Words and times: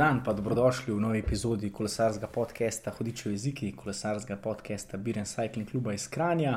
Dan, 0.00 0.22
pa 0.24 0.32
dobrodošli 0.32 0.94
v 0.94 1.00
novi 1.00 1.18
epizodi 1.20 1.68
kolesarskega 1.68 2.28
podcasta 2.32 2.88
Hodičev 2.90 3.34
jeziki, 3.34 3.66
kolesarskega 3.76 4.38
podcasta 4.40 4.96
Biren 4.96 5.26
Cycling 5.28 5.68
Cluba 5.68 5.92
iz 5.92 6.06
Kranja. 6.08 6.54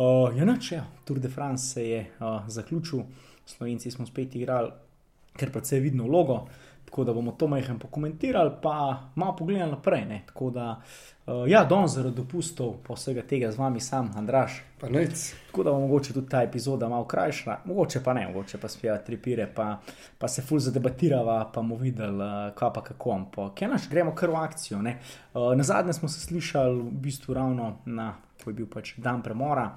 Uh, 0.00 0.32
ja, 0.32 0.46
noč, 0.48 0.70
ja, 0.72 0.86
Tour 1.04 1.18
de 1.20 1.28
France 1.28 1.74
se 1.74 1.84
je 1.84 1.98
uh, 2.00 2.48
zaključil, 2.48 3.02
Slovenci 3.44 3.90
smo 3.90 4.06
spet 4.06 4.34
igrali, 4.34 4.72
ker 5.36 5.52
je 5.70 5.80
vidno 5.80 6.06
vlogo, 6.08 6.46
tako 6.90 7.04
da 7.04 7.12
bomo 7.12 7.32
to 7.32 7.46
majhen 7.46 7.78
pokomentirali, 7.78 8.50
pa 8.62 8.98
malo 9.14 9.36
pogledali 9.36 9.70
naprej. 9.70 10.04
Ne? 10.04 10.22
Tako 10.26 10.50
da, 10.50 10.80
uh, 11.26 11.34
ja, 11.46 11.64
don 11.64 11.88
zaradi 11.88 12.16
dopustov, 12.16 12.72
pa 12.86 12.94
vsega 12.94 13.22
tega 13.22 13.52
z 13.52 13.58
vami 13.58 13.80
sam, 13.80 14.10
Andraš. 14.16 14.62
Pa 14.80 14.88
nec. 14.88 15.34
Tako 15.46 15.62
da 15.62 15.70
bo 15.70 15.80
mogoče 15.80 16.12
tudi 16.12 16.28
ta 16.28 16.42
epizoda 16.42 16.88
malo 16.88 17.04
krajša, 17.04 17.56
mogoče 17.64 18.02
pa 18.04 18.14
ne, 18.14 18.26
mogoče 18.26 18.58
pa 18.58 18.68
spija 18.68 18.98
tri 19.04 19.16
pire, 19.22 19.46
pa, 19.54 19.78
pa 20.18 20.28
se 20.28 20.42
ful 20.42 20.58
zadebatirava, 20.58 21.50
pa 21.54 21.60
bomo 21.60 21.76
videli, 21.76 22.24
uh, 22.24 22.54
kva 22.58 22.72
pa 22.72 22.82
kako. 22.82 23.12
Ampak, 23.12 23.62
ja, 23.62 23.68
naš, 23.68 23.88
gremo 23.90 24.14
kar 24.14 24.30
v 24.30 24.42
akcijo. 24.42 24.78
Uh, 24.78 25.54
na 25.56 25.62
zadnje 25.62 25.92
smo 25.92 26.08
se 26.08 26.20
slišali 26.20 26.82
v 26.82 26.90
bistvu 27.06 27.34
ravno 27.34 27.76
na, 27.86 28.16
ko 28.44 28.50
je 28.50 28.54
bil 28.54 28.66
pač 28.66 28.96
dan 28.98 29.22
premora 29.22 29.70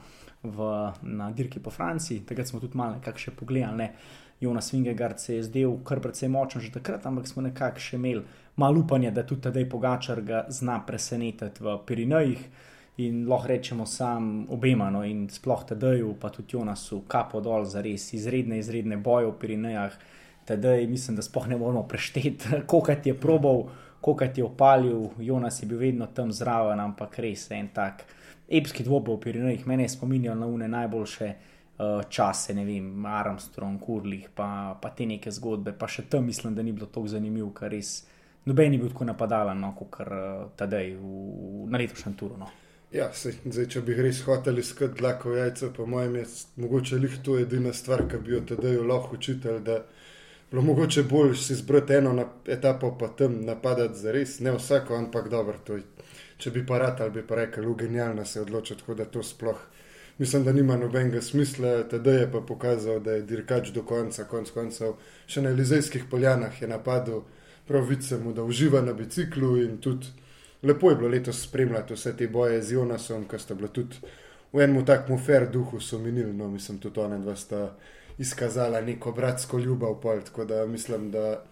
v, 0.44 0.74
na 1.02 1.32
dirki 1.32 1.60
po 1.60 1.70
Franciji, 1.70 2.26
takrat 2.26 2.48
smo 2.48 2.60
tudi 2.60 2.78
malo 2.78 2.98
nekako 2.98 3.20
še 3.20 3.38
pogledali. 3.38 3.78
Ne? 3.78 4.22
Jonas 4.42 4.74
Vingegard 4.74 5.20
se 5.20 5.36
je 5.36 5.44
zdel 5.44 5.78
kar 5.84 6.00
precej 6.00 6.30
močen 6.30 6.62
že 6.62 6.72
takrat, 6.72 7.06
ampak 7.06 7.28
smo 7.28 7.42
nekako 7.42 7.80
še 7.80 7.96
imeli 7.96 8.24
malo 8.56 8.80
upanja, 8.80 9.12
da 9.12 9.24
tudi 9.24 9.42
tedaj 9.42 9.70
Pogačar 9.70 10.22
ga 10.22 10.46
zna 10.50 10.80
presenetiti 10.86 11.64
v 11.64 11.78
Pirinejih. 11.86 12.46
In 12.98 13.24
lahko 13.26 13.48
rečemo 13.50 13.86
sam 13.90 14.46
obema, 14.54 14.92
no, 14.94 15.02
in 15.04 15.26
sploh 15.30 15.64
tedaj, 15.66 16.04
pa 16.22 16.30
tudi 16.30 16.54
Jonasu, 16.54 17.02
kapo 17.10 17.42
dol 17.42 17.66
za 17.66 17.82
res 17.82 18.12
izredne, 18.14 18.60
izredne 18.62 18.98
boje 18.98 19.32
v 19.32 19.38
Pirinejah. 19.40 19.96
Tedaj 20.46 20.86
mislim, 20.88 21.16
da 21.18 21.26
spoh 21.26 21.48
ne 21.48 21.58
moramo 21.58 21.88
prešteti, 21.88 22.52
koliko 22.70 22.98
je 23.04 23.16
probal, 23.18 23.64
koliko 24.02 24.28
je 24.36 24.44
opalil. 24.44 25.10
Jonas 25.18 25.64
je 25.64 25.68
bil 25.68 25.80
vedno 25.80 26.08
tam 26.14 26.32
zraven, 26.32 26.80
ampak 26.80 27.18
res 27.20 27.50
en 27.52 27.72
tak 27.74 28.06
epski 28.50 28.84
dvoboj 28.84 29.18
v 29.18 29.24
Pirinejih. 29.26 29.68
Mene 29.68 29.90
spominjajo 29.90 30.36
na 30.36 30.48
une 30.48 30.68
najboljše 30.68 31.34
čase, 32.10 32.54
ne 32.54 32.66
vem, 32.66 33.06
Armstrong, 33.06 33.80
Kurlih, 33.82 34.28
pa, 34.36 34.78
pa 34.82 34.90
te 34.90 35.06
neke 35.10 35.32
zgodbe. 35.32 35.74
Pa 35.74 35.88
še 35.90 36.06
tam 36.10 36.26
mislim, 36.26 36.56
da 36.56 36.64
ni 36.64 36.72
bilo 36.72 36.88
tako 36.88 37.08
zanimivo, 37.08 37.50
ker 37.56 37.74
res 37.74 38.04
noben 38.46 38.72
ni 38.72 38.78
bil 38.78 38.92
tako 38.92 39.08
napadalen, 39.10 39.62
no, 39.64 39.72
kot 39.78 39.98
uh, 40.04 40.52
tedaj 40.60 40.94
v, 41.00 41.66
na 41.72 41.82
letošnjem 41.82 42.16
turu. 42.20 42.38
No. 42.38 42.50
Ja, 42.94 43.08
sej, 43.16 43.40
zdaj, 43.48 43.68
če 43.74 43.82
bi 43.88 43.96
res 43.98 44.22
hotel 44.28 44.60
iskati 44.62 45.00
dlako 45.00 45.34
jajca, 45.40 45.72
po 45.74 45.88
mojem, 45.90 46.20
je 46.22 46.26
mogoče 46.62 47.00
lih 47.02 47.16
to 47.26 47.40
edina 47.42 47.74
stvar, 47.74 48.06
ki 48.10 48.22
bi 48.22 48.36
jo 48.36 48.44
tedaj 48.54 48.78
lahko 48.86 49.18
učitelj, 49.18 49.64
da 49.66 49.80
bilo 50.52 50.62
mogoče 50.68 51.08
bolj 51.10 51.34
si 51.42 51.58
zbrati 51.58 51.98
eno 51.98 52.14
etapo, 52.46 52.92
pa 53.00 53.10
tam 53.18 53.40
napadati 53.48 53.98
za 53.98 54.14
res, 54.14 54.38
ne 54.46 54.54
vsako, 54.54 55.00
ampak 55.00 55.32
dobro, 55.34 55.58
to 55.66 55.80
je. 55.80 55.88
Če 56.44 56.52
bi 56.52 56.62
pa 56.68 56.78
rad 56.82 57.00
ali 57.02 57.14
bi 57.16 57.22
pa 57.26 57.38
rekel, 57.40 57.66
genialno 57.80 58.26
se 58.26 58.42
odločiti, 58.42 58.82
tako 58.82 58.98
da 59.00 59.06
to 59.10 59.24
sploh 59.24 59.62
mislim, 60.18 60.44
da 60.44 60.54
nima 60.54 60.78
nobenega 60.78 61.22
smisla. 61.22 61.84
Tedaj 61.90 62.20
je 62.20 62.32
pa 62.32 62.42
pokazal, 62.42 63.00
da 63.00 63.12
je 63.12 63.22
dirkač 63.22 63.70
do 63.70 63.84
konca, 63.84 64.24
konc 64.24 64.52
koncev, 64.52 64.98
še 65.28 65.42
na 65.42 65.50
Elizejskih 65.50 66.06
poljanah 66.12 66.62
je 66.62 66.68
napadel, 66.68 67.22
prav 67.68 67.88
vidimo, 67.90 68.34
da 68.34 68.44
uživa 68.44 68.82
na 68.82 68.94
biciklu 68.94 69.58
in 69.64 69.78
tudi 69.78 70.08
lepo 70.64 70.90
je 70.90 70.96
bilo 70.96 71.10
letos 71.10 71.42
spremljati 71.44 71.94
vse 71.94 72.18
te 72.18 72.28
boje 72.28 72.62
z 72.62 72.74
Jonasom, 72.74 73.26
ki 73.28 73.40
sta 73.40 73.56
bila 73.56 73.68
tudi 73.68 73.96
v 74.54 74.62
enem 74.64 74.86
takmu 74.86 75.18
fair 75.18 75.48
duhu, 75.52 75.80
so 75.82 76.00
minili. 76.00 76.34
No, 76.34 76.48
mislim, 76.48 76.78
tudi 76.80 77.00
ona 77.00 77.18
dva 77.18 77.36
sta 77.36 77.74
izkazala 78.18 78.82
neko 78.82 79.12
bratsko 79.12 79.60
ljubav. 79.60 80.00
Pol, 80.02 80.22
tako 80.22 80.46
da 80.46 80.66
mislim, 80.66 81.12
da. 81.12 81.44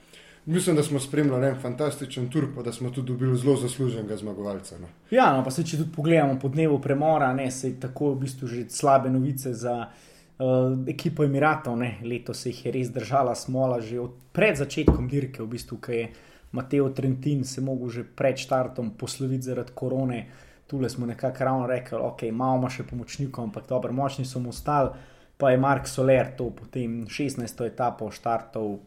Mislim, 0.46 0.75
da 0.75 0.84
smo 0.84 1.00
spremljali 1.00 1.47
en 1.47 1.59
fantastičen 1.62 2.29
tur, 2.29 2.47
pa 2.56 2.62
da 2.62 2.72
smo 2.74 2.90
tudi 2.90 3.07
dobili 3.07 3.38
zelo 3.38 3.56
zasluženega 3.56 4.18
zmagovalca. 4.18 4.78
No. 4.81 4.88
Ja, 5.12 5.38
no, 5.38 5.44
pa 5.44 5.52
se 5.52 5.63
če 5.63 5.78
tudi 5.78 5.91
pogledamo 5.96 6.40
po 6.40 6.50
dnevu 6.50 6.79
premora, 6.81 7.34
ne, 7.34 7.52
se 7.52 7.69
je 7.69 7.79
tako 7.79 8.13
v 8.16 8.24
bistvu 8.24 8.47
že 8.47 8.63
slabe 8.69 9.09
novice 9.09 9.53
za 9.53 9.75
uh, 9.85 10.90
ekipo 10.90 11.24
Emiratov. 11.24 11.78
Ne. 11.78 12.00
Letos 12.03 12.41
se 12.41 12.50
jih 12.50 12.66
je 12.66 12.72
res 12.72 12.90
držala 12.90 13.35
smola 13.35 13.80
že 13.81 14.00
od 14.00 14.18
pred 14.34 14.57
začetkom 14.57 15.07
dirke, 15.07 15.44
v 15.44 15.47
bistvu, 15.47 15.78
ki 15.78 15.94
je 15.94 16.09
Mateo 16.51 16.90
Trentin 16.90 17.44
se 17.44 17.62
mogel 17.62 17.90
že 17.90 18.03
pred 18.03 18.38
štartom 18.38 18.97
posloviti 18.97 19.44
zaradi 19.44 19.72
korone. 19.75 20.28
Tule 20.68 20.90
smo 20.90 21.06
nekako 21.06 21.44
ravno 21.44 21.68
rekli, 21.68 21.97
ok, 21.97 22.24
imamo 22.24 22.69
še 22.69 22.84
pomočnikov, 22.84 23.44
ampak 23.44 23.68
dobro, 23.69 23.94
močni 23.94 24.25
so 24.25 24.40
mu 24.40 24.50
ostali. 24.50 24.90
Pa 25.38 25.51
je 25.51 25.57
Mark 25.57 25.88
Soler 25.88 26.35
to 26.38 26.50
potem 26.50 27.06
16. 27.07 27.66
etapo 27.66 28.12
štartov, 28.12 28.80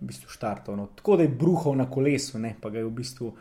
v 0.00 0.08
bistvu 0.08 0.32
štartov. 0.32 0.76
No. 0.76 0.88
Tako 0.96 1.16
da 1.16 1.22
je 1.22 1.28
bruhal 1.28 1.76
na 1.76 1.90
kolesu, 1.90 2.38
ne, 2.38 2.54
pa 2.60 2.70
ga 2.70 2.80
je 2.80 2.88
v 2.88 2.94
bistvu. 2.94 3.32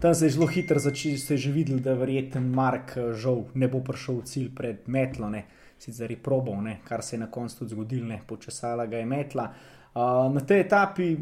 Tam 0.00 0.14
se 0.14 0.26
je 0.26 0.30
zelo 0.30 0.46
hitro 0.46 0.78
začel, 0.78 1.16
ste 1.16 1.36
že 1.36 1.50
videli, 1.52 1.80
da 1.80 1.96
verjeten 1.96 2.50
Mark 2.52 2.98
žal 3.16 3.46
ne 3.54 3.68
bo 3.68 3.80
prišel 3.80 4.20
v 4.20 4.28
cilj 4.28 4.50
pred 4.54 4.88
metlo, 4.92 5.30
ne, 5.32 5.46
sicer 5.80 6.10
je 6.10 6.20
probal, 6.20 6.60
ne, 6.62 6.80
kar 6.84 7.02
se 7.02 7.16
je 7.16 7.20
na 7.24 7.30
koncu 7.32 7.64
tudi 7.64 7.72
zgodilo, 7.72 8.06
ne, 8.06 8.20
počesala 8.26 8.86
ga 8.86 9.00
je 9.00 9.06
metla. 9.08 9.46
Uh, 9.96 10.28
na 10.28 10.44
tej 10.44 10.60
etapi 10.60 11.16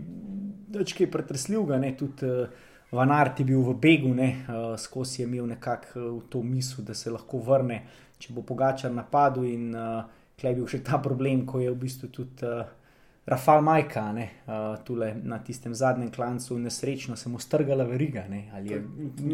je 0.74 1.10
pretresljiv, 1.10 1.70
ne 1.78 1.94
tudi 1.94 2.26
uh, 2.26 2.48
Van 2.90 3.10
Art 3.10 3.38
je 3.38 3.46
bil 3.46 3.62
v 3.62 3.76
begu, 3.78 4.10
ne, 4.14 4.42
uh, 4.50 4.74
skozi 4.78 5.22
je 5.22 5.28
imel 5.28 5.46
nekako 5.46 6.00
uh, 6.00 6.22
to 6.28 6.42
misel, 6.42 6.84
da 6.84 6.94
se 6.94 7.10
lahko 7.14 7.38
vrne, 7.38 7.84
če 8.18 8.34
bo 8.34 8.42
pogačar 8.42 8.90
napadel. 8.90 9.46
In 9.46 9.70
uh, 9.74 10.02
klej 10.34 10.50
je 10.50 10.58
bil 10.58 10.66
še 10.66 10.82
ta 10.82 10.98
problem, 10.98 11.46
ko 11.46 11.62
je 11.62 11.70
v 11.70 11.78
bistvu 11.78 12.10
tudi. 12.10 12.42
Uh, 12.42 12.82
Rafal 13.26 13.62
Majka, 13.62 14.12
ne, 14.12 14.28
uh, 14.46 14.84
tule 14.84 15.14
na 15.22 15.38
tistem 15.38 15.74
zadnjem 15.74 16.10
klancu, 16.12 16.58
nesrečno 16.58 17.16
se 17.16 17.28
mu 17.28 17.38
strgala 17.38 17.84
veriga, 17.84 18.26
ne, 18.28 18.50
ali 18.54 18.72
je 18.72 18.82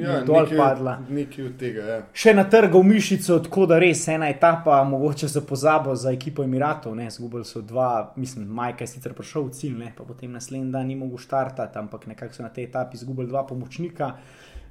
ja, 0.02 0.20
dol 0.24 0.42
nekaj, 0.42 0.58
padla. 0.58 0.98
Nekaj 1.08 1.44
od 1.44 1.56
tega, 1.58 1.86
ja. 1.88 1.96
Še 2.14 2.36
na 2.38 2.44
trgu 2.46 2.84
mišico, 2.86 3.40
tako 3.42 3.66
da 3.66 3.80
res 3.82 4.04
ena 4.14 4.28
etapa, 4.30 4.78
mogoče 4.86 5.26
za 5.28 5.42
pozabo 5.42 5.96
za 5.98 6.14
ekipo 6.14 6.46
Emiratov, 6.46 6.94
ne, 6.94 7.08
zgubili 7.10 7.42
so 7.44 7.64
dva, 7.66 8.12
mislim, 8.16 8.46
Majka 8.46 8.86
je 8.86 8.94
sicer 8.94 9.18
prišel 9.18 9.48
v 9.50 9.58
cilj, 9.58 9.76
ne, 9.82 9.92
pa 9.98 10.06
potem 10.06 10.38
naslednji 10.38 10.70
dan 10.70 10.86
ni 10.86 10.94
mogel 10.94 11.18
štartati, 11.18 11.78
ampak 11.82 12.06
nekako 12.14 12.38
so 12.38 12.46
na 12.46 12.54
tej 12.54 12.70
etapi 12.70 12.94
izgubili 12.94 13.26
dva 13.34 13.42
pomočnika. 13.42 14.14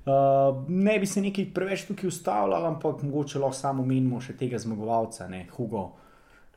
Uh, 0.08 0.63
ne 0.72 0.96
bi 0.96 1.06
se 1.06 1.19
nekaj 1.19 1.52
preveč 1.53 1.90
tukaj 1.91 2.08
ustavljal, 2.08 2.72
ampak 2.72 3.03
mogoče 3.03 3.44
lahko 3.44 3.66
samo 3.66 3.84
menimo 3.84 4.24
še 4.24 4.40
tega 4.40 4.63
zmagovalca, 4.63 5.28
ne, 5.28 5.44
Hugo, 5.58 5.90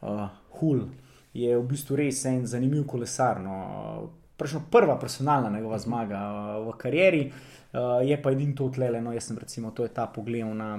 uh, 0.06 0.28
Hul 0.60 0.86
je 1.34 1.56
v 1.58 1.64
bistvu 1.64 1.96
res 1.96 2.24
en 2.24 2.46
zanimiv 2.46 2.86
kolesar. 2.86 3.40
No. 3.40 4.10
Prva 4.70 4.96
personalna 4.98 5.50
njegova 5.50 5.78
zmaga 5.78 6.18
uh, 6.18 6.66
v 6.66 6.76
karieri, 6.78 7.26
uh, 7.28 8.00
je 8.02 8.16
pa 8.22 8.32
edino 8.32 8.56
to 8.58 8.68
tlele. 8.74 9.00
No, 9.00 9.12
jaz 9.14 9.28
sem 9.30 9.38
recimo 9.38 9.70
to 9.70 9.84
etapa 9.86 10.12
pogledal 10.16 10.54
na 10.56 10.70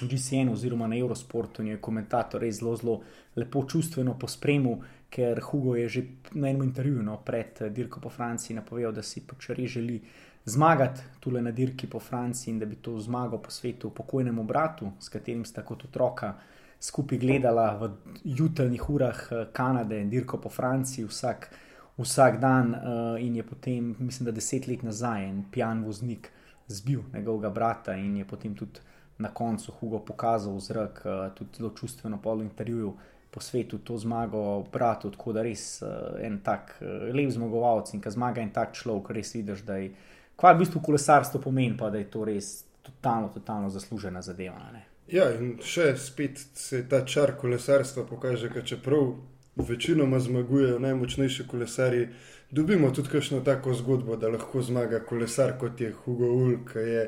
GCN 0.00 0.52
oziroma 0.52 0.86
na 0.86 0.96
Eurosportu 0.96 1.62
in 1.62 1.74
je 1.74 1.80
komentator 1.80 2.40
res 2.40 2.60
zelo, 2.60 2.76
zelo 2.76 3.00
lepo 3.36 3.64
čustveno 3.68 4.16
pospremil, 4.18 4.78
ker 5.12 5.40
Hugo 5.40 5.76
je 5.76 5.88
že 5.88 6.02
na 6.32 6.48
enem 6.48 6.66
intervjuju 6.70 7.02
no, 7.02 7.18
pred 7.24 7.60
uh, 7.60 7.68
dirko 7.68 8.00
po 8.00 8.10
Franciji 8.10 8.56
napovedal, 8.56 8.96
da 8.96 9.02
si 9.02 9.20
pač 9.26 9.50
res 9.52 9.76
želi 9.76 10.00
zmagati 10.46 11.02
tule 11.20 11.42
na 11.42 11.50
dirki 11.50 11.86
po 11.90 12.00
Franciji 12.00 12.52
in 12.54 12.58
da 12.58 12.66
bi 12.66 12.76
to 12.76 12.96
zmago 13.00 13.38
posvetil 13.42 13.90
pokojnemu 13.90 14.44
bratu, 14.44 14.92
s 15.00 15.08
katerim 15.08 15.44
sta 15.44 15.62
kot 15.62 15.84
otroka 15.84 16.36
skupaj 16.80 17.18
gledala 17.18 17.76
v 17.76 17.90
jutranjih 18.24 18.90
urah 18.90 19.28
eh, 19.30 19.46
Kanade, 19.52 20.04
dirko 20.04 20.38
po 20.38 20.48
Franciji, 20.48 21.06
vsak, 21.06 21.50
vsak 21.96 22.40
dan, 22.40 22.74
uh, 22.74 23.16
in 23.24 23.36
je 23.36 23.42
potem, 23.42 23.94
mislim, 23.98 24.26
da 24.26 24.32
deset 24.32 24.66
let 24.68 24.82
nazaj, 24.82 25.24
en 25.24 25.44
pijan 25.50 25.84
voznik 25.84 26.28
zbil 26.68 27.00
njegovega 27.14 27.50
brata 27.50 27.94
in 27.96 28.16
je 28.16 28.24
potem 28.24 28.54
tudi 28.54 28.80
na 29.18 29.30
koncu 29.32 29.72
Hugo 29.72 29.98
pokazal 29.98 30.54
v 30.56 30.60
zrak, 30.60 31.00
uh, 31.04 31.34
tudi 31.34 31.56
zelo 31.56 31.70
čustveno 31.70 32.18
polo 32.22 32.42
intervjuju. 32.42 32.96
Po 33.30 33.40
svetu 33.40 33.78
to 33.78 33.96
zmago, 33.98 34.64
bratu, 34.72 35.10
tako 35.10 35.32
da 35.32 35.42
res 35.42 35.82
uh, 35.82 35.88
en 36.20 36.38
tak 36.44 36.76
uh, 36.80 37.08
lep 37.14 37.30
zmagovalec 37.32 37.94
in 37.94 38.00
ki 38.00 38.12
zmaga 38.12 38.44
en 38.44 38.52
tak 38.52 38.76
človek, 38.76 39.10
res 39.16 39.32
vidiš, 39.34 39.64
da 39.64 39.80
je, 39.80 39.94
kva 40.36 40.52
v 40.52 40.60
bistvu 40.64 40.84
kolesarstvo 40.84 41.40
pomeni, 41.40 41.76
pa 41.76 41.90
da 41.90 41.98
je 41.98 42.10
to 42.12 42.24
res 42.28 42.66
totalno, 42.82 43.32
totalno 43.32 43.72
zaslužena 43.72 44.22
zadeva. 44.22 44.60
Ne? 44.72 44.84
Ja, 45.08 45.28
in 45.30 45.56
še 45.62 45.92
spet 46.02 46.40
se 46.58 46.82
ta 46.90 47.04
čar 47.06 47.36
kolesarstva 47.38 48.02
pokaže, 48.08 48.48
da 48.50 48.62
čeprav 48.66 49.12
večinoma 49.56 50.18
zmagujejo 50.20 50.78
najmočnejši 50.82 51.46
kolesari, 51.46 52.08
dobimo 52.50 52.90
tudi 52.90 53.12
kakšno 53.12 53.40
tako 53.46 53.74
zgodbo, 53.74 54.16
da 54.16 54.28
lahko 54.28 54.62
zmaga 54.62 55.00
kolesar 55.06 55.54
kot 55.60 55.80
je 55.80 55.92
Hugo 55.92 56.32
Ul, 56.34 56.56
ki 56.66 56.78
je 56.78 57.04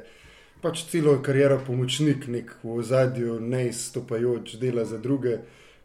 pač 0.62 0.85
celo 0.91 1.17
kariero 1.23 1.59
pomočnik, 1.67 2.29
nek 2.31 2.55
v 2.62 2.79
ozadju, 2.79 3.41
ne 3.41 3.67
izstopajoč, 3.69 4.55
dela 4.62 4.85
za 4.85 4.99
druge, 4.99 5.39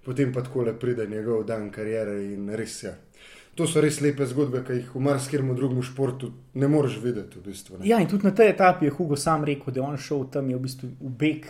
potem 0.06 0.34
pa 0.34 0.46
tako 0.46 0.68
le 0.70 0.76
pride 0.80 1.08
njegov 1.10 1.44
dan 1.50 1.72
karijere 1.72 2.20
in 2.34 2.54
res 2.54 2.84
je. 2.84 2.94
Ja. 2.94 2.96
To 3.56 3.68
so 3.70 3.82
res 3.86 4.00
lepe 4.02 4.26
zgodbe, 4.26 4.64
ki 4.66 4.80
jih 4.80 4.94
v 4.96 5.02
marskem 5.06 5.52
drugem 5.54 5.84
športu 5.86 6.32
ne 6.58 6.68
moreš 6.68 6.96
videti. 7.04 7.38
V 7.38 7.50
bistvu, 7.52 7.78
ne. 7.78 7.86
Ja, 7.86 8.00
in 8.02 8.10
tudi 8.10 8.26
na 8.26 8.34
tej 8.34 8.50
etapi 8.50 8.88
je 8.90 8.94
Hugo 8.96 9.18
sam 9.18 9.46
rekel, 9.46 9.74
da 9.74 9.82
je 9.82 9.86
on 9.86 9.98
šel 9.98 10.26
tam, 10.34 10.50
je 10.50 10.58
v 10.58 10.64
bistvu 10.64 10.90
v 10.98 11.12
beg 11.22 11.46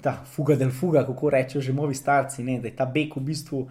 ta 0.00 0.24
fuga 0.24 0.56
del 0.56 0.70
fuga, 0.70 1.04
kako 1.06 1.30
rečejo 1.30 1.62
že 1.62 1.72
moji 1.72 1.94
starci, 1.94 2.44
ne, 2.44 2.58
da 2.60 2.68
je 2.68 2.76
ta 2.76 2.86
beg 2.86 3.12
v 3.16 3.20
bistvu 3.20 3.58
uh, 3.60 3.68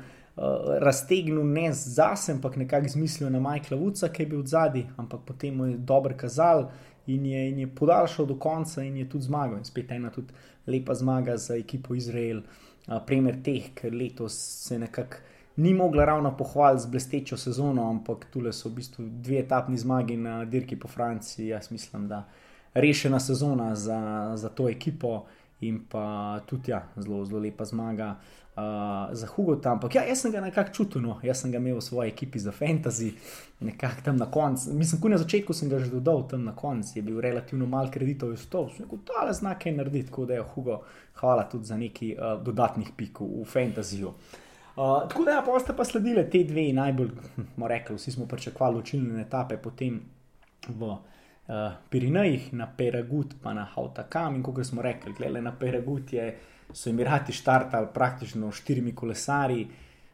raztegnil 0.82 1.46
ne 1.46 1.72
zase, 1.74 2.32
ampak 2.32 2.58
nekako 2.62 2.86
izmislil 2.86 3.30
na 3.30 3.40
Majkla 3.40 3.78
Vuca, 3.78 4.10
ki 4.10 4.24
je 4.24 4.28
bil 4.28 4.44
zadnji, 4.46 4.86
ampak 4.98 5.26
potem 5.26 5.56
mu 5.58 5.66
je 5.66 5.78
dobro 5.78 6.14
kazal 6.18 6.70
in 7.08 7.26
je, 7.26 7.50
in 7.50 7.60
je 7.60 7.68
podaljšal 7.68 8.26
do 8.26 8.36
konca 8.36 8.84
in 8.84 8.98
je 8.98 9.10
tudi 9.10 9.26
zmagal. 9.26 9.58
In 9.58 9.66
spet 9.66 9.92
ena 9.92 10.12
tudi 10.12 10.34
lepa 10.68 10.94
zmaga 10.94 11.38
za 11.38 11.58
ekipo 11.58 11.96
Izrael, 11.96 12.44
uh, 12.88 13.02
primer 13.06 13.42
teh, 13.44 13.74
ker 13.74 13.94
letos 13.94 14.38
se 14.68 14.80
nekako. 14.80 15.30
Ni 15.56 15.74
mogla 15.74 16.06
ravno 16.06 16.32
pohvaliti 16.38 16.82
z 16.82 16.90
blestečo 16.90 17.38
sezono, 17.38 17.90
ampak 17.90 18.26
tu 18.34 18.42
so 18.52 18.70
v 18.70 18.74
bistvu 18.74 19.04
dve 19.06 19.38
etapni 19.40 19.78
zmagi 19.78 20.18
na 20.18 20.46
dirki 20.46 20.76
po 20.76 20.88
Franciji. 20.88 21.48
Jaz 21.48 21.72
mislim, 21.72 22.08
da 22.08 22.16
je 22.16 22.24
rešena 22.74 23.20
sezona 23.20 23.76
za, 23.76 24.32
za 24.36 24.50
to 24.50 24.70
ekipo 24.70 25.26
in 25.68 25.82
pa 25.90 26.40
tudi 26.46 26.72
ja, 26.72 26.84
zelo, 26.96 27.26
zelo 27.26 27.40
lepa 27.40 27.66
zmaga 27.66 28.16
uh, 28.56 29.16
za 29.16 29.28
Hugo. 29.28 29.60
Ampak 29.64 29.96
ja, 29.96 30.04
jaz 30.08 30.22
sem 30.22 30.32
ga 30.32 30.42
nekako 30.42 30.74
čutil, 30.74 31.02
no. 31.02 31.18
jaz 31.24 31.42
sem 31.42 31.52
ga 31.52 31.58
imel 31.58 31.78
v 31.78 31.82
svoji 31.82 32.12
ekipi 32.12 32.40
za 32.40 32.52
fantasy, 32.52 33.12
nekako 33.60 34.02
tam 34.06 34.18
na 34.18 34.30
koncu. 34.32 34.74
Mislim, 34.74 35.02
ko 35.02 35.10
na 35.10 35.18
začetku 35.18 35.54
sem 35.54 35.70
ga 35.70 35.80
že 35.80 35.92
dodal, 35.92 36.28
tam 36.28 36.46
na 36.46 36.56
koncu 36.56 37.00
je 37.00 37.02
bil 37.02 37.22
relativno 37.22 37.66
mal 37.66 37.92
kreditov 37.92 38.34
iz 38.34 38.46
to, 38.50 38.68
sem 38.76 38.86
rekel, 38.86 39.02
da 39.08 39.28
je 39.28 39.34
znak 39.40 39.64
kaj 39.64 39.78
narediti, 39.78 40.10
tako 40.10 40.26
da 40.26 40.40
je 40.40 40.48
Hugo, 40.56 40.82
hvala 41.20 41.50
tudi 41.50 41.66
za 41.66 41.78
neki 41.78 42.16
uh, 42.16 42.42
dodatnih 42.44 42.92
pik 42.98 43.22
v 43.22 43.46
fantasyju. 43.46 44.14
Uh, 44.74 45.06
tako 45.10 45.24
da, 45.24 45.32
ja, 45.38 45.42
pa 45.46 45.60
ste 45.60 45.76
pa 45.78 45.86
sledili 45.86 46.30
te 46.30 46.44
dve 46.44 46.72
najbolj, 46.74 47.12
moramo 47.38 47.68
reči, 47.68 47.94
vsi 47.94 48.12
smo 48.12 48.26
pričakovali 48.26 48.80
učilne 48.80 49.22
etape, 49.22 49.58
potem 49.58 50.02
v 50.68 50.96
uh, 51.48 51.74
Pirinejih, 51.90 52.54
na 52.54 52.68
Peragut, 52.78 53.36
pa 53.42 53.54
na 53.54 53.66
Hautakam. 53.66 54.36
In 54.36 54.44
kot 54.44 54.66
smo 54.66 54.82
rekli, 54.82 55.14
gledaj, 55.18 55.42
na 55.42 55.52
Peragut 55.52 56.14
je, 56.14 56.36
so 56.74 56.90
Emirati 56.90 57.34
štartali 57.34 57.88
praktično 57.94 58.52
štirimi 58.52 58.96
kolesari, 58.96 59.68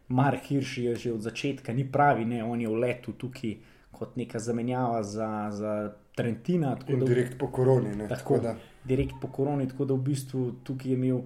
Mark 0.09 0.43
Hirš 0.49 0.77
je 0.77 0.95
že 0.95 1.11
od 1.13 1.21
začetka, 1.21 1.73
ni 1.73 1.85
pravi, 1.91 2.25
ne, 2.25 2.43
on 2.43 2.61
je 2.61 2.67
v 2.67 2.79
letu 2.81 3.13
tukaj 3.13 3.57
kot 3.91 4.15
neka 4.17 4.39
zamenjava 4.39 5.03
za, 5.03 5.49
za 5.51 5.91
Trentina. 6.15 6.77
In 6.87 7.05
direkt 7.05 7.37
po 7.39 7.47
koroni. 7.47 7.95
Ne, 7.95 8.07
tako, 8.07 8.15
tako 8.17 8.39
da. 8.39 8.55
Direkt 8.83 9.13
po 9.21 9.27
koroni, 9.27 9.67
tako 9.67 9.85
da 9.85 9.93
v 9.93 10.03
bistvu 10.03 10.51
tukaj 10.63 10.91
je 10.91 10.97
imel. 10.97 11.21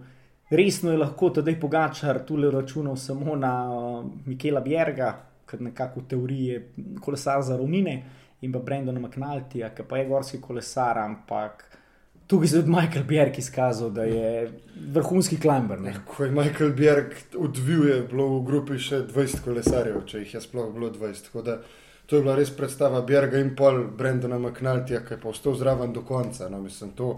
Resno 0.50 0.92
je 0.92 0.98
lahko 0.98 1.30
tudi 1.30 1.56
Pogačar 1.60 2.20
tukaj 2.28 2.52
računal 2.52 2.96
samo 2.96 3.36
na 3.36 3.54
uh, 3.72 4.06
Mikela 4.26 4.62
Bjerga, 4.62 5.14
ker 5.46 5.62
nekako 5.62 6.00
v 6.04 6.08
teoriji 6.08 6.46
je 6.48 6.60
kolesar 7.02 7.42
za 7.42 7.58
ravnine 7.58 8.04
in 8.44 8.51
pa 8.51 8.60
Brendon 8.60 9.00
McNulty, 9.00 9.63
ki 9.75 9.86
pa 9.88 9.98
je 9.98 10.07
gorski 10.10 10.42
kolesar, 10.42 10.98
ampak 11.00 11.63
tukaj 12.28 12.48
se 12.48 12.57
je 12.57 12.62
tudi 12.62 12.75
Michael 12.75 13.04
Bjerg 13.07 13.38
izkazal, 13.40 13.90
da 13.90 14.04
je 14.04 14.51
vrhunski 14.94 15.40
klimber. 15.40 15.80
Ko 16.06 16.24
je 16.24 16.31
Michael 16.31 16.74
Bjerg 16.74 17.16
odvil, 17.38 17.88
je 17.88 18.01
bilo 18.10 18.28
v 18.38 18.44
grupi 18.48 18.80
še 18.80 19.04
20 19.07 19.44
kolesarjev, 19.45 20.04
če 20.06 20.25
jih 20.25 20.36
je 20.38 20.44
sploh 20.44 20.74
bilo 20.74 20.92
20. 20.92 21.31
To 22.06 22.19
je 22.19 22.22
bila 22.22 22.36
res 22.36 22.51
predstava 22.51 23.01
Bjerga 23.01 23.40
in 23.40 23.54
pol 23.56 23.86
Brendona 23.98 24.40
McNultyja, 24.40 25.06
ki 25.07 25.16
je 25.16 25.22
pa 25.22 25.31
ostal 25.31 25.56
zraven 25.56 25.94
do 25.94 26.04
konca. 26.04 26.50
No, 26.51 26.60
mislim, 26.62 26.92
to, 26.98 27.16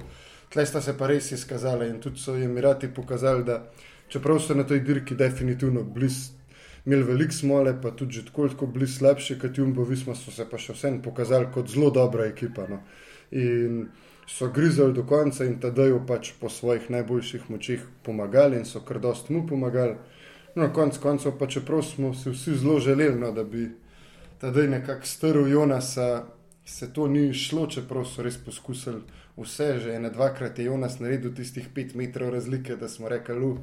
tle 0.54 0.66
sta 0.66 0.82
se 0.82 0.94
pa 0.98 1.10
res 1.10 1.32
izkazala 1.32 1.90
in 1.90 1.98
tudi 2.02 2.22
so 2.22 2.36
Emirati 2.38 2.92
pokazali, 2.94 3.44
da 3.44 3.64
čeprav 4.08 4.40
so 4.40 4.54
na 4.54 4.64
tej 4.64 4.84
dirki 4.86 5.18
definitivno 5.18 5.84
blizu 5.84 6.35
imeli 6.86 7.04
veliko 7.04 7.34
smole, 7.34 7.76
pa 7.82 7.92
tudi 7.92 8.20
že 8.20 8.26
tako, 8.26 8.48
tako 8.50 8.68
bili 8.68 8.88
slabši, 8.88 9.40
kot 9.40 9.58
Jumbo 9.58 9.84
Visma, 9.84 10.16
so 10.16 10.32
se 10.32 10.46
pa 10.50 10.58
še 10.58 10.74
vsem 10.74 11.02
pokazali 11.02 11.50
kot 11.54 11.70
zelo 11.70 11.90
dobra 11.90 12.26
ekipa. 12.26 12.68
No. 12.70 12.82
In 13.32 13.88
so 14.28 14.50
grizali 14.50 14.94
do 14.94 15.04
konca 15.04 15.46
in 15.46 15.60
tadajo 15.60 16.02
pač 16.08 16.34
po 16.40 16.50
svojih 16.50 16.90
najboljših 16.90 17.50
močeh 17.50 17.82
pomagali 18.04 18.58
in 18.58 18.66
so 18.66 18.82
kar 18.86 19.00
dost 19.00 19.30
mu 19.30 19.48
pomagali. 19.48 19.98
No, 20.56 20.70
konc 20.74 20.98
koncev 20.98 21.36
pa 21.40 21.48
čeprav 21.48 21.84
smo 21.84 22.14
si 22.14 22.30
vsi 22.30 22.56
zelo 22.56 22.80
želeli, 22.80 23.20
no, 23.20 23.32
da 23.32 23.44
bi 23.44 23.70
tadaj 24.40 24.68
nekako 24.68 25.06
strl 25.06 25.48
Jonasa, 25.48 26.26
se 26.66 26.94
to 26.94 27.08
ni 27.08 27.34
šlo, 27.34 27.68
čeprav 27.68 28.06
so 28.06 28.24
res 28.24 28.38
poskusili 28.38 29.02
vse, 29.38 29.80
že 29.80 29.96
ene 29.96 30.10
dvakrat 30.10 30.60
je 30.60 30.66
Jonas 30.66 31.00
naredil 31.00 31.34
tistih 31.36 31.68
pet 31.76 31.96
metrov 31.96 32.32
razlike, 32.34 32.76
da 32.76 32.90
smo 32.90 33.10
rekli, 33.10 33.36
lu. 33.40 33.58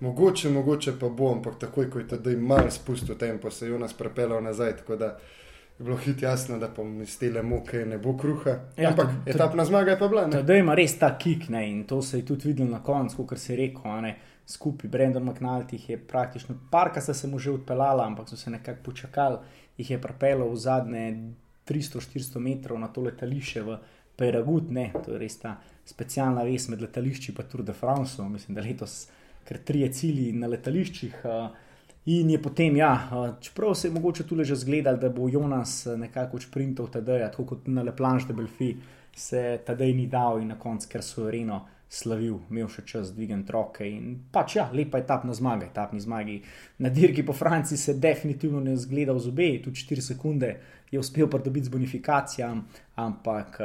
Mogoče, 0.00 0.50
mogoče 0.50 0.92
pa 1.00 1.08
bo, 1.08 1.32
ampak 1.32 1.58
takoj, 1.58 1.90
ko 1.90 1.98
je 1.98 2.08
ta 2.08 2.16
dej 2.16 2.36
mal 2.36 2.70
spustil 2.70 3.16
tempo, 3.18 3.50
se 3.50 3.66
je 3.66 3.70
Jonas 3.70 3.92
prepeljal 3.92 4.42
nazaj, 4.44 4.76
tako 4.76 4.96
da 4.96 5.06
je 5.78 5.84
bilo 5.84 5.96
hit 5.96 6.22
jasno, 6.22 6.58
da 6.58 6.68
pom 6.68 7.02
iz 7.02 7.18
tele 7.18 7.42
moke 7.42 7.84
ne 7.86 7.98
bo 7.98 8.16
kruha. 8.16 8.58
Ja, 8.76 8.90
ampak 8.90 9.08
to, 9.24 9.30
etapna 9.30 9.64
zmaga 9.64 9.90
je 9.90 9.98
pa 9.98 10.08
bila. 10.08 10.26
Da 10.26 10.56
ima 10.56 10.74
res 10.74 10.98
ta 10.98 11.18
kik 11.18 11.48
ne? 11.48 11.70
in 11.70 11.84
to 11.84 12.02
se 12.02 12.18
je 12.18 12.26
tudi 12.26 12.48
videl 12.48 12.68
na 12.68 12.82
koncu, 12.82 13.26
ker 13.26 13.38
se 13.38 13.52
je 13.52 13.56
rekel, 13.56 14.12
skupaj 14.46 14.90
Brendan 14.90 15.24
McNulty 15.24 15.90
je 15.90 15.98
praktično 15.98 16.54
parka 16.70 17.00
se, 17.00 17.14
se 17.14 17.26
mu 17.26 17.38
že 17.38 17.50
odpeljala, 17.50 18.06
ampak 18.06 18.28
so 18.28 18.36
se 18.36 18.50
nekako 18.50 18.82
počakali, 18.82 19.38
jih 19.76 19.90
je 19.90 20.00
prepeljal 20.00 20.50
v 20.50 20.56
zadnje 20.56 21.32
300-400 21.66 22.38
metrov 22.38 22.78
na 22.78 22.88
to 22.88 23.00
letališče 23.00 23.62
v 23.62 23.78
Peragut, 24.16 24.70
ne, 24.70 24.92
to 25.04 25.12
je 25.12 25.18
res 25.18 25.36
ta 25.38 25.58
specialna 25.84 26.42
ves 26.42 26.68
med 26.68 26.80
letališči 26.80 27.34
pa 27.34 27.42
Tour 27.42 27.64
de 27.64 27.72
France, 27.72 28.22
mislim, 28.22 28.54
da 28.54 28.62
letos 28.62 29.08
ker 29.46 29.62
trije 29.64 29.92
cilji 29.92 30.32
na 30.32 30.50
letališčih. 30.50 31.22
In 32.06 32.30
je 32.30 32.38
potem, 32.42 32.76
ja, 32.78 32.90
čeprav 33.42 33.74
se 33.74 33.88
je 33.88 33.94
mogoče 33.94 34.26
tudi 34.26 34.44
že 34.44 34.54
zgledal, 34.54 34.98
da 35.02 35.08
bo 35.10 35.28
Jonas 35.28 35.86
nekako 35.96 36.40
sprintal 36.40 36.86
tedaj, 36.86 37.30
tako 37.30 37.44
kot 37.44 37.66
na 37.66 37.82
Leplanš 37.82 38.28
de 38.28 38.34
Belfi, 38.34 38.76
se 39.16 39.58
tedaj 39.66 39.92
ni 39.92 40.06
dal 40.06 40.38
in 40.40 40.52
na 40.54 40.58
koncu, 40.58 40.88
ker 40.92 41.02
so 41.02 41.30
Reno 41.30 41.64
slavil, 41.88 42.40
imel 42.50 42.68
še 42.70 42.82
čas 42.86 43.10
dvigen 43.14 43.44
troke. 43.46 43.86
In 43.86 44.14
pač 44.32 44.56
ja, 44.58 44.68
lepa 44.74 45.00
etapna 45.02 45.34
zmaga, 45.34 45.66
etapni 45.70 46.00
zmagi. 46.02 46.40
Na 46.82 46.90
dirki 46.90 47.24
po 47.26 47.32
Franciji 47.32 47.78
se 47.78 47.94
definitivno 47.94 48.60
ne 48.60 48.76
zgleda 48.76 49.14
v 49.14 49.22
zobe, 49.22 49.50
tudi 49.64 49.82
4 49.82 50.06
sekunde 50.12 50.50
je 50.90 50.98
uspel 50.98 51.30
pridobiti 51.30 51.66
z 51.66 51.74
bonifikacijami, 51.74 52.62
ampak 53.02 53.58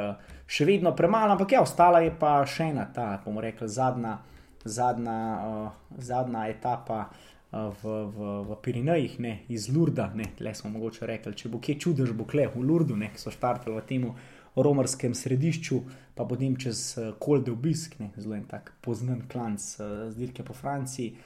še 0.46 0.66
vedno 0.66 0.94
premalo, 0.96 1.34
ampak 1.34 1.54
ja, 1.54 1.62
ostala 1.62 2.02
je 2.02 2.10
pa 2.18 2.40
še 2.46 2.70
ena 2.72 2.88
ta, 2.94 3.20
bomo 3.24 3.42
rekli, 3.42 3.68
zadnja 3.70 4.18
zadnja, 4.64 5.18
uh, 5.46 5.98
zadnja 5.98 6.46
etapa 6.48 7.08
uh, 7.08 7.22
v, 7.52 7.82
v, 7.84 8.28
v 8.48 8.56
Pirinejih, 8.62 9.18
ne, 9.20 9.32
iz 9.48 9.68
Lurda. 9.68 10.12
Le 10.40 10.54
smo 10.54 10.70
mogoče 10.70 11.06
rekli, 11.06 11.34
če 11.36 11.50
bo 11.52 11.60
kje 11.60 11.78
čudež, 11.78 12.14
bo 12.16 12.24
kle 12.24 12.48
v 12.48 12.64
Lurdu, 12.64 12.96
ki 12.96 13.20
so 13.20 13.32
štartali 13.34 13.76
v 13.76 13.84
tem 13.88 14.08
romarskem 14.56 15.14
središču, 15.16 15.82
pa 16.16 16.24
potem 16.28 16.56
čez 16.56 16.96
Kolde 17.20 17.52
obisk, 17.52 17.98
ne, 18.00 18.12
zelo 18.16 18.36
en 18.36 18.48
tak 18.48 18.72
poznan 18.80 19.24
klanc 19.28 19.60
uh, 19.80 20.08
z 20.08 20.16
dirke 20.16 20.44
po 20.44 20.56
Franciji. 20.56 21.16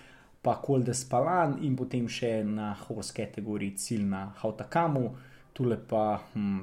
Pa 0.43 0.59
Kolde 0.63 0.95
Spalan 0.95 1.59
in 1.67 1.75
potem 1.75 2.07
še 2.07 2.45
na 2.47 2.71
Horse 2.87 3.15
kategoriji 3.15 3.79
cilj 3.83 4.05
na 4.07 4.29
Hautakamu, 4.43 5.11
tule 5.57 5.79
pa, 5.79 6.21
hm, 6.35 6.61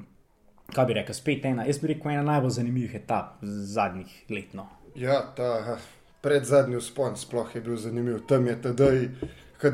kaj 0.72 0.88
bi 0.88 0.96
rekel, 1.00 1.16
spet 1.18 1.48
ena, 1.50 1.66
jaz 1.68 1.82
bi 1.82 1.92
rekel, 1.92 2.14
ena 2.14 2.24
najbolj 2.36 2.56
zanimivih 2.60 2.96
etap 3.02 3.42
zadnjih 3.44 4.14
let. 4.32 4.56
No. 4.56 4.70
Ja, 4.96 5.20
ta 5.36 5.80
pred 6.24 6.46
zadnji 6.46 6.82
spon, 6.82 7.18
sploh 7.20 7.56
je 7.56 7.62
bil 7.62 7.78
zanimiv. 7.78 8.22
Tam 8.28 8.48
je 8.48 8.56
tedaj, 8.62 9.08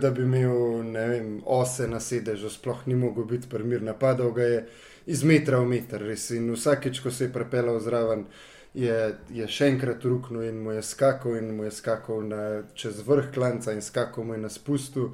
da 0.02 0.12
bi 0.12 0.22
imel 0.22 0.82
vem, 0.94 1.42
ose 1.46 1.88
na 1.88 2.00
sedežu, 2.00 2.50
sploh 2.50 2.88
ni 2.88 2.96
mogel 2.96 3.26
biti 3.26 3.50
primir. 3.50 3.82
Napadal 3.82 4.32
ga 4.34 4.44
je 4.44 4.60
iz 5.06 5.24
metra 5.24 5.60
v 5.62 5.70
meter, 5.70 6.02
res. 6.02 6.30
In 6.34 6.50
vsakeč, 6.54 7.02
ko 7.06 7.12
se 7.12 7.28
je 7.28 7.34
prepeljal 7.34 7.80
zraven, 7.86 8.26
je, 8.74 8.98
je 9.34 9.48
še 9.50 9.70
enkrat 9.74 10.06
ruknil 10.06 10.46
in 10.50 10.62
mu 10.64 10.74
je 10.74 10.84
skakal, 10.86 11.38
in 11.38 11.54
mu 11.58 11.66
je 11.66 11.74
skakal 11.74 12.22
na, 12.26 12.42
čez 12.74 13.02
vrh 13.06 13.32
klanca 13.34 13.74
in 13.74 13.82
skakal 13.82 14.26
mu 14.26 14.38
je 14.38 14.42
na 14.46 14.50
spustu. 14.50 15.12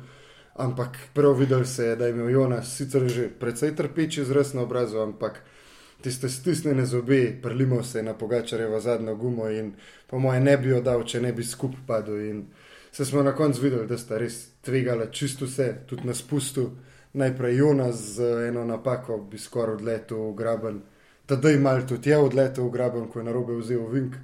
Ampak 0.56 0.98
prav 1.14 1.36
videl 1.40 1.66
se 1.68 1.90
je, 1.92 1.96
da 2.00 2.08
je 2.08 2.16
imel 2.16 2.30
Jonas 2.32 2.72
sicer 2.78 3.08
že 3.12 3.28
precej 3.28 3.76
trpeči 3.76 4.24
zraz 4.24 4.54
na 4.56 4.64
obrazu, 4.64 5.02
ampak 5.04 5.42
tiste 6.06 6.30
stisnjene 6.30 6.86
zobe, 6.86 7.34
prelimo 7.42 7.84
se 7.84 8.04
na 8.04 8.14
pogačarjevo 8.14 8.80
zadnjo 8.80 9.16
gumo 9.16 9.50
in 9.50 9.74
po 10.08 10.20
mojem 10.20 10.44
ne 10.44 10.58
bi 10.58 10.70
jo 10.70 10.82
dal, 10.82 11.02
če 11.04 11.22
ne 11.22 11.32
bi 11.34 11.44
skupaj 11.44 11.82
padel. 11.88 12.20
In 12.30 12.44
se 12.92 13.06
smo 13.06 13.24
na 13.24 13.34
koncu 13.36 13.64
videli, 13.64 13.88
da 13.90 13.98
sta 13.98 14.20
res 14.22 14.38
tvegala 14.62 15.08
čisto 15.10 15.50
vse, 15.50 15.72
tudi 15.90 16.06
na 16.06 16.14
spustu. 16.14 16.68
Najprej 17.14 17.58
Jonas 17.58 18.04
z 18.20 18.30
eno 18.52 18.68
napako 18.70 19.18
bi 19.18 19.42
skoraj 19.42 19.80
odletel 19.80 20.22
v 20.30 20.38
graben, 20.38 20.80
tedaj 21.26 21.58
mal 21.58 21.82
tudi 21.90 22.14
je 22.14 22.22
odletel 22.22 22.70
v 22.70 22.76
graben, 22.78 23.10
ko 23.10 23.20
je 23.20 23.26
narobe 23.26 23.58
vzel 23.58 23.90
vink. 23.90 24.22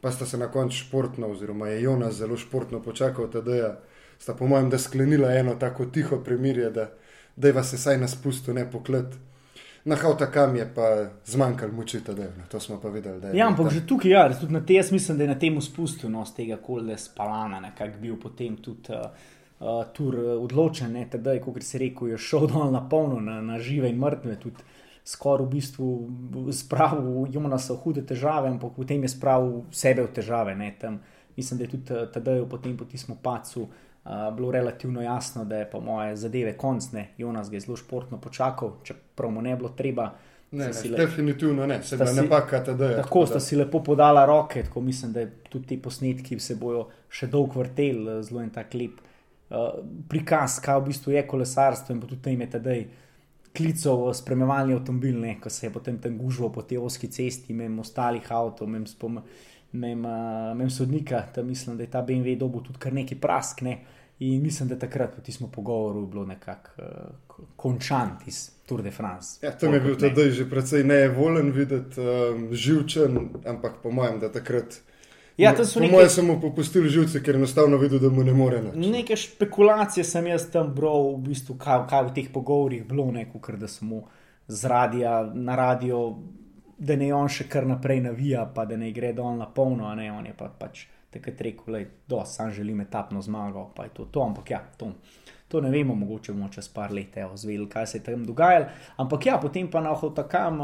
Pa 0.00 0.10
sta 0.10 0.26
se 0.26 0.38
na 0.38 0.50
koncu 0.50 0.76
športno, 0.76 1.30
oziroma 1.30 1.68
je 1.68 1.82
Jonas 1.82 2.18
zelo 2.18 2.36
športno 2.36 2.82
počakal, 2.82 3.30
tedaj 3.30 3.76
sta 4.18 4.34
po 4.34 4.50
mojem, 4.50 4.70
da 4.70 4.78
sklenila 4.78 5.30
eno 5.38 5.54
tako 5.54 5.86
tiho 5.86 6.18
premirje, 6.24 6.70
da, 6.70 6.90
je 7.36 7.52
vas 7.52 7.72
vsaj 7.72 7.98
na 7.98 8.08
spustu 8.08 8.54
ne 8.54 8.66
poklet. 8.70 9.14
Na 9.84 9.96
Hauta 9.96 10.30
kam 10.30 10.56
je 10.56 10.74
pa 10.74 11.06
zmanjkalo 11.26 11.72
moči, 11.72 12.00
da 12.00 12.12
je 12.12 12.30
to 12.48 12.60
smo 12.60 12.80
pa 12.80 12.88
videli. 12.88 13.38
Ja, 13.38 13.48
ampak 13.48 13.72
že 13.72 13.86
tukaj, 13.86 14.10
ja, 14.10 14.28
tudi 14.40 14.52
na 14.52 14.60
te, 14.66 14.74
jaz 14.74 14.92
mislim, 14.92 15.18
da 15.18 15.24
je 15.24 15.28
na 15.28 15.38
tem 15.38 15.60
spustu 15.60 16.08
no, 16.08 16.24
z 16.24 16.34
tega 16.34 16.56
kolde 16.56 16.98
spalana, 16.98 17.60
nekako 17.60 17.98
bil 18.00 18.16
potem 18.22 18.56
tudi 18.56 18.94
uh, 18.94 19.10
uh, 19.60 19.82
tur 19.92 20.18
odločen, 20.38 20.94
da 21.14 21.32
je, 21.32 21.40
kot 21.40 21.62
se 21.62 21.78
reče, 21.78 22.18
šel 22.18 22.46
dol 22.46 22.70
na 22.70 22.84
polno, 22.88 23.20
na, 23.20 23.40
na 23.42 23.58
žive 23.58 23.90
in 23.90 23.98
mrtve. 23.98 24.38
Tudi 24.38 24.62
skoraj 25.04 25.46
v 25.46 25.50
bistvu 25.50 25.88
spravil 26.54 27.26
Jona 27.34 27.58
so 27.58 27.74
hude 27.74 28.06
težave, 28.06 28.48
ampak 28.54 28.76
potem 28.76 29.02
je 29.02 29.08
spravil 29.10 29.64
sebe 29.74 30.06
v 30.06 30.14
težave. 30.14 30.54
Ne, 30.54 30.76
tam, 30.78 31.00
mislim, 31.36 31.58
da 31.58 31.64
je 31.64 31.70
tudi 31.70 32.04
tedaj 32.14 32.46
potem 32.50 32.76
po 32.76 32.84
tistem 32.86 33.18
pacu. 33.18 33.66
Uh, 33.66 33.91
bilo 34.04 34.50
relativno 34.50 35.02
jasno, 35.02 35.44
da 35.44 35.56
je 35.56 35.70
po 35.70 35.80
moje 35.80 36.16
zadeve 36.16 36.56
koncne. 36.56 37.08
Jonas 37.18 37.52
je 37.52 37.60
zelo 37.60 37.76
športno 37.76 38.20
počakal, 38.20 38.72
čeprav 38.82 39.30
mu 39.30 39.42
ne 39.42 39.56
bilo 39.56 39.68
treba. 39.68 40.12
Ne, 40.50 40.66
ne, 40.66 40.90
le, 40.90 40.96
definitivno 40.96 41.66
ne, 41.66 41.82
se 41.82 41.98
pravi, 41.98 42.20
ne 42.20 42.28
pa 42.28 42.46
KTD. 42.46 42.96
Tako, 42.96 43.26
sta 43.26 43.40
si 43.40 43.56
lepo 43.56 43.82
podala 43.82 44.26
roke, 44.26 44.62
tako 44.62 44.80
mislim, 44.80 45.12
da 45.12 45.26
tudi 45.48 45.66
ti 45.66 45.82
posnetki 45.82 46.38
se 46.38 46.56
bojo 46.56 46.88
še 47.08 47.26
dolgo 47.26 47.62
vrteli, 47.62 48.18
zelo 48.22 48.42
en 48.42 48.50
tak 48.52 48.74
lep 48.74 48.98
uh, 49.00 49.78
prikaz, 50.08 50.58
kaj 50.60 50.82
v 50.82 50.90
bistvu 50.90 51.14
je 51.14 51.22
kolesarstvo 51.26 51.94
in 51.94 52.02
pa 52.02 52.10
tudi 52.10 52.34
ime 52.36 52.50
tedaj. 52.50 52.84
Klical 53.52 54.06
spremljevalni 54.16 54.72
avtomobil, 54.74 55.16
ne, 55.20 55.34
ko 55.40 55.50
se 55.52 55.66
je 55.66 55.72
potem 55.72 55.98
tam 56.00 56.14
gužval 56.16 56.48
po 56.52 56.62
tej 56.64 56.78
oski 56.80 57.10
cesti, 57.12 57.52
mem 57.52 57.78
ostalih 57.80 58.24
avtomobilov, 58.32 58.70
mem 58.72 58.86
spominjal 58.88 59.26
mem, 59.72 60.04
mem 60.56 60.70
sodnika, 60.70 61.24
da 61.34 61.42
mislim, 61.42 61.76
da 61.76 61.82
je 61.82 61.90
ta 61.90 62.02
BMW 62.02 62.36
dobil 62.38 62.62
tudi 62.62 62.78
kar 62.78 62.92
neki 62.92 63.14
prask. 63.20 63.60
Ne? 63.60 63.78
In 64.18 64.42
mislim, 64.42 64.68
da 64.68 64.78
takrat 64.78 65.14
po 65.16 65.20
tistem 65.20 65.48
pogovoru 65.50 66.00
je 66.00 66.06
bilo 66.06 66.26
nekako 66.26 66.70
uh, 66.78 67.46
končan 67.56 68.10
iz 68.26 68.50
Tour 68.66 68.82
de 68.82 68.90
France. 68.90 69.46
Ja, 69.46 69.50
to 69.58 69.70
mi 69.70 69.76
je 69.76 69.80
bil 69.80 69.96
tudi 69.98 70.30
že 70.30 70.50
precej 70.50 70.84
nevolen 70.84 71.50
videti, 71.52 72.00
um, 72.00 72.48
živčen, 72.54 73.28
ampak 73.46 73.72
po 73.82 73.90
mojem, 73.90 74.20
da 74.20 74.32
takrat. 74.32 74.80
Ja, 75.36 75.52
po 75.52 75.80
neke... 75.80 75.92
mojem, 75.92 76.08
sem 76.08 76.26
mu 76.26 76.40
popustil 76.40 76.88
živce, 76.88 77.22
ker 77.22 77.36
enostavno 77.36 77.76
videl, 77.76 77.98
da 77.98 78.08
mu 78.08 78.22
ne 78.24 78.32
more. 78.32 78.62
Nač. 78.62 78.76
Neke 78.76 79.16
špekulacije 79.16 80.04
sem 80.04 80.26
jaz 80.26 80.46
tam 80.52 80.70
bral, 80.74 81.16
v 81.16 81.32
bistvu, 81.32 81.56
kaj, 81.58 81.86
kaj 81.90 82.04
v 82.10 82.14
teh 82.14 82.28
pogovorih 82.32 82.84
bilo, 82.86 83.08
neko, 83.10 83.40
ker 83.42 83.56
da 83.58 83.68
sem 83.68 83.88
mu 83.88 84.04
z 84.48 84.68
radija 84.68 85.22
na 85.34 85.56
radio 85.56 86.18
da 86.82 86.96
ne 86.98 87.12
on 87.14 87.30
še 87.30 87.46
kar 87.50 87.66
naprej 87.68 88.00
navija, 88.08 88.46
pa 88.54 88.64
da 88.66 88.76
ne 88.76 88.90
gre 88.94 89.12
dol 89.14 89.36
na 89.38 89.46
polno, 89.46 89.86
a 89.86 89.94
ne 89.94 90.08
on 90.10 90.26
je 90.26 90.34
pa, 90.34 90.48
pač 90.58 90.86
takrat 91.12 91.40
rekel, 91.44 91.76
da 92.08 92.24
sam 92.26 92.50
želim 92.50 92.80
etapno 92.82 93.22
zmago, 93.22 93.68
pa 93.76 93.86
je 93.86 93.92
to 93.94 94.08
to, 94.10 94.22
ampak 94.24 94.50
ja, 94.50 94.62
to, 94.80 94.88
to 95.48 95.60
ne 95.60 95.70
vemo, 95.70 95.94
mogoče 95.94 96.32
bomo 96.32 96.48
čez 96.50 96.70
par 96.72 96.90
let 96.92 97.18
ozvedeli, 97.22 97.68
kaj 97.70 97.86
se 97.86 97.98
je 97.98 98.04
tam 98.06 98.24
dogajalo. 98.26 98.66
Ampak 99.04 99.26
ja, 99.26 99.36
potem 99.38 99.68
pa 99.70 99.82
na 99.84 99.92
Hotakam, 99.94 100.62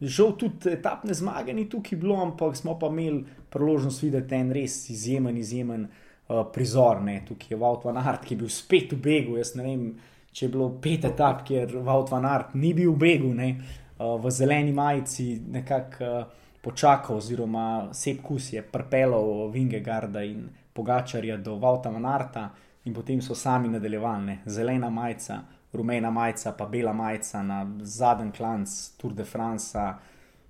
žal 0.00 0.32
tudi 0.40 0.72
etapne 0.72 1.14
zmage 1.14 1.54
ni 1.54 1.68
tukaj 1.70 2.00
bilo, 2.00 2.16
ampak 2.22 2.56
smo 2.56 2.78
pa 2.80 2.88
imeli 2.90 3.26
priložnost 3.52 4.02
videti 4.02 4.34
en 4.34 4.50
res 4.56 4.78
izjemen, 4.90 5.36
izjemen 5.36 5.84
uh, 5.84 6.40
prizor, 6.54 7.04
ne, 7.04 7.20
tukaj 7.28 7.54
je 7.54 7.60
Wout 7.60 7.84
van 7.84 8.00
Aert, 8.02 8.24
ki 8.24 8.34
je 8.34 8.40
bil 8.40 8.50
spet 8.50 8.96
v 8.96 9.02
begu, 9.04 9.36
jaz 9.38 9.52
ne 9.60 9.68
vem, 9.68 9.84
če 10.32 10.46
je 10.46 10.54
bilo 10.56 10.70
pet 10.82 11.04
etap, 11.04 11.44
kjer 11.46 11.76
Wout 11.84 12.10
van 12.10 12.26
Aert 12.26 12.56
ni 12.56 12.72
bil 12.74 12.96
v 12.96 12.98
begu, 13.04 13.30
Eh, 13.42 13.91
v 14.22 14.30
zeleni 14.30 14.72
majici 14.72 15.40
nekako 15.48 16.04
uh, 16.04 16.40
počakal, 16.62 17.16
oziroma 17.16 17.88
Sepkus 17.92 18.52
je 18.52 18.62
pripeljal 18.62 19.48
Vingegarda 19.50 20.22
in 20.22 20.48
Pogačarja 20.72 21.36
do 21.36 21.56
Vauta 21.58 21.90
Manarta, 21.90 22.50
in 22.84 22.94
potem 22.94 23.22
so 23.22 23.34
sami 23.34 23.68
nadaljevali. 23.68 24.38
Zelena 24.46 24.90
majica, 24.90 25.42
rumena 25.72 26.10
majica, 26.10 26.52
pa 26.52 26.66
bela 26.66 26.92
majica 26.92 27.42
na 27.42 27.66
zadnjem 27.82 28.32
klancu 28.32 28.92
Tour 28.96 29.14
de 29.14 29.24
France, 29.24 29.78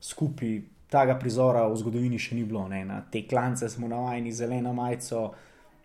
skupaj 0.00 0.60
tega 0.92 1.16
prizora 1.18 1.66
v 1.68 1.76
zgodovini 1.76 2.18
še 2.18 2.36
ni 2.36 2.44
bilo. 2.44 2.66
Ne. 2.68 2.84
Na 2.84 3.00
te 3.10 3.24
klance 3.28 3.68
smo 3.68 3.88
navajeni 3.88 4.32
zeleno 4.32 4.72
majico, 4.72 5.30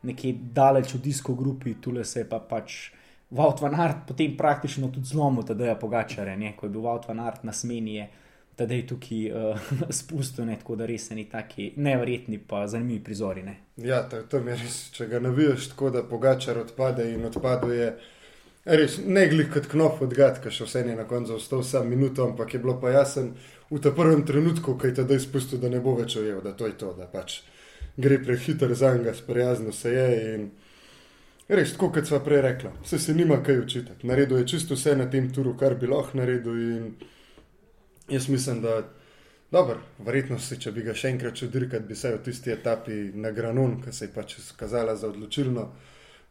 nekje 0.03 0.33
daleč 0.53 0.93
v 0.95 1.01
disko 1.03 1.35
grupi, 1.35 1.77
tukaj 1.81 2.05
se 2.05 2.23
je 2.23 2.29
pa 2.29 2.39
pač. 2.39 2.91
Vaut 3.29 3.59
van 3.61 3.75
Art 3.75 4.05
potem 4.07 4.37
praktično 4.37 4.87
tudi 4.87 5.07
zlomil, 5.07 5.43
da 5.43 5.65
je 5.65 5.79
pogačare, 5.79 6.37
ne? 6.37 6.53
ko 6.57 6.65
je 6.65 6.69
bil 6.69 6.81
Vaut 6.81 7.07
van 7.07 7.19
Art 7.19 7.43
na 7.43 7.53
smeni, 7.53 8.07
da 8.57 8.63
je 8.63 8.87
tukaj 8.87 9.31
uh, 9.31 9.71
spustil, 9.99 10.45
ne? 10.45 10.55
tako 10.55 10.75
da 10.75 10.85
res 10.85 11.09
ni 11.09 11.25
taki 11.29 11.73
nevrjetni, 11.75 12.39
pa 12.39 12.67
zanimivi 12.67 13.03
prizori. 13.03 13.43
Ne? 13.43 13.57
Ja, 13.77 14.01
to, 14.09 14.21
to 14.31 14.39
je 14.39 14.55
res, 14.55 14.77
če 14.95 15.09
ga 15.11 15.19
navijaš 15.19 15.73
tako, 15.73 15.91
da 15.91 16.03
pogačar 16.07 16.57
odpade 16.61 17.09
in 17.13 17.25
odpaduje. 17.27 17.91
Res, 18.67 18.97
ne 19.03 19.27
glej 19.31 19.47
kot 19.51 19.67
knop 19.71 20.01
odgad, 20.03 20.41
ki 20.43 20.51
še 20.51 20.65
vse 20.67 20.81
je 20.87 20.95
na 20.95 21.05
koncu 21.07 21.35
ostal 21.37 21.63
samo 21.63 21.87
minuto, 21.91 22.25
ampak 22.27 22.55
je 22.55 22.59
bilo 22.63 22.75
pa 22.79 22.91
jasen 22.95 23.33
v 23.69 23.79
tem 23.83 23.95
prvem 23.95 24.23
trenutku, 24.27 24.75
ko 24.79 24.87
je 24.87 24.97
tedaj 25.01 25.21
spustil, 25.23 25.59
da 25.59 25.71
ne 25.71 25.79
bo 25.83 25.93
več 25.95 26.17
ojel, 26.19 26.41
da 26.43 26.55
to 26.55 26.67
je 26.67 26.75
to, 26.79 26.93
da 26.95 27.07
pač 27.11 27.41
gre 27.97 28.19
prehiter 28.23 28.73
za 28.75 28.93
njega, 28.95 29.13
sprijazno 29.15 29.71
se 29.71 29.91
je. 29.91 30.07
In... 30.35 30.49
Res, 31.47 31.71
tako 31.71 31.93
kot 31.95 32.09
sva 32.09 32.19
prej 32.19 32.41
rekla, 32.43 32.73
vse 32.83 32.97
se 32.99 33.13
nima 33.15 33.37
kaj 33.43 33.59
učiti. 33.61 33.93
Naredil 34.03 34.41
je 34.41 34.47
čisto 34.51 34.75
vse 34.75 34.95
na 34.99 35.05
tem 35.09 35.29
turu, 35.33 35.53
kar 35.57 35.77
bi 35.79 35.87
lahko 35.87 36.17
naredil. 36.19 36.57
In 36.59 36.89
jaz 38.11 38.27
mislim, 38.29 38.61
da 38.61 38.81
dobro, 39.51 39.77
verjetno 40.03 40.39
se, 40.39 40.57
če 40.59 40.73
bi 40.75 40.83
ga 40.83 40.95
še 40.95 41.13
enkrat 41.13 41.39
čudil, 41.39 41.69
kad 41.71 41.87
bi 41.87 41.95
se 41.95 42.11
v 42.11 42.19
tisti 42.25 42.51
etapi 42.51 42.97
na 43.15 43.31
Granon, 43.31 43.77
ki 43.83 43.95
se 43.95 44.09
je 44.09 44.11
pač 44.11 44.35
skazala 44.43 44.97
za 44.99 45.07
odločilno, 45.07 45.69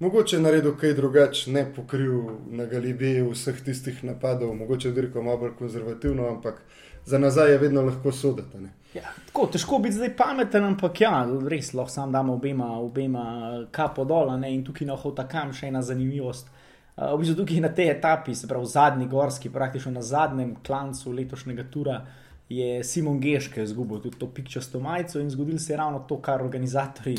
mogoče 0.04 0.42
naredil 0.42 0.76
kaj 0.76 0.92
drugače, 1.00 1.50
ne 1.50 1.64
pokril 1.76 2.36
na 2.52 2.68
Galibiji 2.68 3.24
vseh 3.30 3.64
tistih 3.64 4.04
napadov, 4.04 4.52
mogoče 4.58 4.92
dirko 4.92 5.24
malo 5.24 5.46
bolj 5.46 5.56
konzervativno, 5.62 6.28
ampak 6.28 6.60
za 7.06 7.18
nazaj 7.18 7.52
je 7.52 7.58
vedno 7.58 7.82
lahko 7.82 8.12
soditi. 8.12 8.58
Ja, 8.94 9.10
težko 9.52 9.78
biti 9.78 9.94
zdaj 9.94 10.16
pameten, 10.16 10.64
ampak 10.64 11.00
ja, 11.00 11.22
res 11.48 11.72
lahko 11.74 11.92
sam 11.92 12.12
damo 12.12 12.34
obema, 12.34 12.72
obema 12.78 13.24
kapo 13.70 14.04
dol. 14.04 14.32
In 14.44 14.64
tukaj 14.64 14.88
na 14.88 14.96
Hotakam 14.96 15.52
še 15.54 15.70
ena 15.70 15.82
zanimivost. 15.82 16.50
Uh, 16.96 17.12
v 17.12 17.20
bistvu 17.20 17.42
tukaj 17.42 17.60
na 17.60 17.70
tej 17.76 17.92
etapi, 17.92 18.34
se 18.34 18.48
pravi 18.48 18.66
zadnji 18.66 19.06
gorski, 19.06 19.52
praktično 19.52 19.92
na 19.92 20.02
zadnjem 20.02 20.54
klancu 20.66 21.12
letošnjega 21.12 21.66
tura, 21.70 22.00
je 22.48 22.84
Simon 22.84 23.20
Geške 23.20 23.62
izgubil 23.62 24.00
tudi 24.00 24.18
to 24.18 24.28
pikčasto 24.30 24.80
majico 24.80 25.20
in 25.20 25.30
zgodilo 25.30 25.58
se 25.58 25.72
je 25.72 25.76
ravno 25.76 26.04
to, 26.08 26.20
kar 26.22 26.42
organizatori 26.42 27.16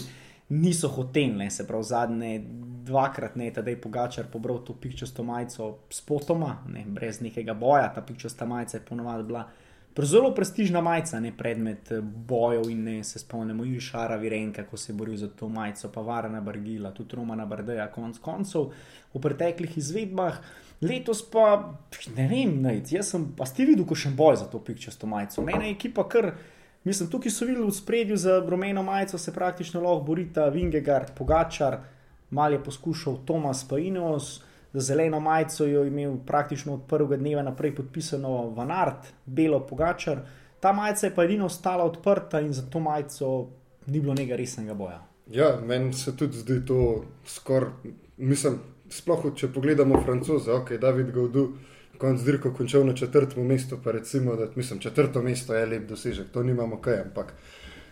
niso 0.50 0.88
hoteli. 0.88 1.50
Se 1.52 1.68
pravi 1.68 1.84
zadnje 1.84 2.42
dvakrat, 2.88 3.36
ne, 3.36 3.52
da 3.52 3.62
je 3.70 3.82
Pogačar 3.82 4.28
pobral 4.32 4.64
to 4.66 4.74
pikčasto 4.74 5.24
majico 5.24 5.76
s 5.90 6.02
potoma, 6.02 6.58
ne, 6.68 6.86
brez 6.88 7.22
nekega 7.22 7.54
boja, 7.54 7.92
ta 7.94 8.02
pikčasta 8.02 8.46
majica 8.46 8.78
je 8.78 8.86
ponovadi 8.90 9.24
bila 9.24 9.46
zelo 10.06 10.30
prestižna 10.36 10.82
majica, 10.82 11.20
ne 11.20 11.32
predmet 11.38 11.92
eh, 11.92 12.02
bojev 12.02 12.70
in 12.70 12.84
ne 12.84 13.04
se 13.04 13.20
spomnimo 13.20 13.66
Irišara 13.66 14.16
Virenka, 14.16 14.64
ko 14.64 14.78
se 14.78 14.92
je 14.92 14.96
boril 14.96 15.18
za 15.18 15.28
to 15.28 15.50
majico, 15.50 15.90
pa 15.92 16.02
Varna 16.02 16.42
Bargila, 16.42 16.92
tudi 16.92 17.16
Romana 17.16 17.46
Bardeja, 17.46 17.88
konc 17.92 18.20
koncev 18.22 18.70
v 19.14 19.22
preteklih 19.22 19.78
izvedbah. 19.78 20.38
Letos 20.82 21.24
pa 21.32 21.74
ne 22.16 22.28
vem, 22.30 22.62
najc. 22.62 22.92
jaz 22.92 23.10
sem 23.10 23.26
pa 23.38 23.46
ste 23.50 23.66
videl, 23.66 23.86
ko 23.90 23.96
še 23.98 24.12
boj 24.14 24.38
za 24.38 24.46
to 24.46 24.62
pikčasto 24.62 25.10
majico. 25.10 25.42
Mene 25.42 25.72
je 25.72 25.74
ekipa 25.74 26.06
kar, 26.06 26.36
mislim, 26.86 27.10
tukaj 27.10 27.34
so 27.34 27.48
videli 27.50 27.66
v 27.66 27.74
spredju 27.74 28.18
za 28.18 28.38
rumeno 28.46 28.84
majico, 28.84 29.18
se 29.18 29.34
praktično 29.34 29.82
lahko 29.82 30.06
borita 30.06 30.46
Vingegard, 30.54 31.16
Pogačar, 31.18 31.80
mal 32.30 32.54
je 32.54 32.62
poskušal 32.64 33.24
Tomas 33.26 33.66
Painos 33.68 34.44
za 34.74 34.82
zeleno 34.82 35.20
majico 35.20 35.66
je 35.66 35.88
imel 35.88 36.18
praktično 36.26 36.74
od 36.74 36.82
prvega 36.88 37.18
dneva 37.18 37.42
naprej 37.42 37.76
podpisano 37.76 38.50
Vanart, 38.50 39.08
Belo 39.26 39.60
Pogačar. 39.68 40.20
Ta 40.60 40.74
majica 40.74 41.08
je 41.08 41.16
pa 41.16 41.24
edino 41.24 41.46
ostala 41.46 41.84
odprta 41.84 42.40
in 42.40 42.54
za 42.54 42.62
to 42.70 42.80
majico 42.80 43.48
ni 43.88 44.00
bilo 44.00 44.14
nekaj 44.14 44.38
resnega 44.38 44.74
boja. 44.74 45.04
Ja, 45.32 45.60
meni 45.66 45.94
se 45.94 46.18
tudi 46.18 46.38
zdi 46.38 46.66
to 46.66 47.04
skoraj, 47.26 47.70
mislim, 48.18 48.60
sploh 48.90 49.26
če 49.36 49.52
pogledamo 49.54 50.02
francoze, 50.02 50.52
ok, 50.52 50.78
David 50.82 51.12
Gaudu. 51.12 51.50
Konc 51.98 52.22
dirko 52.22 52.52
končal 52.54 52.84
na 52.86 52.94
četrtem 52.94 53.48
mestu, 53.48 53.80
pa 53.84 53.92
recimo, 53.92 54.36
da 54.36 54.46
mislim, 54.56 54.80
četrto 54.80 55.22
mesto 55.22 55.56
je 55.56 55.66
lep 55.66 55.88
dosežek, 55.90 56.28
to 56.32 56.44
nimamo 56.44 56.78
kaj, 56.82 57.00
ampak 57.08 57.34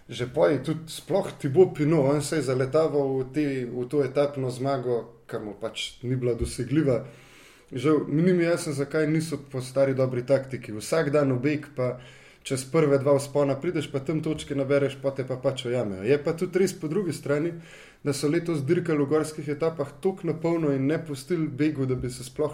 že 0.09 0.27
poj, 0.29 0.62
tudi 0.62 0.85
sploh 0.85 1.31
ti 1.39 1.50
bo 1.50 1.74
pino, 1.74 2.05
on 2.05 2.21
se 2.21 2.38
je 2.38 2.45
zaletaval 2.45 3.17
v, 3.17 3.24
te, 3.33 3.45
v 3.65 3.85
to 3.89 4.03
etapno 4.05 4.53
zmago, 4.53 5.25
kar 5.25 5.41
mu 5.41 5.57
pač 5.57 5.97
ni 6.05 6.13
bila 6.15 6.38
dosegljiva. 6.38 7.05
Žal, 7.74 8.05
mi 8.07 8.21
ni 8.21 8.45
jasno, 8.45 8.74
zakaj 8.77 9.07
niso 9.09 9.41
po 9.41 9.62
stari 9.62 9.97
dobri 9.97 10.21
taktiki. 10.21 10.75
Vsak 10.77 11.09
dan 11.09 11.33
obeg, 11.33 11.65
pa 11.75 11.97
čez 12.45 12.62
prve 12.69 13.01
dva 13.01 13.17
vzpona 13.17 13.57
prideš, 13.57 13.89
pa 13.89 14.00
tam 14.05 14.21
točke 14.21 14.53
nabereš, 14.53 15.00
pa 15.01 15.09
te 15.09 15.25
pa 15.25 15.39
pač 15.41 15.65
ojamejo. 15.65 16.05
Je 16.05 16.17
pa 16.21 16.38
tudi 16.38 16.62
res 16.62 16.77
po 16.77 16.85
drugi 16.88 17.13
strani, 17.13 17.55
da 18.05 18.13
so 18.13 18.29
letos 18.29 18.62
dirkali 18.62 19.01
v 19.01 19.09
gorskih 19.09 19.50
etapah 19.50 19.89
tako 20.01 20.29
na 20.29 20.38
polno 20.38 20.69
in 20.69 20.85
ne 20.85 21.01
pustili 21.01 21.50
begu, 21.50 21.89
da 21.89 21.97
bi 21.97 22.13
se 22.13 22.24
sploh 22.24 22.53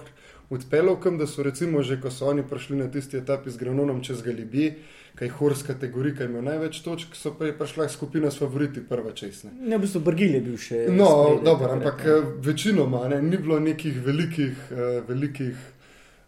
odpeljal 0.52 1.00
kam, 1.00 1.18
da 1.18 1.28
so 1.28 1.44
recimo 1.44 1.82
že, 1.84 2.02
ko 2.02 2.12
so 2.12 2.28
oni 2.30 2.44
prišli 2.44 2.78
na 2.78 2.92
tisti 2.92 3.18
etapi 3.18 3.52
z 3.52 3.58
Granonom 3.58 4.04
čez 4.04 4.22
Galibije 4.22 4.76
kaj 5.16 5.30
hors 5.30 5.64
kategorij, 5.64 6.16
ki 6.18 6.24
ima 6.24 6.42
največ 6.42 6.80
točk, 6.86 7.16
so 7.16 7.34
pa 7.38 7.50
je 7.50 7.58
prišla 7.58 7.90
skupina 7.90 8.32
s 8.32 8.40
favoriti 8.40 8.84
prva 8.90 9.12
česne. 9.12 9.52
Ne, 9.60 9.78
v 9.78 9.84
bistvu 9.84 10.02
Brgil 10.06 10.36
je 10.38 10.42
bil 10.42 10.58
še. 10.58 10.82
No, 10.90 11.10
sprede, 11.10 11.46
dobro, 11.46 11.68
takrat, 11.68 11.78
ampak 11.78 12.06
ne. 12.06 12.12
Eh, 12.12 12.34
večinoma 12.48 13.06
ne, 13.12 13.22
ni 13.22 13.38
bilo 13.38 13.60
nekih 13.60 14.02
velikih, 14.06 14.68
uh, 14.72 14.92
velikih, 15.08 15.66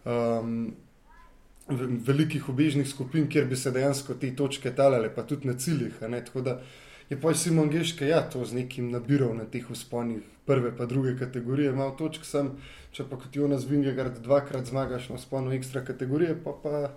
um, 0.06 0.74
velikih 2.08 2.50
obežnih 2.50 2.88
skupin, 2.90 3.30
kjer 3.32 3.48
bi 3.48 3.56
se 3.56 3.72
dejansko 3.72 4.18
te 4.20 4.34
točke 4.36 4.74
talale, 4.76 5.10
pa 5.16 5.24
tudi 5.24 5.48
na 5.48 5.56
ciljih. 5.58 6.02
Ne, 6.10 6.20
tako 6.26 6.44
da 6.44 6.60
je 7.14 7.22
pa 7.22 7.34
Simon 7.34 7.70
Geške, 7.70 8.08
ja, 8.08 8.22
to 8.30 8.46
z 8.46 8.58
nekim 8.58 8.90
nabiral 8.92 9.36
na 9.38 9.46
teh 9.46 9.70
usponih. 9.72 10.22
Prve 10.46 10.74
pa 10.76 10.86
druge 10.86 11.14
kategorije, 11.16 11.72
malo 11.72 11.94
točk 11.96 12.26
sem, 12.28 12.50
če 12.92 13.06
pa 13.08 13.16
kot 13.16 13.36
Jonas 13.36 13.64
Vingegard 13.64 14.18
dvakrat 14.26 14.68
zmagaš 14.68 15.08
na 15.14 15.20
sponu 15.22 15.54
ekstra 15.56 15.86
kategorije, 15.86 16.36
pa 16.44 16.52
pa 16.64 16.90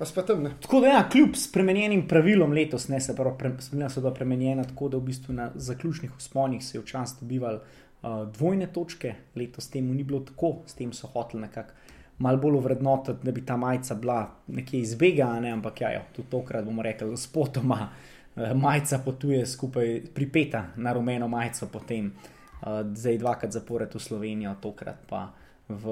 Pa 0.00 0.06
spet 0.08 0.30
tam 0.30 0.42
ne. 0.42 0.50
Tako 0.64 0.78
da, 0.80 0.86
ja, 0.94 1.00
kljub 1.12 1.34
spremenjenim 1.36 2.06
pravilom 2.08 2.54
letos, 2.56 2.86
ne 2.88 3.02
se 3.04 3.12
pravi, 3.16 3.34
pre, 3.38 3.50
so 3.60 4.00
bila 4.00 4.12
premenjena 4.16 4.64
tako, 4.64 4.88
da 4.88 4.96
v 4.96 5.04
bistvu 5.10 5.34
na 5.36 5.50
zaključnih 5.54 6.14
usponih 6.16 6.62
se 6.64 6.78
je 6.78 6.80
včasih 6.80 7.18
dobival 7.20 7.58
uh, 7.58 8.14
dvojne 8.32 8.70
točke, 8.72 9.12
letos 9.36 9.68
temu 9.68 9.92
ni 9.94 10.04
bilo 10.04 10.22
tako, 10.24 10.54
s 10.66 10.78
tem 10.78 10.94
so 10.96 11.10
hoteli 11.12 11.42
nekako 11.42 11.76
malo 12.18 12.40
bolj 12.40 12.56
vrednotiti, 12.64 13.26
da 13.26 13.32
bi 13.32 13.44
ta 13.44 13.58
majica 13.60 13.94
bila 13.94 14.22
nekje 14.46 14.80
izbegana, 14.80 15.40
ne? 15.40 15.52
ampak 15.52 15.80
ja, 15.80 15.92
jo, 15.92 16.00
tudi 16.16 16.32
tokrat 16.32 16.64
bomo 16.64 16.82
rekli, 16.82 17.16
spotoma 17.16 17.80
uh, 17.82 18.19
majica 18.36 18.98
potuje 19.04 19.46
skupaj, 19.46 20.00
pripeta 20.14 20.66
na 20.76 20.92
rumeno 20.92 21.28
majico, 21.28 21.66
potem 21.72 22.06
uh, 22.06 22.82
zdaj 22.94 23.18
dvakrat 23.18 23.52
zapored 23.52 23.94
v 23.94 24.00
Slovenijo, 24.00 24.54
tokrat 24.60 25.06
pa 25.08 25.32
v, 25.68 25.84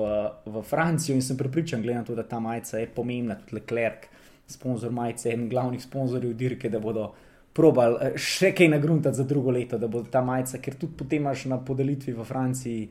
v 0.46 0.62
Francijo 0.62 1.14
in 1.14 1.22
sem 1.22 1.36
pripričan, 1.36 1.82
glede 1.82 1.98
na 1.98 2.04
to, 2.04 2.14
da 2.14 2.22
ta 2.22 2.40
majica 2.40 2.78
je 2.78 2.86
pomembna, 2.86 3.34
tudi 3.34 3.54
Leclerc, 3.60 4.08
sponzor 4.46 4.92
majice, 4.92 5.32
en 5.32 5.48
glavnih 5.48 5.82
sponzorjev 5.82 6.34
dirke, 6.34 6.70
da 6.70 6.80
bodo. 6.80 7.12
Probal 7.58 7.96
eh, 7.98 8.16
še 8.20 8.52
kaj 8.54 8.68
nagruntati 8.70 9.18
za 9.18 9.24
drugo 9.26 9.50
leto, 9.50 9.78
da 9.78 9.88
bo 9.90 10.04
ta 10.06 10.20
majica, 10.22 10.60
ker 10.62 10.76
tudi 10.78 10.94
potem 10.98 11.24
imaš 11.24 11.48
na 11.50 11.58
podelitvi 11.58 12.12
v 12.14 12.24
Franciji, 12.24 12.82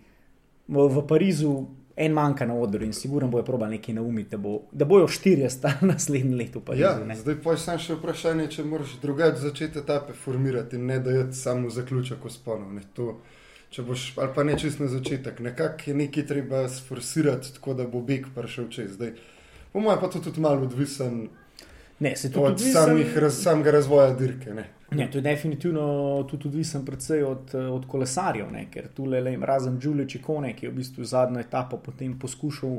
v, 0.68 0.88
v 0.92 1.04
Parizu, 1.08 1.54
en 1.98 2.14
manjka 2.14 2.46
na 2.46 2.54
odru 2.54 2.86
in 2.86 2.94
sigurno 2.94 3.30
bojo 3.30 3.44
probal 3.44 3.70
nekaj 3.70 3.96
naumiti, 3.96 4.30
da, 4.30 4.38
bo, 4.38 4.60
da 4.72 4.86
bojo 4.86 5.08
štirje 5.08 5.50
stali 5.50 5.88
naslednje 5.92 6.36
leto. 6.36 6.60
Parizu, 6.60 6.84
ja, 6.84 7.16
zdaj 7.16 7.40
pa 7.44 7.56
je 7.56 7.64
samo 7.64 7.82
še 7.82 7.98
vprašanje, 7.98 8.48
če 8.54 8.66
moraš 8.66 8.94
drugače 9.02 9.42
začeti 9.42 9.82
etape 9.82 10.14
formirati 10.14 10.78
in 10.78 10.86
ne 10.86 11.00
da 11.00 11.16
je 11.16 11.26
samo 11.34 11.70
zaključek 11.74 12.26
usponov. 12.26 12.78
Če 13.74 13.84
boš, 13.84 14.04
ali 14.16 14.32
pa 14.36 14.46
ne 14.48 14.54
čist 14.60 14.80
na 14.80 14.88
začetek, 14.88 15.42
nekako 15.44 15.90
je 15.90 15.96
nekaj 16.04 16.26
treba 16.28 16.62
sforsirati, 16.72 17.50
tako 17.58 17.74
da 17.76 17.88
bo 17.88 18.00
beg 18.00 18.30
prišel 18.36 18.70
čez. 18.72 18.94
Zdaj, 18.96 19.12
po 19.74 19.82
mojem, 19.84 20.00
pa 20.00 20.08
to 20.08 20.22
tudi 20.24 20.40
malo 20.42 20.64
odvisen 20.64 21.26
ne, 22.00 22.14
od 22.36 22.52
odvisen... 22.52 22.74
samih, 22.74 23.18
raz, 23.18 23.44
samega 23.44 23.72
razvoja 23.72 24.14
dirke. 24.14 24.54
Ne. 24.54 24.70
Ne, 24.92 25.10
to 25.12 25.18
je 25.18 25.22
definitivno 25.22 25.84
tudi 26.30 26.48
odvisen 26.48 26.86
predvsej 26.86 27.24
od, 27.24 27.56
od 27.56 27.88
kolesarjev, 27.88 28.52
ne? 28.52 28.68
ker 28.72 28.88
tu 28.96 29.06
le 29.06 29.36
razen 29.42 29.80
Giulio 29.80 30.08
Čekone, 30.08 30.54
ki 30.56 30.66
je 30.66 30.72
v 30.72 30.76
bistvu 30.76 31.04
zadnjo 31.04 31.40
etapo 31.40 31.78
potem 31.78 32.20
poskušal, 32.20 32.78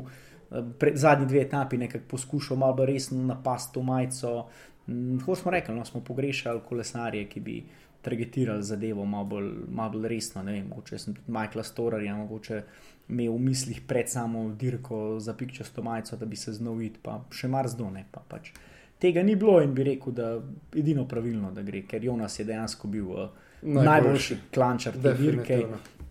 pred, 0.79 0.97
zadnji 0.97 1.27
dve 1.27 1.41
etapi 1.41 1.77
nekako 1.77 2.05
poskušal 2.09 2.57
malo 2.57 2.85
resno 2.85 3.23
napasti 3.23 3.73
to 3.73 3.83
majico. 3.83 4.47
Hm, 4.85 5.19
Tako 5.19 5.35
smo 5.35 5.51
rekli, 5.51 5.75
no, 5.75 5.85
smo 5.85 6.01
pogrešali 6.01 6.61
kolesarje, 6.69 7.27
ki 7.29 7.39
bi 7.39 7.63
targetirali 8.01 8.63
zadevo 8.63 9.05
malo 9.05 9.25
bolj, 9.25 9.51
malo 9.69 9.91
bolj 9.91 10.07
resno. 10.07 10.43
Ne 10.43 10.51
vem, 10.51 10.67
mogoče 10.67 10.97
sem 10.97 11.13
tudi 11.13 11.31
Michael 11.31 11.63
Storarja, 11.63 12.15
mogoče 12.15 12.63
imel 13.09 13.33
v 13.33 13.39
mislih 13.39 13.81
pred 13.87 14.09
samo 14.09 14.49
dirko 14.49 15.19
za 15.19 15.33
pikčasto 15.33 15.83
majico, 15.83 16.17
da 16.17 16.25
bi 16.25 16.35
se 16.35 16.53
znal 16.53 16.73
videti, 16.73 16.99
pa 17.03 17.19
še 17.31 17.47
marzdone. 17.47 18.05
Pa 18.11 18.23
pač 18.27 18.51
tega 18.99 19.23
ni 19.23 19.35
bilo 19.35 19.61
in 19.61 19.73
bi 19.73 19.83
rekel, 19.83 20.13
da 20.13 20.29
je 20.29 20.41
edino 20.79 21.07
pravilno, 21.07 21.51
da 21.51 21.61
gre, 21.61 21.85
ker 21.87 22.03
Jonas 22.03 22.39
je 22.39 22.45
dejansko 22.45 22.87
bil 22.87 23.11
uh, 23.11 23.29
najboljši 23.61 24.37
klančar 24.53 24.97
te 25.01 25.13
dirke. 25.13 25.63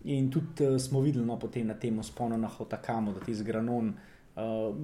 In 0.03 0.29
tudi 0.31 0.65
uh, 0.65 0.77
smo 0.81 1.01
videli 1.01 1.25
no, 1.25 1.39
na 1.63 1.73
tem 1.73 2.03
sponu 2.03 2.37
na 2.37 2.47
Hotakamo, 2.47 3.13
da 3.13 3.19
ti 3.19 3.35
z 3.35 3.43
granon. 3.43 3.93
Uh, 4.35 4.75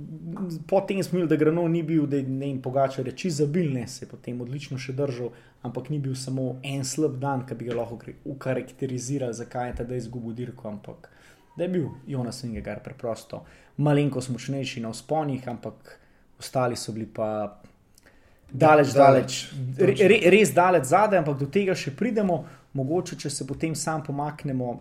potem 0.68 1.04
smo 1.04 1.20
videli, 1.20 1.30
da 1.30 1.36
granon 1.36 1.72
ni 1.72 1.84
bil, 1.84 2.06
da 2.06 2.18
je 2.18 2.24
ne 2.24 2.48
jim 2.48 2.62
pogača 2.62 3.02
reči 3.02 3.30
za 3.30 3.46
bilne, 3.46 3.88
se 3.88 4.06
je 4.06 4.10
potem 4.10 4.42
odlično 4.42 4.78
še 4.78 4.94
držal, 4.94 5.32
ampak 5.64 5.90
ni 5.90 6.00
bil 6.00 6.16
samo 6.16 6.60
en 6.64 6.86
slab 6.86 7.18
dan, 7.20 7.46
ki 7.48 7.56
bi 7.56 7.70
ga 7.70 7.78
lahko 7.80 8.00
ukarakteriziral, 8.26 9.34
zakaj 9.34 9.70
je 9.70 9.76
ta 9.76 9.84
da 9.84 9.96
izgubil 9.96 10.36
dirko, 10.36 10.68
ampak 10.70 11.10
da 11.58 11.64
je 11.64 11.70
bil 11.70 11.88
Jonas 12.08 12.44
Ingegar 12.44 12.84
preprosto 12.84 13.46
malenkost 13.78 14.30
močnejši 14.30 14.82
na 14.82 14.94
sponih, 14.94 15.48
ampak 15.48 16.00
ostali 16.40 16.76
so 16.76 16.92
bili 16.92 17.08
pa 17.08 17.62
daleč, 18.52 18.94
daleč, 18.94 19.38
daleč 19.54 20.00
re, 20.00 20.20
res 20.32 20.54
daleč 20.54 20.90
zadaj, 20.92 21.20
ampak 21.20 21.40
do 21.40 21.48
tega 21.52 21.76
še 21.76 21.96
pridemo, 21.96 22.44
mogoče 22.74 23.18
če 23.20 23.30
se 23.30 23.48
potem 23.48 23.76
sam 23.76 24.04
pomaknemo 24.04 24.80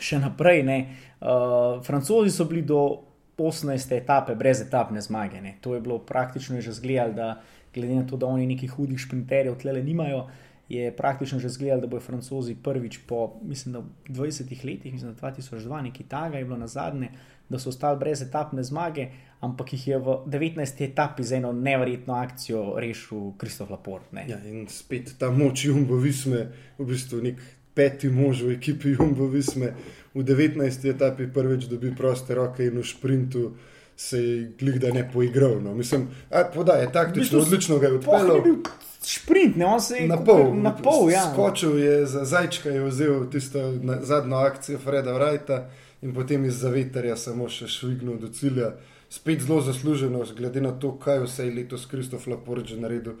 še 0.00 0.18
naprej. 0.22 0.64
Uh, 0.64 1.82
Francozi 1.84 2.32
so 2.34 2.46
bili 2.48 2.62
do 2.62 3.08
18. 3.38 3.94
etape 3.96 4.34
brez 4.34 4.60
etapne 4.60 5.00
zmage. 5.00 5.40
Ne. 5.40 5.56
To 5.62 5.74
je 5.74 5.80
bilo 5.80 5.98
praktično 5.98 6.60
že 6.60 6.72
zgledal, 6.72 7.14
da 7.14 7.28
glede 7.74 7.94
na 7.94 8.06
to, 8.06 8.16
da 8.16 8.26
oni 8.26 8.46
nekih 8.46 8.70
hudih 8.70 8.98
šprinterjev 8.98 9.58
tle 9.58 9.82
nimajo. 9.82 10.26
Je 10.68 10.90
praktično 10.92 11.38
že 11.38 11.48
zgledal, 11.48 11.80
da 11.80 11.86
bodo 11.86 12.04
francozi 12.04 12.54
prvič 12.54 12.98
po 13.08 13.38
mislim, 13.42 13.88
20 14.08 14.64
letih, 14.64 14.92
mislim, 14.92 15.14
2002, 15.16 15.82
nekaj 15.82 16.06
takega 16.08 16.38
je 16.38 16.44
bilo 16.44 16.56
na 16.56 16.66
zadnje, 16.66 17.08
da 17.48 17.58
so 17.58 17.70
ostali 17.70 17.98
brez 17.98 18.22
etapne 18.22 18.62
zmage, 18.62 19.08
ampak 19.40 19.72
jih 19.72 19.86
je 19.88 19.98
v 19.98 20.16
19. 20.26 20.84
etapi 20.84 21.22
z 21.22 21.32
eno 21.32 21.52
nevrjetno 21.52 22.14
akcijo 22.14 22.74
rešil 22.76 23.32
Kristof 23.38 23.70
Laport. 23.70 24.04
Ja, 24.12 24.38
in 24.44 24.66
spet 24.68 25.14
ta 25.18 25.30
moč 25.30 25.64
Jumbo 25.64 25.96
Visme, 25.96 26.48
v 26.78 26.86
bistvu 26.86 27.22
nek 27.22 27.38
peti 27.74 28.10
mož 28.10 28.42
v 28.42 28.58
ekipi 28.58 28.96
Jumbo 28.98 29.28
Visme, 29.30 29.74
v 30.14 30.22
19. 30.26 30.90
etapi 30.90 31.30
prvič 31.30 31.70
dobi 31.70 31.94
proste 31.94 32.34
roke 32.34 32.66
in 32.66 32.78
v 32.78 32.86
sprintu. 32.86 33.54
Se 33.98 34.18
je 34.18 34.52
glik, 34.58 34.76
da 34.78 34.92
ne 34.94 35.02
poigral. 35.02 35.58
No. 35.58 35.74
Mislim, 35.74 36.06
da 36.30 36.72
je 36.78 36.92
taktično 36.92 37.40
odlično 37.42 37.78
ga 37.78 37.86
je 37.86 37.94
odpeljal. 37.98 38.44
Šprint, 39.02 39.56
ne, 39.56 39.66
on 39.66 39.80
se 39.80 39.96
je 39.96 40.06
na 40.06 40.16
pol. 40.24 40.54
Na 40.54 40.70
pol 40.70 41.10
ja. 41.10 41.32
Skočil 41.32 41.78
je 41.78 42.06
za 42.06 42.24
zajčka, 42.24 42.70
je 42.70 42.84
vzel 42.84 43.26
tisto 43.30 43.58
zadnjo 44.02 44.36
akcijo 44.36 44.78
Freda 44.78 45.18
Wrighta 45.18 45.64
in 46.02 46.14
potem 46.14 46.44
iz 46.44 46.60
zaveterja 46.62 47.16
samo 47.16 47.48
še 47.50 47.66
švignil 47.66 48.20
do 48.22 48.30
cilja. 48.30 48.76
Spet 49.10 49.40
zelo 49.40 49.60
zasluženo, 49.60 50.24
glede 50.36 50.60
na 50.60 50.72
to, 50.72 50.92
kaj 50.98 51.22
vse 51.24 51.46
je 51.46 51.54
letos 51.54 51.86
Kristof 51.86 52.26
Laporč 52.26 52.74
naredil 52.76 53.14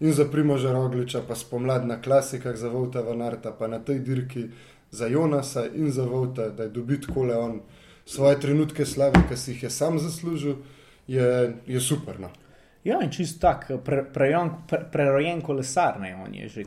in 0.00 0.12
za 0.12 0.24
Primoža 0.24 0.72
Rogliča, 0.72 1.20
pa 1.28 1.34
spomladna 1.34 2.02
klasika 2.02 2.56
za 2.56 2.68
Vauta 2.68 3.00
Vanarta, 3.00 3.52
pa 3.52 3.68
na 3.68 3.78
tej 3.78 3.98
dirki 3.98 4.46
za 4.90 5.06
Jonasa 5.06 5.66
in 5.74 5.90
za 5.92 6.04
Vauta, 6.04 6.48
da 6.48 6.62
je 6.62 6.68
dobit 6.68 7.06
kole 7.06 7.36
on 7.36 7.60
svoje 8.06 8.40
trenutke 8.40 8.86
slave, 8.86 9.20
ki 9.28 9.36
si 9.36 9.52
jih 9.52 9.62
je 9.62 9.70
sam 9.70 9.98
zaslužil, 9.98 10.56
je, 11.06 11.54
je 11.66 11.80
super. 11.80 12.20
No. 12.20 12.30
Ja, 12.84 13.00
in 13.02 13.10
čist 13.10 13.40
tak, 13.40 13.68
prerojen 13.84 14.50
pre, 14.68 14.80
pre, 14.92 15.06
pre 15.12 15.40
kolesar, 15.42 16.00
ne, 16.00 16.16
on 16.24 16.34
je 16.34 16.48
že 16.48 16.64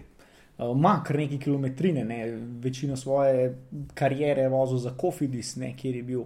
ima 0.57 0.95
uh, 0.97 1.03
kar 1.05 1.17
nekaj 1.17 1.39
kilometrine, 1.39 2.03
ne, 2.05 2.37
večino 2.61 2.97
svoje 2.97 3.55
kariere 3.93 4.47
vozil 4.49 4.77
za 4.77 4.93
Kofidis, 4.97 5.55
ne, 5.55 5.75
kjer 5.77 5.95
je 5.95 6.03
bil 6.03 6.23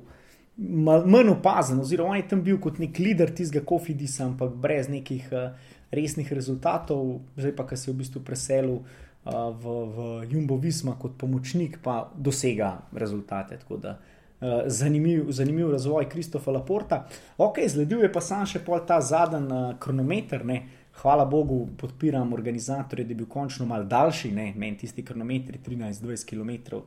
manj 0.61 1.29
opazen, 1.29 1.79
oziroma 1.79 2.13
on 2.13 2.17
je 2.17 2.27
tam 2.27 2.41
bil 2.45 2.59
kot 2.61 2.79
nek 2.79 2.99
lider 2.99 3.31
tistega 3.33 3.65
Kofidisa, 3.65 4.25
ampak 4.27 4.53
brez 4.61 4.89
nekih 4.89 5.29
uh, 5.33 5.55
resnih 5.91 6.33
rezultatov, 6.33 7.21
zdaj 7.37 7.55
pa, 7.55 7.65
ki 7.67 7.77
se 7.77 7.89
je 7.89 7.93
v 7.93 7.99
bistvu 8.03 8.21
preselil 8.25 8.77
uh, 8.77 9.49
v, 9.57 9.75
v 9.95 10.07
Jumbo 10.31 10.57
Visma 10.61 10.95
kot 10.99 11.17
pomočnik, 11.17 11.79
pa 11.83 12.11
dosega 12.15 12.77
rezultate. 12.93 13.59
Da, 13.81 13.97
uh, 13.97 14.61
zanimiv, 14.67 15.31
zanimiv 15.31 15.71
razvoj 15.71 16.09
Kristofa 16.09 16.51
Laporta. 16.51 17.05
Ok, 17.37 17.63
zledil 17.67 18.05
je 18.05 18.11
pa 18.13 18.21
sam 18.21 18.45
še 18.45 18.63
pol 18.65 18.85
ta 18.85 19.01
zadnji 19.01 19.49
uh, 19.49 19.73
kronometer. 19.81 20.45
Ne, 20.45 20.61
hvala 21.01 21.25
Bogu, 21.25 21.65
podpiram 21.77 22.33
organizatorje, 22.33 23.05
da 23.05 23.15
je 23.15 23.21
bil 23.23 23.29
končno 23.31 23.65
mal 23.65 23.87
daljši, 23.89 24.31
ne, 24.31 24.51
meni 24.55 24.77
tisti 24.77 25.05
kronometri 25.05 25.59
13-20 25.65 26.29
km, 26.29 26.83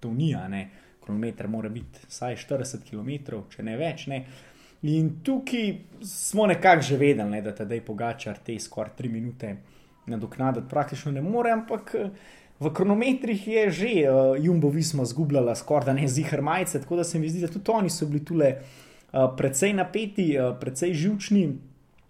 to 0.00 0.12
ni, 0.12 0.34
ne, 0.48 0.68
kronometer 1.04 1.48
mora 1.48 1.68
biti 1.68 2.06
vsaj 2.08 2.36
40 2.36 2.84
km, 2.90 3.40
če 3.50 3.62
ne 3.62 3.76
več. 3.76 4.06
Ne. 4.06 4.24
In 4.88 5.18
tukaj 5.24 5.72
smo 6.06 6.46
nekako 6.46 6.86
že 6.86 6.96
vedeli, 6.96 7.30
ne, 7.30 7.42
da 7.42 7.54
te 7.54 7.66
dej 7.66 7.80
pogačar 7.86 8.38
te 8.44 8.58
skoraj 8.60 8.94
3 8.98 9.12
minute 9.12 9.56
nadoknaditi 10.06 10.68
praktično 10.70 11.12
ne 11.12 11.22
more, 11.22 11.52
ampak. 11.52 11.94
V 12.58 12.72
kronometrih 12.74 13.44
je 13.46 13.60
že 13.70 13.90
uh, 14.10 14.34
Jumbo 14.34 14.66
Visma 14.74 15.04
zgubljala 15.06 15.54
skoraj 15.54 15.84
da 15.86 15.92
ne 15.94 16.08
zihar 16.10 16.40
majice, 16.42 16.80
tako 16.82 16.96
da 16.98 17.04
se 17.04 17.18
mi 17.18 17.28
zdi, 17.30 17.44
da 17.46 17.50
tudi 17.52 17.70
oni 17.70 17.90
so 17.90 18.06
bili 18.06 18.24
tukaj 18.24 18.56
uh, 18.58 19.28
precej 19.38 19.76
napeti, 19.78 20.32
uh, 20.34 20.56
precej 20.58 20.94
živčni, 20.94 21.44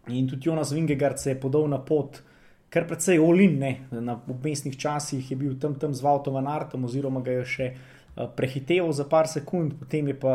In 0.08 0.28
tudi 0.28 0.48
Jonas 0.48 0.72
Vingegard 0.72 1.18
se 1.18 1.30
je 1.30 1.40
podal 1.40 1.68
na 1.68 1.78
pot, 1.78 2.22
kar 2.70 2.86
precej 2.88 3.18
olin, 3.18 3.58
ne? 3.58 3.72
na 3.90 4.18
obmestnih 4.28 4.76
časih 4.78 5.30
je 5.30 5.36
bil 5.36 5.56
tam, 5.60 5.74
tam 5.74 5.94
z 5.94 6.04
Vautom 6.04 6.36
Artom, 6.46 6.84
oziroma 6.84 7.22
ga 7.24 7.40
je 7.40 7.44
še 7.44 7.68
uh, 7.72 8.28
prehiteval 8.36 8.92
za 8.92 9.08
par 9.08 9.28
sekund, 9.28 9.78
potem 9.80 10.12
je 10.12 10.16
pa 10.18 10.34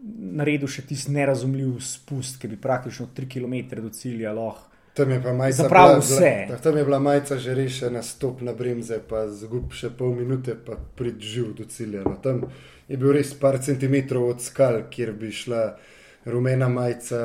naredil 0.00 0.68
še 0.70 0.86
tisti 0.88 1.12
nerazumljiv 1.12 1.76
spust, 1.84 2.40
ki 2.40 2.48
bi 2.48 2.56
praktično 2.60 3.10
3 3.16 3.28
km 3.28 3.82
do 3.82 3.92
cilja 3.92 4.32
lahko. 4.32 4.70
Tam 4.94 5.10
je. 5.10 5.52
Zapravil 5.52 6.00
vse. 6.00 6.48
Tam 6.62 6.76
je 6.76 6.84
bila 6.84 6.98
majica 6.98 7.36
že 7.38 7.54
rešena, 7.54 8.02
stop 8.02 8.40
na 8.40 8.52
bremze, 8.52 8.98
pa 9.08 9.28
zgub 9.28 9.72
še 9.72 9.92
pol 9.96 10.16
minute, 10.18 10.56
pa 10.66 10.76
pridživ 10.96 11.54
do 11.60 11.64
cilja. 11.64 12.02
No, 12.04 12.16
tam 12.22 12.42
je 12.88 12.98
bil 12.98 13.14
res 13.14 13.30
par 13.38 13.60
centimetrov 13.62 14.34
od 14.34 14.42
skal, 14.42 14.82
kjer 14.90 15.14
bi 15.14 15.30
šla 15.30 15.76
rumena 16.24 16.68
majica 16.68 17.18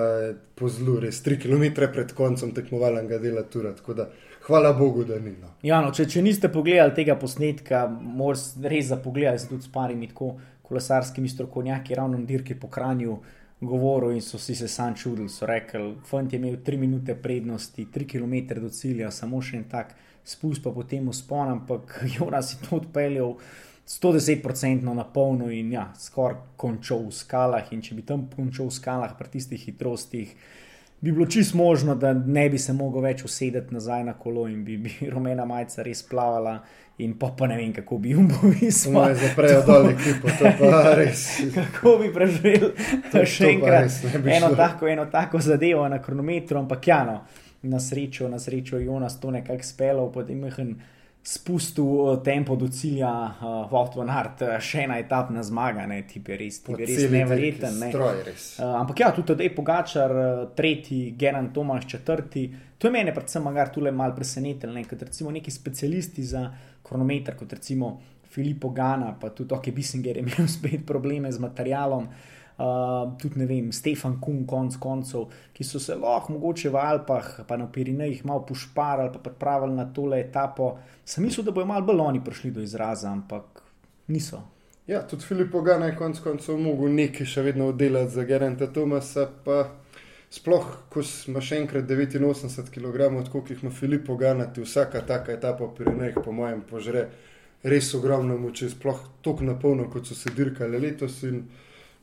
po 0.55 0.69
zlu, 0.69 0.99
res 0.99 1.23
3 1.25 1.39
km 1.41 1.88
pred 1.91 2.13
koncem 2.13 2.53
tekmovalnega 2.55 3.19
dela 3.19 3.43
Tura. 3.43 3.73
Hvala 4.45 4.73
Bogu, 4.73 5.03
da 5.03 5.19
ni. 5.19 5.31
No. 5.41 5.55
Ja, 5.65 5.81
no, 5.81 5.91
če, 5.91 6.05
če 6.05 6.21
niste 6.21 6.51
pogledali 6.53 6.93
tega 6.93 7.15
posnetka, 7.17 7.88
morate 7.89 8.69
res 8.69 8.91
zapogledati 8.91 9.41
se 9.41 9.49
tudi 9.49 9.65
s 9.65 9.71
parimi 9.73 10.08
tako 10.12 10.36
kolesarskimi 10.65 11.29
strokovnjaki, 11.29 11.95
ravno 11.95 12.21
dirki 12.25 12.55
po 12.60 12.69
Kranju. 12.69 13.17
govoril 13.60 14.12
in 14.12 14.21
so 14.21 14.38
si 14.38 14.55
se 14.55 14.67
sam 14.67 14.95
čudili. 14.95 15.29
So 15.29 15.45
rekli, 15.45 15.95
fant 16.05 16.34
je 16.34 16.39
imel 16.39 16.58
3 16.58 16.77
minute 16.77 17.15
prednosti, 17.15 17.86
3 17.86 18.08
km 18.08 18.62
do 18.62 18.69
cilja, 18.69 19.12
samo 19.12 19.41
še 19.41 19.58
en 19.58 19.63
tak 19.69 19.95
spust, 20.23 20.63
pa 20.63 20.71
potem 20.71 21.08
uspon, 21.08 21.49
ampak 21.49 21.99
Jonas 22.17 22.53
je 22.53 22.67
to 22.67 22.75
odpeljal. 22.75 23.36
110% 23.88 24.93
na 24.93 25.04
polno 25.04 25.52
in 25.52 25.71
ja, 25.71 25.91
skoraj 25.98 26.39
končal 26.58 27.06
v 27.06 27.13
skalah. 27.13 27.71
In 27.71 27.84
če 27.86 27.95
bi 27.95 28.06
tam 28.06 28.26
končal 28.34 28.71
v 28.71 28.74
skalah 28.74 29.13
pri 29.17 29.30
tistih 29.38 29.62
hitrostih, 29.62 30.32
bi 31.02 31.12
bilo 31.12 31.28
čist 31.30 31.54
možno, 31.54 31.93
da 31.95 32.13
ne 32.13 32.48
bi 32.50 32.58
se 32.58 32.74
mogel 32.74 33.06
več 33.06 33.21
usedeti 33.28 33.74
nazaj 33.74 34.04
na 34.08 34.15
kolo 34.17 34.48
in 34.50 34.63
bi, 34.65 34.80
bi 34.82 35.12
rumena 35.13 35.45
majica 35.45 35.86
res 35.86 36.02
plavala. 36.02 36.58
In 36.98 37.17
pa, 37.19 37.28
pa 37.36 37.48
ne 37.52 37.58
vem, 37.60 37.74
kako 37.76 37.98
bi 38.00 38.13
jim 38.13 38.30
bil 38.32 38.54
videl. 38.56 38.71
Zame 38.71 39.15
zaprejo 39.19 39.62
dol 39.67 39.89
ekipo, 39.89 40.32
to 40.39 40.52
pa 40.62 40.93
res. 40.95 41.26
kako 41.58 41.98
bi 42.00 42.12
preživel 42.15 42.69
to 43.12 43.26
še 43.28 43.50
enkrat? 43.52 43.98
Eno 44.15 44.54
tako, 44.56 44.88
eno 44.88 45.06
tako 45.12 45.43
zadevo 45.43 45.84
na 45.91 46.00
kronometru, 46.02 46.62
ampak 46.63 46.88
ja, 46.88 47.02
no, 47.04 47.17
na 47.67 47.84
srečo, 47.84 48.30
na 48.32 48.39
srečo 48.39 48.80
Jonas 48.80 49.19
to 49.19 49.32
nekako 49.36 49.67
spelo, 49.67 50.08
potem 50.12 50.48
je 50.48 50.56
spustil 51.25 51.85
eh, 51.85 52.21
tempo 52.21 52.55
do 52.55 52.67
cilja, 52.67 53.35
uh, 53.41 53.71
Walt 53.71 53.95
van 53.97 54.11
Hart, 54.13 54.43
uh, 54.45 54.59
še 54.61 54.83
ena 54.85 54.99
etapna 55.01 55.41
zmaga, 55.43 55.88
ne, 55.89 56.03
ti 56.05 56.21
je 56.21 56.38
res, 56.38 56.59
ti 56.61 56.75
je 56.75 56.85
res 56.85 57.07
neverjeten. 57.09 57.79
Ne. 57.81 57.89
Res. 58.27 58.51
Uh, 58.59 58.75
ampak 58.83 59.01
ja, 59.01 59.09
tudi 59.15 59.33
zdaj 59.33 59.49
Pogačar, 59.57 60.13
tretji, 60.55 61.15
Geran 61.17 61.49
Tomaš, 61.53 61.88
četrti. 61.95 62.45
To 62.77 62.88
je 62.88 62.93
mene 62.93 63.15
predvsem 63.15 63.41
magar 63.41 63.73
tule 63.73 63.89
mal 63.91 64.13
presenetilo, 64.13 64.75
ne, 64.77 64.85
kot 64.85 65.01
recimo 65.07 65.33
neki 65.33 65.51
specialisti 65.51 66.27
za 66.29 66.45
kronometer, 66.85 67.33
kot 67.39 67.57
recimo 67.57 67.95
Filippo 68.29 68.69
Gana, 68.69 69.15
pa 69.17 69.33
tudi 69.33 69.57
Oke 69.57 69.73
Bissinger 69.73 70.21
je 70.21 70.27
imel 70.27 70.47
spet 70.59 70.85
probleme 70.85 71.33
z 71.33 71.41
materialom. 71.41 72.05
Uh, 72.05 72.35
tudi 73.22 73.39
ne 73.39 73.46
vem, 73.46 73.72
Stefan 73.72 74.20
Kun, 74.22 74.46
konc 74.48 74.78
koncev, 74.80 75.28
ki 75.54 75.63
so 75.63 75.80
se 75.80 75.96
lahko 76.00 76.34
mogoče 76.34 76.70
v 76.72 76.80
Alpah, 76.80 77.30
pa 77.48 77.58
na 77.58 77.68
Pirinejih 77.72 78.26
malo 78.26 78.46
pošparali, 78.48 79.12
pa 79.13 79.20
pripravili 79.20 79.76
na 79.76 79.86
tole 79.94 80.22
etapo. 80.22 80.78
Sem 81.06 81.24
mislil, 81.24 81.46
da 81.46 81.52
bojo 81.52 81.68
malo 81.68 81.86
bolj 81.86 82.04
oni 82.08 82.24
prišli 82.24 82.52
do 82.52 82.63
izraza, 82.63 83.12
ampak 83.12 83.63
niso. 84.08 84.41
Ja, 84.88 85.02
tudi 85.08 85.26
Filip 85.26 85.52
Pogana 85.52 85.86
je 85.86 85.98
konc 85.98 86.20
koncev 86.22 86.60
mogel 86.62 86.94
nekaj 86.94 87.26
še 87.26 87.41
vedno 87.41 87.72
oddelati 87.74 88.13
za 88.13 88.24
Gerenta 88.24 88.68
Tomasa, 88.72 89.26
pa 89.44 89.63
sploh, 90.30 90.68
ko 90.94 91.02
ima 91.28 91.41
še 91.41 91.60
enkrat 91.63 91.89
89 91.89 92.70
kg, 92.70 93.10
koliko 93.32 93.54
jih 93.54 93.63
ima 93.63 93.72
Filip 93.74 94.06
Pogana, 94.08 94.46
ti 94.46 94.62
vsaka 94.62 95.02
taka 95.02 95.34
etapa 95.34 95.65
v 95.65 95.74
Pirinejih, 95.80 96.22
po 96.24 96.32
mojem, 96.32 96.62
požre 96.70 97.08
res 97.65 97.94
ogromno 97.98 98.38
moči, 98.38 98.70
sploh 98.70 99.00
toliko 99.26 99.50
napolno, 99.50 99.89
kot 99.89 100.06
so 100.06 100.15
se 100.15 100.30
dirkali 100.36 100.80
letos. 100.80 101.24
In, 101.26 101.41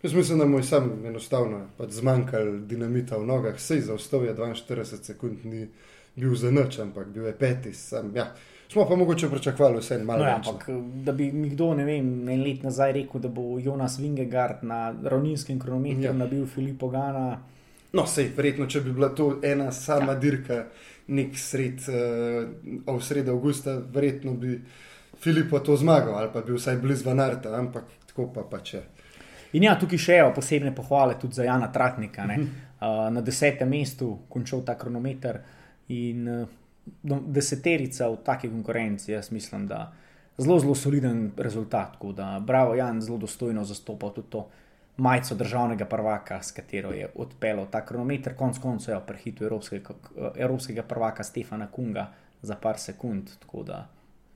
Jaz 0.02 0.14
mislim, 0.14 0.38
da 0.38 0.46
mu 0.46 0.58
je 0.58 0.62
sam 0.62 1.06
enostavno 1.06 1.66
pač 1.78 1.90
zmanjkalo 1.90 2.56
dinamita 2.58 3.16
v 3.16 3.26
nogah, 3.26 3.60
sej 3.60 3.80
za 3.80 3.94
ustavje 3.94 4.34
42 4.34 4.84
sekund 4.84 5.44
ni 5.44 5.68
bil 6.16 6.34
za 6.34 6.50
noč, 6.50 6.78
ampak 6.78 7.06
bil 7.08 7.26
je 7.26 7.32
peti. 7.38 7.72
Sam, 7.72 8.10
ja. 8.16 8.34
Smo 8.72 8.88
pa 8.88 8.96
mogoče 8.96 9.30
pričakovali 9.30 9.78
vse 9.78 9.94
en 9.94 10.04
malo. 10.04 10.24
No, 10.24 10.28
ja, 10.28 10.36
ampak 10.36 10.68
da 11.04 11.12
bi 11.12 11.32
mi 11.32 11.50
kdo, 11.50 11.74
ne 11.74 11.84
vem, 11.84 12.28
en 12.28 12.42
let 12.42 12.62
nazaj 12.62 12.92
rekel, 12.92 13.20
da 13.20 13.28
bo 13.28 13.58
Jonas 13.60 13.98
Vingegard 13.98 14.64
na 14.64 14.94
ravninskem 15.04 15.60
kronometru 15.60 16.02
ja. 16.02 16.12
nabil 16.12 16.46
Filipa 16.46 16.88
Gana. 16.88 17.38
No, 17.92 18.06
sej, 18.06 18.32
verjetno, 18.36 18.66
če 18.66 18.80
bi 18.80 18.92
bila 18.92 19.12
to 19.14 19.36
ena 19.42 19.70
sama 19.72 20.16
ja. 20.16 20.18
dirka, 20.18 20.64
nek 21.08 21.36
sred, 21.38 21.84
uh, 21.92 22.96
v 22.96 23.02
sredo 23.04 23.36
avgusta, 23.36 23.76
verjetno 23.94 24.32
bi 24.34 24.56
Filipa 25.20 25.60
to 25.60 25.76
zmagal 25.76 26.16
ali 26.18 26.30
pa 26.32 26.40
bi 26.40 26.56
vsaj 26.56 26.80
blizu 26.82 27.06
Vanarta, 27.06 27.52
ampak 27.58 27.84
tako 28.08 28.32
pa 28.34 28.42
pač 28.50 28.74
je. 28.74 28.82
In 29.52 29.66
ja, 29.66 29.74
tukaj 29.76 30.00
še 30.00 30.18
je 30.18 30.28
posebne 30.34 30.72
pohvale 30.74 31.18
tudi 31.20 31.36
za 31.36 31.44
Jana 31.44 31.68
Tratnika. 31.72 32.24
Uh, 32.24 33.08
na 33.14 33.20
desetem 33.20 33.68
mestu 33.68 34.24
končal 34.28 34.64
ta 34.66 34.74
kronometer 34.74 35.38
in 35.94 36.28
uh, 36.28 36.48
deseterica 37.04 38.08
v 38.10 38.22
taki 38.24 38.50
konkurenci. 38.50 39.12
Jaz 39.12 39.30
mislim, 39.30 39.68
da 39.68 39.92
je 40.38 40.44
zelo, 40.44 40.58
zelo 40.58 40.74
soliden 40.74 41.30
rezultat. 41.36 42.00
Da, 42.16 42.40
bravo, 42.40 42.74
Jan, 42.74 43.00
zelo 43.00 43.18
dostojno 43.18 43.64
zastopal 43.64 44.12
tudi 44.12 44.30
to 44.30 44.48
majico 44.96 45.34
državnega 45.34 45.84
prvaka, 45.84 46.42
s 46.42 46.52
katero 46.52 46.92
je 46.92 47.08
odpeljal 47.14 47.66
ta 47.70 47.80
kronometer, 47.86 48.34
konc 48.36 48.58
koncev 48.58 48.94
je 48.94 49.00
prehitil 49.06 49.46
evropskega, 49.46 49.94
evropskega 50.36 50.82
prvaka 50.82 51.24
Stefana 51.24 51.66
Kunga 51.66 52.10
za 52.42 52.56
par 52.56 52.78
sekund. 52.78 53.30
Tako 53.40 53.62
da. 53.62 53.86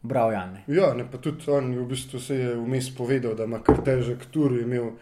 Bravo, 0.06 0.32
Jan. 0.32 0.56
Ja, 0.66 0.94
ne, 0.94 1.04
pa 1.10 1.18
tudi 1.18 1.50
on 1.50 1.72
v 1.74 1.84
bistvu 1.90 2.20
se 2.20 2.36
je 2.36 2.54
vmes 2.54 2.90
povedal, 2.94 3.34
da 3.34 3.44
ima 3.44 3.58
kar 3.58 3.80
težek 3.84 4.28
tur, 4.30 4.52
imel 4.60 4.92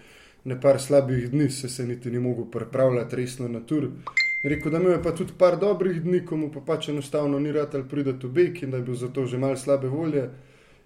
nekaj 0.44 0.78
slabih 0.78 1.30
dni, 1.30 1.50
se, 1.50 1.68
se 1.68 1.86
niti 1.86 2.10
ni 2.10 2.18
mogel 2.18 2.44
pripravljati 2.50 3.16
resno 3.16 3.48
na 3.48 3.60
tur. 3.60 3.90
Rekel, 4.44 4.72
da 4.72 4.78
ima 4.78 4.98
pa 5.02 5.14
tudi 5.14 5.32
par 5.38 5.56
dobrih 5.60 6.02
dni, 6.02 6.24
ko 6.26 6.36
mu 6.36 6.50
pa 6.52 6.60
pač 6.60 6.88
enostavno 6.88 7.38
ni 7.38 7.52
rad 7.52 7.74
ali 7.74 7.88
prideti 7.88 8.26
v 8.26 8.30
Bek 8.30 8.62
in 8.62 8.70
da 8.70 8.76
je 8.76 8.82
bil 8.82 8.94
zato 8.94 9.26
že 9.26 9.38
mal 9.38 9.56
slabe 9.56 9.88
volje. 9.88 10.28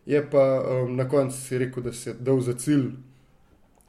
Je 0.06 0.30
pa 0.30 0.62
um, 0.62 0.96
na 0.96 1.08
koncu 1.08 1.58
rekel, 1.58 1.82
da 1.82 1.92
se 1.92 2.10
je 2.10 2.14
dal 2.20 2.40
za 2.40 2.54
cilj, 2.54 2.90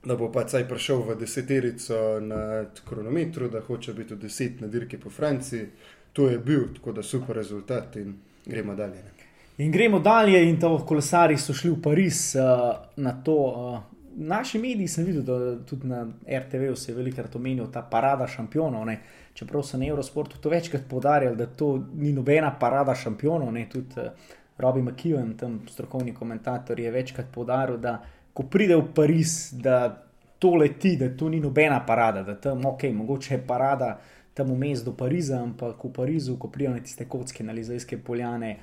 da 0.06 0.16
bo 0.16 0.32
pa 0.32 0.48
saj 0.48 0.68
prišel 0.68 1.04
v 1.08 1.16
deseterico 1.20 2.20
na 2.22 2.66
kronometru, 2.90 3.50
da 3.50 3.62
hoče 3.62 3.94
biti 3.94 4.14
v 4.14 4.20
deset 4.20 4.62
na 4.62 4.68
dirki 4.68 4.98
po 4.98 5.10
Franciji. 5.10 5.70
To 6.14 6.30
je 6.30 6.40
bil, 6.40 6.74
tako 6.76 6.92
da 6.92 7.04
super 7.04 7.36
rezultat 7.36 7.96
in 7.96 8.14
gremo 8.46 8.76
dalje. 8.76 9.04
Ne. 9.04 9.19
In 9.60 9.72
gremo 9.72 10.00
dalje, 10.00 10.50
in 10.50 10.60
to 10.60 10.78
kolesari 10.88 11.36
so 11.38 11.54
šli 11.54 11.74
v 11.74 11.82
Pariz 11.84 12.20
uh, 12.36 12.78
na 12.96 13.12
to. 13.24 13.34
Uh, 13.36 13.80
naši 14.16 14.60
mediji 14.60 14.88
sem 14.88 15.04
videl, 15.06 15.24
da 15.24 15.66
tudi 15.68 15.88
na 15.88 16.06
RTV 16.28 16.76
se 16.76 16.92
je 16.92 16.96
velikokrat 16.96 17.36
omenil 17.36 17.68
ta 17.72 17.82
parada 17.82 18.28
šampionov. 18.28 18.86
Ne? 18.88 19.02
Čeprav 19.34 19.66
so 19.68 19.78
na 19.78 19.88
Eurosportu 19.88 20.40
to 20.40 20.50
večkrat 20.50 20.88
podarjali, 20.90 21.36
da 21.36 21.46
to 21.46 21.74
ni 21.94 22.14
nobena 22.16 22.54
parada 22.60 22.96
šampionov. 22.96 23.52
Ne? 23.52 23.66
Tudi 23.70 24.00
uh, 24.00 24.32
Robbie 24.58 24.84
McKeown, 24.84 25.36
tam 25.36 25.60
strokovni 25.68 26.16
komentator, 26.16 26.80
je 26.80 26.92
večkrat 26.92 27.28
podaril, 27.36 27.78
da 27.78 27.98
ko 28.34 28.48
pride 28.48 28.80
v 28.80 28.88
Pariz, 28.96 29.52
da 29.60 30.06
to 30.40 30.56
leti, 30.56 30.96
da 30.96 31.12
to 31.18 31.28
ni 31.30 31.44
nobena 31.44 31.84
parada, 31.86 32.24
da 32.24 32.40
tam 32.40 32.64
ok, 32.66 32.88
mogoče 32.96 33.34
je 33.34 33.44
parada 33.48 33.98
tam 34.34 34.56
vmes 34.56 34.88
do 34.88 34.96
Pariza, 34.96 35.44
ampak 35.44 35.84
v 35.84 35.94
Parizu, 35.94 36.40
ko 36.40 36.48
prijo 36.48 36.72
na 36.72 36.80
tiste 36.80 37.12
kocke 37.12 37.44
na 37.44 37.52
Lizajske 37.52 37.98
poljane 37.98 38.58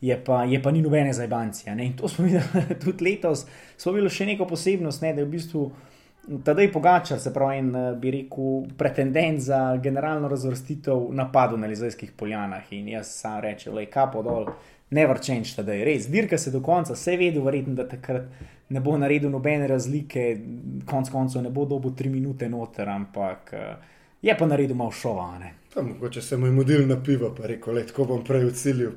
je 0.00 0.24
pa, 0.24 0.44
je 0.44 0.62
pa 0.62 0.70
ni 0.70 0.82
nobene 0.82 1.12
zajbancije. 1.12 1.76
In 1.78 1.96
to 1.96 2.08
smo 2.08 2.24
videli 2.26 2.78
tudi 2.84 3.04
letos, 3.04 3.46
smo 3.76 3.92
bili 3.92 4.10
še 4.10 4.26
neko 4.26 4.46
posebnost, 4.46 5.02
ne, 5.02 5.14
da 5.14 5.20
je 5.20 5.28
v 5.28 5.30
bistvu 5.30 5.70
tedaj 6.44 6.72
pogačar, 6.72 7.20
se 7.20 7.32
pravi, 7.34 7.58
in 7.58 7.74
eh, 7.76 7.92
bi 8.00 8.10
rekel, 8.10 8.64
pretendent 8.78 9.40
za 9.40 9.76
generalno 9.82 10.28
razvrstitev 10.28 11.08
napadov 11.12 11.58
na 11.58 11.66
Lizajskih 11.66 12.12
poljanah. 12.16 12.72
In 12.72 12.88
jaz 12.88 13.12
sam 13.20 13.40
rečem, 13.40 13.74
le 13.74 13.86
kapo 13.90 14.22
dol, 14.22 14.50
ne 14.90 15.06
vrčenč, 15.06 15.54
da 15.62 15.72
je 15.72 15.84
res. 15.84 16.08
Dirka 16.10 16.38
se 16.38 16.50
do 16.50 16.60
konca, 16.60 16.94
vse 16.94 17.16
vedel, 17.16 17.44
verjetno, 17.46 17.74
da 17.78 17.88
takrat 17.88 18.28
ne 18.70 18.80
bo 18.80 18.96
naredil 18.98 19.30
nobene 19.30 19.66
razlike, 19.68 20.26
konc 20.86 21.10
koncev 21.10 21.42
ne 21.42 21.50
bo 21.50 21.64
dobil 21.66 21.94
tri 21.96 22.08
minute 22.08 22.48
noter, 22.48 22.88
ampak 22.88 23.54
eh, 23.54 23.96
je 24.22 24.36
pa 24.36 24.46
naredil 24.46 24.76
malo 24.76 24.94
šovane. 25.72 25.92
Mogoče 25.94 26.22
se 26.22 26.36
mu 26.36 26.46
je 26.46 26.52
modil 26.52 26.86
na 26.86 27.02
pivo, 27.02 27.34
pa 27.34 27.46
rekel, 27.46 27.74
le 27.74 27.86
tako 27.86 28.04
bom 28.04 28.24
prej 28.24 28.44
v 28.44 28.52
cilju 28.52 28.92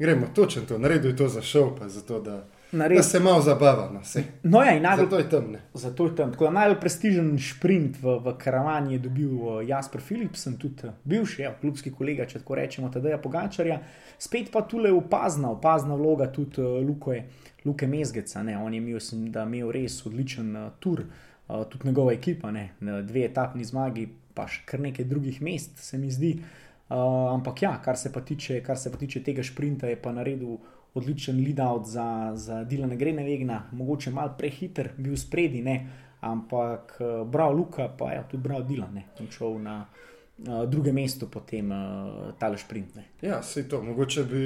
gremo 0.00 0.26
točno 0.34 0.62
to, 0.62 0.78
naredil 0.78 1.10
je 1.10 1.16
to 1.16 1.28
za 1.28 1.42
šov, 1.42 1.78
pa 1.78 1.88
zato 1.88 2.20
da. 2.20 2.44
Da 2.72 3.02
se 3.02 3.20
malo 3.20 3.42
zabava. 3.42 3.90
No, 3.92 4.00
no 4.42 4.62
ja, 4.62 4.80
najbolj, 4.80 5.04
zato 5.04 5.18
je 5.18 5.30
tam. 5.30 5.54
Zato 5.74 6.04
je 6.04 6.16
tam. 6.16 6.32
Najbolj 6.52 6.80
prestižen 6.80 7.38
sprint 7.38 7.96
v, 8.02 8.14
v 8.24 8.34
karavani 8.38 8.92
je 8.92 8.98
dobil 8.98 9.32
uh, 9.34 9.68
Jasper 9.68 10.00
Philipsen, 10.00 10.56
tudi 10.56 10.86
uh, 10.86 10.92
bivši 11.04 11.42
ja, 11.42 11.50
klubski 11.60 11.90
kolega, 11.90 12.26
če 12.26 12.38
tako 12.38 12.54
rečemo, 12.54 12.88
tedaj 12.88 13.18
Pogačarja. 13.22 13.80
Spet 14.18 14.52
pa 14.52 14.62
tu 14.62 14.78
le 14.78 14.92
opazna, 14.92 15.50
opazna 15.50 15.98
vloga 15.98 16.30
tudi 16.32 16.62
uh, 16.62 16.78
Luke, 16.86 17.24
Luke 17.64 17.86
Mezgeca. 17.86 18.42
Ne. 18.42 18.56
On 18.58 18.72
je 18.72 18.78
imel, 18.78 19.00
sem, 19.02 19.26
da 19.34 19.44
imel 19.50 19.74
res 19.74 19.98
odličen 20.06 20.54
uh, 20.56 20.70
tur, 20.78 21.02
uh, 21.02 21.66
tudi 21.68 21.90
njegova 21.90 22.14
ekipa, 22.14 22.54
ne. 22.54 22.68
dve 22.80 23.26
etapni 23.26 23.66
zmagi, 23.66 24.06
pa 24.34 24.46
še 24.48 24.64
kar 24.66 24.80
nekaj 24.80 25.08
drugih 25.10 25.42
mest, 25.42 25.78
se 25.84 25.98
mi 25.98 26.10
zdi. 26.10 26.34
Uh, 26.40 26.70
Uh, 26.90 27.30
ampak 27.30 27.62
ja, 27.62 27.80
kar 27.84 27.96
se, 27.96 28.10
tiče, 28.24 28.60
kar 28.60 28.78
se 28.78 28.90
pa 28.90 28.98
tiče 28.98 29.22
tega 29.22 29.42
sprinta, 29.46 29.86
je 29.86 29.96
pa 30.02 30.10
naredil 30.12 30.56
odličen 30.94 31.36
lead-out 31.38 31.86
za, 31.86 32.32
za 32.34 32.64
Dilana 32.64 32.96
Grenevegna, 32.98 33.68
mogoče 33.72 34.10
malo 34.10 34.34
prehiter, 34.38 34.90
bil 34.98 35.16
spredi, 35.16 35.62
ne? 35.62 35.76
ampak 36.20 36.96
uh, 36.98 37.28
bral 37.30 37.54
Luka, 37.56 37.86
pa 37.98 38.10
je 38.12 38.24
tudi 38.30 38.42
bral 38.42 38.64
Dilan, 38.66 38.96
je 38.96 39.26
šel 39.30 39.54
na 39.62 39.76
uh, 39.86 40.64
druge 40.66 40.92
mesto 40.92 41.28
potem 41.30 41.70
uh, 41.70 42.34
tale 42.38 42.58
sprint. 42.58 42.96
Ne? 42.96 43.04
Ja, 43.22 43.38
se 43.42 43.68
to, 43.68 43.82
mogoče 43.82 44.24
bi. 44.24 44.42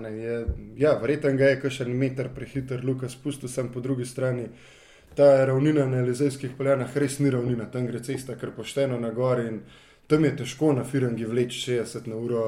Ne, 0.00 0.10
je, 0.12 0.44
ja, 0.76 0.92
verjetno 1.00 1.32
ga 1.40 1.48
je 1.48 1.70
še 1.72 1.88
en 1.88 1.96
meter 1.98 2.28
prehiter, 2.36 2.84
Luka 2.84 3.08
spustil 3.08 3.48
sem 3.48 3.72
po 3.72 3.80
drugi 3.80 4.04
strani. 4.04 4.44
Ta 5.14 5.44
ravnina 5.44 5.86
na 5.86 5.96
Elizejskih 6.04 6.50
poljanah 6.58 6.96
res 6.96 7.18
ni 7.18 7.30
ravnina, 7.30 7.66
tam 7.70 7.86
gre 7.86 7.98
cesta 8.02 8.36
kar 8.38 8.50
pošteno 8.56 9.00
na 9.00 9.10
gor 9.10 9.40
in 9.40 9.60
tam 10.06 10.24
je 10.24 10.36
težko 10.36 10.72
na 10.72 10.84
firangi 10.84 11.24
vleči 11.24 11.72
60 11.72 12.06
na 12.06 12.16
uro. 12.16 12.44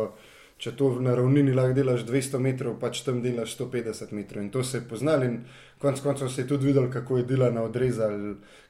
Če 0.62 0.76
to 0.78 0.92
na 1.02 1.14
ravnini 1.18 1.50
lahko 1.50 1.74
delaš 1.74 2.04
200 2.06 2.38
metrov, 2.38 2.76
pač 2.78 3.00
tam 3.02 3.16
delaš 3.22 3.56
150 3.58 4.12
metrov. 4.14 4.44
In 4.44 4.50
to 4.50 4.62
se 4.64 4.78
je 4.78 4.84
poznalo, 4.88 5.24
in 5.26 5.40
konec 5.78 6.00
koncev 6.00 6.28
se 6.30 6.42
je 6.42 6.46
tudi 6.48 6.66
videl, 6.66 6.86
kako 6.90 7.16
je 7.18 7.24
delano 7.26 7.64
odrezal, 7.66 8.14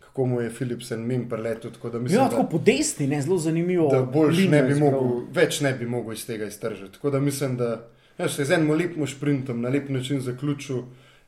kako 0.01 0.27
mu 0.27 0.41
je 0.41 0.51
Philipsen 0.51 1.05
mim 1.07 1.29
preletel. 1.29 1.71
Tako 1.71 1.91
da 1.91 1.99
mislim, 1.99 2.21
Ja, 2.23 2.31
tako 2.31 2.47
po 2.51 2.59
desni, 2.59 3.07
ne, 3.07 3.21
zelo 3.23 3.37
zanimivo. 3.39 3.91
da 3.93 4.03
boljš 4.03 4.47
ne 4.49 4.63
bi 4.63 4.75
mogel, 4.75 5.21
več 5.33 5.61
ne 5.61 5.73
bi 5.73 5.87
mogel 5.87 6.13
iz 6.13 6.27
tega 6.27 6.49
iztržiti. 6.49 6.93
Tako 6.95 7.11
da 7.11 7.21
mislim, 7.21 7.57
da 7.57 7.89
ja, 8.19 8.29
se 8.29 8.43
je 8.43 8.47
z 8.47 8.53
enim 8.53 8.71
lepim 8.71 9.07
sprintom 9.07 9.61
na 9.61 9.69
lep 9.69 9.89
način 9.89 10.21
zaključil. 10.21 10.83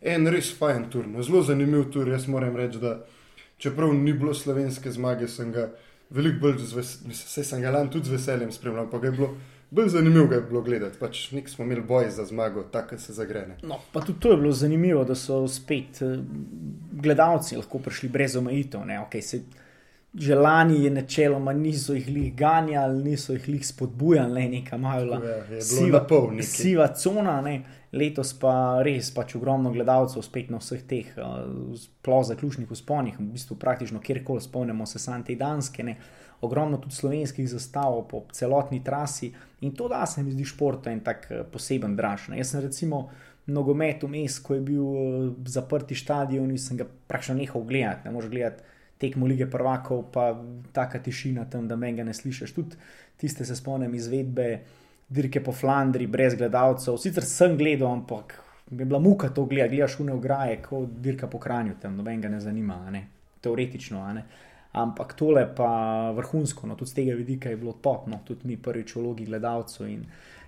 En 0.05 0.29
res 0.29 0.53
fajn 0.59 0.91
tur, 0.93 1.07
no, 1.09 1.23
zelo 1.25 1.43
zanimiv 1.43 1.89
tur. 1.93 2.09
Jaz 2.09 2.29
moram 2.29 2.57
reči, 2.57 2.79
da 2.79 2.99
čeprav 3.59 3.95
ni 3.97 4.13
bilo 4.13 4.35
slovenske 4.35 4.93
zmage, 4.93 5.29
sem 5.29 5.53
ga 5.53 5.71
veliko 6.11 6.43
bolj 6.47 6.61
z 6.61 6.77
veseljem, 6.77 7.17
vse 7.17 7.45
sem 7.45 7.65
ga 7.65 7.73
lan 7.73 7.89
tudi 7.91 8.11
z 8.11 8.19
veseljem 8.19 8.53
spremljal, 8.53 8.91
pa 8.91 9.01
ga 9.01 9.09
je 9.09 9.17
bilo 9.17 9.31
bolj 9.75 9.89
zanimivo 9.89 10.35
je 10.35 10.41
bilo 10.41 10.63
gledati. 10.63 10.99
Pač 10.99 11.31
nik 11.33 11.49
smo 11.49 11.65
imeli 11.65 11.81
boj 11.81 12.11
za 12.11 12.25
zmago, 12.25 12.63
tako 12.63 12.99
se 12.99 13.13
zagrene. 13.13 13.57
No, 13.63 13.79
pa 13.93 14.01
tudi 14.01 14.21
to 14.21 14.31
je 14.31 14.37
bilo 14.37 14.53
zanimivo, 14.53 15.05
da 15.05 15.15
so 15.15 15.49
spet 15.49 16.03
eh, 16.03 16.19
gledalci 16.93 17.57
lahko 17.57 17.79
prišli 17.79 18.09
brez 18.09 18.37
omejitev. 18.37 18.81
Okay, 18.81 19.21
se, 19.21 19.41
že 20.15 20.35
lani 20.35 20.85
je 20.85 20.91
načeloma 20.91 21.53
niso 21.53 21.95
jih 21.95 22.09
lih 22.09 22.35
ganjali, 22.37 23.03
niso 23.05 23.33
jih 23.33 23.49
lih 23.49 23.67
spodbujali, 23.67 24.33
ne, 24.35 24.49
neka 24.49 24.77
majhna 24.77 25.19
nekaj. 26.31 26.43
siva 26.43 26.89
cona. 26.89 27.41
Ne. 27.41 27.63
Letos 27.95 28.33
pa 28.35 28.83
res 28.83 29.13
pač 29.15 29.37
ogromno 29.39 29.71
gledalcev 29.71 30.25
spet 30.27 30.51
na 30.51 30.59
vseh 30.59 30.83
teh 30.91 31.13
uh, 31.15 31.75
sploh 31.79 32.25
zaključnih 32.27 32.71
usponih, 32.71 33.21
v 33.21 33.29
bistvu 33.37 33.57
praktično 33.61 34.03
kjerkoli 34.03 34.43
spomnimo 34.43 34.87
se 34.87 34.99
Sante 34.99 35.37
Danske. 35.39 35.87
Ne. 35.87 35.97
Ogromno 36.45 36.81
tudi 36.83 36.97
slovenskih 36.97 37.47
zastav 37.49 38.01
po 38.11 38.25
celotni 38.35 38.83
trasi 38.85 39.31
in 39.63 39.73
to 39.73 39.87
da 39.89 40.03
se 40.07 40.23
mi 40.23 40.35
zdi 40.35 40.45
športu 40.45 40.91
en 40.91 41.01
tak 41.01 41.29
eh, 41.31 41.45
poseben 41.53 41.95
draž. 41.97 42.29
Ne. 42.29 42.43
Jaz 42.43 42.51
sem 42.53 42.65
recimo 42.67 43.07
nogomet 43.47 44.03
vmes, 44.03 44.41
ko 44.43 44.59
je 44.59 44.61
bil 44.65 44.83
uh, 44.83 45.33
zaprti 45.47 45.95
stadion 45.95 46.51
in 46.51 46.59
sem 46.59 46.81
ga 46.81 46.89
praktično 47.07 47.39
nehal 47.39 47.63
gledati. 47.63 48.09
Ne 48.09 48.17
moreš 48.17 48.33
gledati 48.35 48.73
tekmo 48.99 49.27
lige 49.27 49.47
prvakov, 49.51 50.07
pa 50.13 50.33
taka 50.73 50.99
tišina 51.03 51.45
tam, 51.51 51.69
da 51.69 51.77
me 51.77 51.93
ga 51.93 52.05
ne 52.05 52.15
slišiš. 52.15 52.55
Tudi 52.55 52.77
tiste 53.21 53.45
se 53.45 53.57
spomnim 53.57 53.95
izvedbe 53.95 54.61
dirke 55.15 55.43
po 55.45 55.53
Flandriji, 55.53 56.11
brez 56.11 56.35
gledalcev. 56.39 56.99
Sicer 56.99 57.27
sem 57.27 57.57
gledal, 57.59 57.93
ampak 57.93 58.35
mi 58.71 58.83
je 58.83 58.89
bila 58.91 58.99
muka 58.99 59.29
to 59.29 59.45
gledati, 59.45 59.77
gledaš 59.77 60.01
une 60.01 60.13
ograje, 60.13 60.59
kot 60.63 60.89
dirka 61.05 61.29
po 61.31 61.39
Kranju, 61.39 61.79
tam 61.81 61.97
noben 61.97 62.21
ga 62.21 62.29
ne 62.29 62.41
zanima, 62.41 62.81
ne? 62.91 63.07
teoretično. 63.45 64.03
Ne? 64.15 64.25
Ampak 64.73 65.13
tole 65.15 65.45
pa 65.57 66.11
vrhunsko, 66.17 66.67
no, 66.67 66.75
tudi 66.75 66.91
z 66.91 66.95
tega 66.95 67.15
vidika 67.15 67.51
je 67.53 67.57
bilo 67.61 67.77
top, 67.83 68.09
no, 68.11 68.23
tudi 68.27 68.49
mi 68.49 68.57
prvič 68.57 68.97
v 68.97 69.03
vlogi 69.03 69.27
gledalcev 69.29 69.87
in 69.89 70.07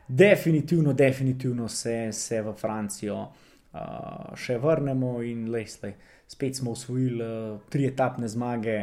definitivno, 0.09 0.93
definitivno 0.93 1.69
se, 1.69 2.13
se 2.13 2.41
v 2.43 2.55
Francijo 2.57 3.21
uh, 3.21 4.35
še 4.35 4.59
vrnemo 4.59 5.21
in 5.23 5.47
lej, 5.53 5.69
spet 6.27 6.59
smo 6.59 6.75
usvojili 6.75 7.23
uh, 7.23 7.61
tri 7.71 7.87
etapne 7.87 8.29
zmage, 8.29 8.81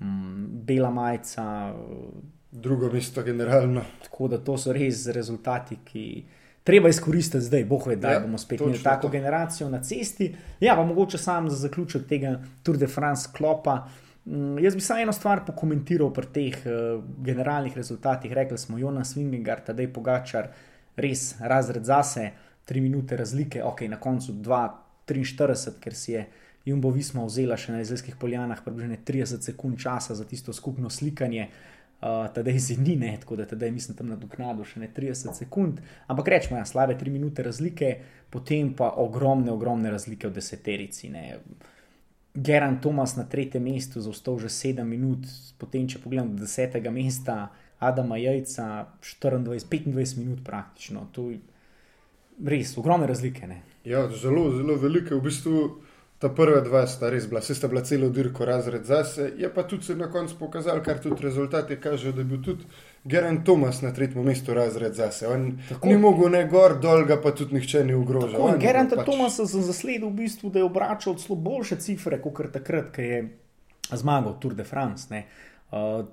um, 0.00 0.46
bela 0.66 0.90
majica, 0.94 1.46
uh, 1.72 2.33
Drugo 2.54 2.92
mesto, 2.92 3.22
generalno. 3.22 3.82
Tako 4.02 4.28
da 4.28 4.38
to 4.38 4.54
so 4.58 4.72
res 4.72 5.06
rezultati, 5.06 5.76
ki 5.84 6.24
treba 6.64 6.88
izkoristiti 6.88 7.44
zdaj. 7.44 7.64
Boh 7.64 7.86
ve, 7.86 7.96
da 7.96 8.12
Ja, 8.12 8.20
bomo 8.20 8.38
spet 8.38 8.60
imeli 8.60 8.82
tako 8.82 9.08
to. 9.08 9.08
generacijo 9.08 9.68
na 9.68 9.82
cesti. 9.82 10.28
Ja, 10.60 10.76
pa 10.76 10.84
mogoče 10.84 11.18
sam 11.18 11.50
za 11.50 11.56
zaključek 11.56 12.06
tega 12.06 12.36
Tour 12.62 12.78
de 12.78 12.86
France 12.86 13.28
klopa. 13.36 13.88
Mm, 14.24 14.58
Jaz 14.58 14.74
bi 14.74 14.80
samo 14.80 15.00
eno 15.00 15.12
stvar 15.12 15.42
pokomentiral 15.46 16.12
pri 16.12 16.26
teh 16.26 16.54
uh, 16.66 17.04
generalnih 17.18 17.76
rezultatih. 17.76 18.32
Rekli 18.32 18.58
smo, 18.58 18.78
Jonas 18.78 19.16
Vingegaard, 19.16 19.64
Tadej 19.64 19.92
Pogačar, 19.92 20.48
res 20.96 21.34
razred 21.40 21.84
zase, 21.84 22.30
tri 22.64 22.80
minute 22.80 23.16
razlike, 23.16 23.64
ok, 23.64 23.80
na 23.80 23.98
koncu 24.00 24.32
2-43, 24.32 25.80
ker 25.80 25.94
si 25.94 26.12
je 26.12 26.26
Jumbo 26.64 26.90
Visma 26.90 27.24
vzela 27.24 27.56
še 27.56 27.72
na 27.72 27.80
izraelskih 27.80 28.16
poljanah 28.16 28.62
približno 28.64 28.96
30 29.04 29.42
sekund 29.42 29.76
časa 29.78 30.14
za 30.14 30.24
tisto 30.24 30.52
skupno 30.52 30.90
slikanje. 30.90 31.42
Uh, 31.42 31.74
tedaj 32.34 32.58
si 32.60 32.76
ni, 32.76 32.96
ne, 32.96 33.16
tako 33.20 33.36
da 33.36 33.46
tedaj 33.48 33.70
mislim 33.70 33.96
tam 33.96 34.10
nadoknadil 34.12 34.66
še 34.68 34.80
ne 34.80 34.90
30 34.92 35.38
sekund, 35.38 35.80
ampak 36.06 36.28
rečemo, 36.34 36.58
ja, 36.58 36.64
slabe 36.68 36.98
3 37.00 37.12
minute 37.12 37.42
razlike, 37.42 37.94
potem 38.30 38.74
pa 38.76 38.90
ogromne, 39.00 39.52
ogromne 39.52 39.90
razlike 39.90 40.28
v 40.28 40.36
deseterici. 40.36 41.08
Ne. 41.08 41.38
Geran 42.34 42.80
Tomas 42.82 43.16
na 43.16 43.24
tretjem 43.30 43.64
mestu 43.64 44.02
zaostal 44.04 44.40
že 44.42 44.52
7 44.52 44.84
minut, 44.84 45.24
potem 45.58 45.88
če 45.88 46.02
pogledam 46.02 46.34
do 46.34 46.44
desetega 46.44 46.92
mesta, 46.92 47.48
Adama 47.84 48.16
Jajca 48.16 48.86
24-25 49.02 50.18
minut 50.18 50.44
praktično. 50.44 51.06
To 51.12 51.30
je 51.30 51.40
res 52.44 52.76
ogromne 52.78 53.06
razlike. 53.06 53.46
Ne. 53.46 53.62
Ja, 53.84 54.06
zelo, 54.10 54.50
zelo 54.56 54.76
velike. 54.80 55.14
V 55.14 55.20
bistvu 55.24 55.64
ta 56.18 56.28
prva 56.28 56.60
dva 56.60 56.86
sta 56.86 57.10
res 57.10 57.26
bila, 57.28 57.40
vse 57.40 57.54
sta 57.54 57.68
bila 57.68 57.82
celo 57.82 58.08
dirko 58.08 58.44
razred 58.44 58.84
zase. 58.84 59.32
Je 59.38 59.48
pa 59.54 59.62
tudi 59.62 59.84
se 59.84 59.94
na 59.94 60.10
koncu 60.10 60.36
pokazalo, 60.38 60.82
kar 60.82 60.98
tudi 60.98 61.22
rezultati 61.22 61.76
kažejo, 61.76 62.12
da 62.12 62.20
je 62.20 62.24
bil 62.24 62.42
tudi 62.42 62.64
Geran 63.04 63.44
Tomas 63.44 63.82
na 63.82 63.92
tretjem 63.92 64.24
mestu 64.24 64.54
razred 64.54 64.94
zase. 64.94 65.28
On 65.28 65.58
Tako. 65.68 65.88
ni 65.88 65.98
mogel 65.98 66.30
ne 66.30 66.44
gor, 66.48 66.78
dol 66.80 67.04
ga 67.04 67.20
pa 67.20 67.30
tudi 67.30 67.54
nihče 67.54 67.84
ni 67.84 67.94
ogrožal. 67.94 68.48
Je 68.48 68.58
Geranta 68.58 68.96
pač- 68.96 69.04
Tomasa 69.06 69.46
sem 69.46 69.62
zasledil 69.62 70.08
v 70.08 70.14
bistvu, 70.14 70.50
da 70.50 70.58
je 70.58 70.64
obračal 70.64 71.14
celo 71.14 71.36
boljše 71.36 71.76
cifre, 71.76 72.20
kot 72.22 72.52
takrat, 72.52 72.94
ko 72.94 73.02
je 73.02 73.28
zmagal 73.92 74.38
Tour 74.40 74.54
de 74.54 74.64
France. 74.64 75.06
Ne. 75.10 75.26
Uh, 75.72 76.06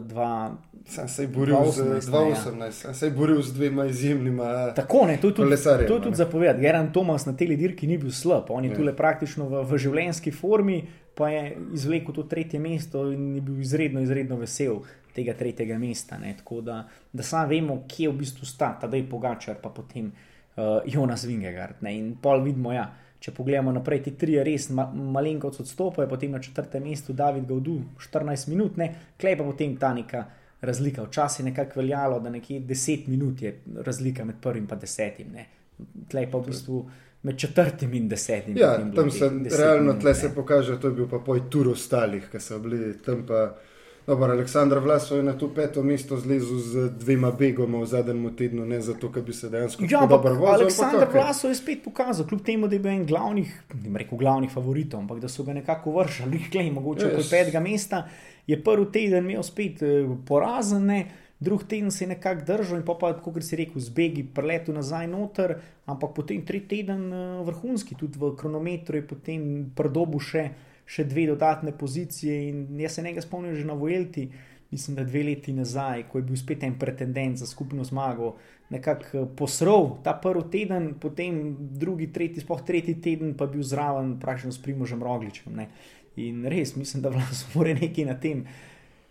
dva, 0.00 0.56
Sam 0.84 1.08
se 1.08 1.26
boril 1.26 1.56
z 1.72 1.78
2018, 1.78 2.10
ne, 2.12 2.28
ja. 2.28 2.34
2018, 2.34 2.70
sam 2.70 2.94
se 2.94 3.10
boril 3.10 3.42
z 3.42 3.52
dvema 3.52 3.86
izjemnima. 3.86 4.72
Tako, 4.74 5.06
ne, 5.06 5.16
to 5.16 5.28
je 5.28 5.34
tudi, 5.34 5.56
to 5.64 5.74
je 5.74 5.86
tudi 5.86 6.10
ne. 6.10 6.16
zapovedati. 6.16 6.60
Geran 6.60 6.92
Tomas 6.92 7.26
na 7.26 7.36
teli 7.36 7.56
dirki 7.56 7.86
ni 7.86 7.98
bil 7.98 8.10
slab, 8.10 8.44
on 8.48 8.64
je 8.64 8.70
Ja. 8.70 8.76
tukaj 8.76 8.96
praktično 8.96 9.48
v, 9.48 9.62
v 9.64 9.78
življenjski 9.78 10.30
formi, 10.32 10.84
pa 11.14 11.28
je 11.28 11.56
izvlekel 11.74 12.14
to 12.14 12.22
tretje 12.22 12.60
mesto 12.60 13.12
in 13.12 13.34
je 13.34 13.40
bil 13.40 13.60
izredno, 13.60 14.00
izredno 14.00 14.36
vesel 14.36 14.80
tega 15.14 15.34
tretjega 15.34 15.78
mesta. 15.78 16.18
Ne. 16.18 16.34
Tako 16.36 16.60
da, 16.60 16.88
da 17.12 17.22
sam 17.22 17.48
vemo, 17.48 17.84
kje 17.88 18.08
v 18.08 18.12
bistvu 18.12 18.46
sta, 18.46 18.78
tadej 18.80 19.06
Pogačar, 19.10 19.56
pa 19.62 19.68
potem 19.68 20.06
uh, 20.06 20.80
Jonas 20.86 21.24
Vingegaard. 21.24 21.74
Ne. 21.80 21.98
In 21.98 22.16
pol 22.22 22.42
vidimo, 22.42 22.72
ja. 22.72 22.88
Če 23.20 23.34
pogledamo 23.36 23.72
naprej, 23.72 24.02
ti 24.06 24.14
tri 24.16 24.38
res 24.44 24.70
ma, 24.72 24.86
malenkost 24.88 25.60
odstopajo, 25.60 26.08
potem 26.08 26.32
na 26.32 26.40
četrtem 26.40 26.86
mestu 26.88 27.12
David 27.12 27.44
Gaudu 27.48 27.76
14 28.00 28.48
minut, 28.48 28.78
ne, 28.80 28.88
klej 29.20 29.36
pa 29.36 29.44
potem 29.44 29.76
ta 29.76 29.92
neka 29.94 30.24
razlika. 30.60 31.04
Včasih 31.04 31.44
je 31.44 31.50
nekako 31.50 31.80
veljalo, 31.80 32.20
da 32.20 32.30
nekje 32.30 32.60
10 32.60 33.08
minut 33.08 33.42
je 33.42 33.54
razlika 33.76 34.24
med 34.24 34.40
prvim 34.42 34.68
in 34.70 34.78
desetim. 34.80 35.32
Ne. 35.34 35.46
Tlej 36.08 36.30
pa 36.30 36.38
v 36.38 36.46
bistvu 36.46 36.80
med 37.22 37.38
četrtim 37.38 37.94
in 37.94 38.08
desetim. 38.08 38.56
Ja, 38.56 38.78
tam 38.96 39.10
se 39.10 39.28
10 39.30 39.58
realno 39.58 39.82
minut, 39.82 40.00
tle 40.00 40.10
ne. 40.10 40.14
se 40.14 40.34
pokaže, 40.34 40.80
to 40.80 40.88
je 40.88 40.94
bil 40.94 41.08
pa 41.08 41.18
poj 41.18 41.44
tur 41.50 41.68
ostalih, 41.68 42.28
ki 42.32 42.40
so 42.40 42.58
bili 42.58 42.94
tam 43.04 43.26
pa. 43.26 43.50
Dobar, 44.10 44.30
Aleksandr 44.30 44.78
Vlasov 44.78 45.16
je 45.18 45.22
na 45.22 45.38
to 45.38 45.46
peto 45.54 45.82
mesto 45.86 46.16
zlezel 46.18 46.58
z 46.58 46.88
dvema 46.98 47.30
begoma 47.30 47.78
v 47.78 47.86
zadnjem 47.86 48.24
tednu, 48.34 48.64
ne 48.66 48.80
zato, 48.82 49.06
ker 49.06 49.22
bi 49.22 49.30
se 49.30 49.46
dejansko 49.46 49.86
Ja, 49.86 50.02
dobro 50.10 50.34
vozil. 50.34 50.66
Aleksandr. 50.66 51.06
Vlasov 51.12 51.52
je 51.52 51.58
spet 51.60 51.84
pokazal, 51.84 52.26
kljub 52.26 52.42
temu, 52.42 52.66
da 52.66 52.74
je 52.74 52.82
bil 52.82 52.90
en 52.90 53.04
glavnih, 53.06 53.52
ne 53.84 54.02
rekel 54.02 54.18
glavnih 54.18 54.50
favoritov, 54.50 55.04
ampak 55.04 55.20
da 55.22 55.30
so 55.30 55.46
ga 55.46 55.54
nekako 55.54 55.94
vršili, 55.94 56.40
klej, 56.50 56.72
mogoče 56.78 57.06
yes. 57.06 57.20
od 57.22 57.28
petega 57.30 57.62
mesta, 57.62 58.00
je 58.50 58.58
prvi 58.58 58.88
teden 58.92 59.30
imel 59.30 59.46
spet 59.46 59.84
eh, 59.86 60.10
porazen, 60.26 60.90
ne, 60.90 61.04
drug 61.38 61.62
teden 61.70 61.94
se 61.94 62.04
je 62.04 62.08
nekako 62.16 62.44
držal 62.48 62.80
in 62.80 62.84
pa, 62.88 62.96
pa 62.98 63.12
kot 63.14 63.38
si 63.46 63.60
rekel, 63.62 63.78
zbegi 63.78 64.26
preletu 64.34 64.74
nazaj 64.74 65.06
noter, 65.06 65.54
ampak 65.86 66.16
potem 66.18 66.42
tretji 66.42 66.82
teden 66.82 67.06
eh, 67.12 67.30
vrhunski, 67.46 67.94
tudi 67.94 68.18
v 68.18 68.34
kronometru 68.34 68.98
je 68.98 69.06
potem 69.06 69.46
prdobu 69.70 70.18
še, 70.18 70.48
še 70.90 71.04
dve 71.06 71.26
dodatne 71.30 71.72
pozicije 71.78 72.38
in 72.48 72.80
jaz 72.80 72.98
se 72.98 73.02
nekaj 73.06 73.22
spomnim 73.22 73.54
že 73.54 73.64
na 73.64 73.76
Vojelti, 73.78 74.30
mislim, 74.70 74.96
da 74.96 75.04
dve 75.04 75.22
leti 75.22 75.52
nazaj, 75.52 76.04
ko 76.08 76.18
je 76.18 76.22
bil 76.22 76.36
spet 76.36 76.62
en 76.62 76.78
pretendent 76.78 77.38
za 77.38 77.46
skupno 77.46 77.84
zmago, 77.84 78.36
nekako 78.70 79.18
eh, 79.18 79.28
posrl 79.36 79.86
ta 80.04 80.14
prvi 80.22 80.42
teden, 80.50 80.94
potem 81.00 81.56
drugi, 81.58 82.10
tretji, 82.12 82.42
sploh 82.42 82.62
tretji 82.66 83.00
teden 83.02 83.34
pa 83.38 83.46
bil 83.46 83.62
zraven 83.62 84.18
praktično 84.20 84.52
s 84.52 84.62
Primožem 84.62 85.02
Rogličem. 85.02 85.54
Ne. 85.56 85.68
In 86.16 86.44
res 86.46 86.76
mislim, 86.76 87.02
da 87.02 87.10
vlaso 87.14 87.46
mora 87.54 87.74
nekaj 87.74 88.04
na 88.04 88.18
tem 88.20 88.44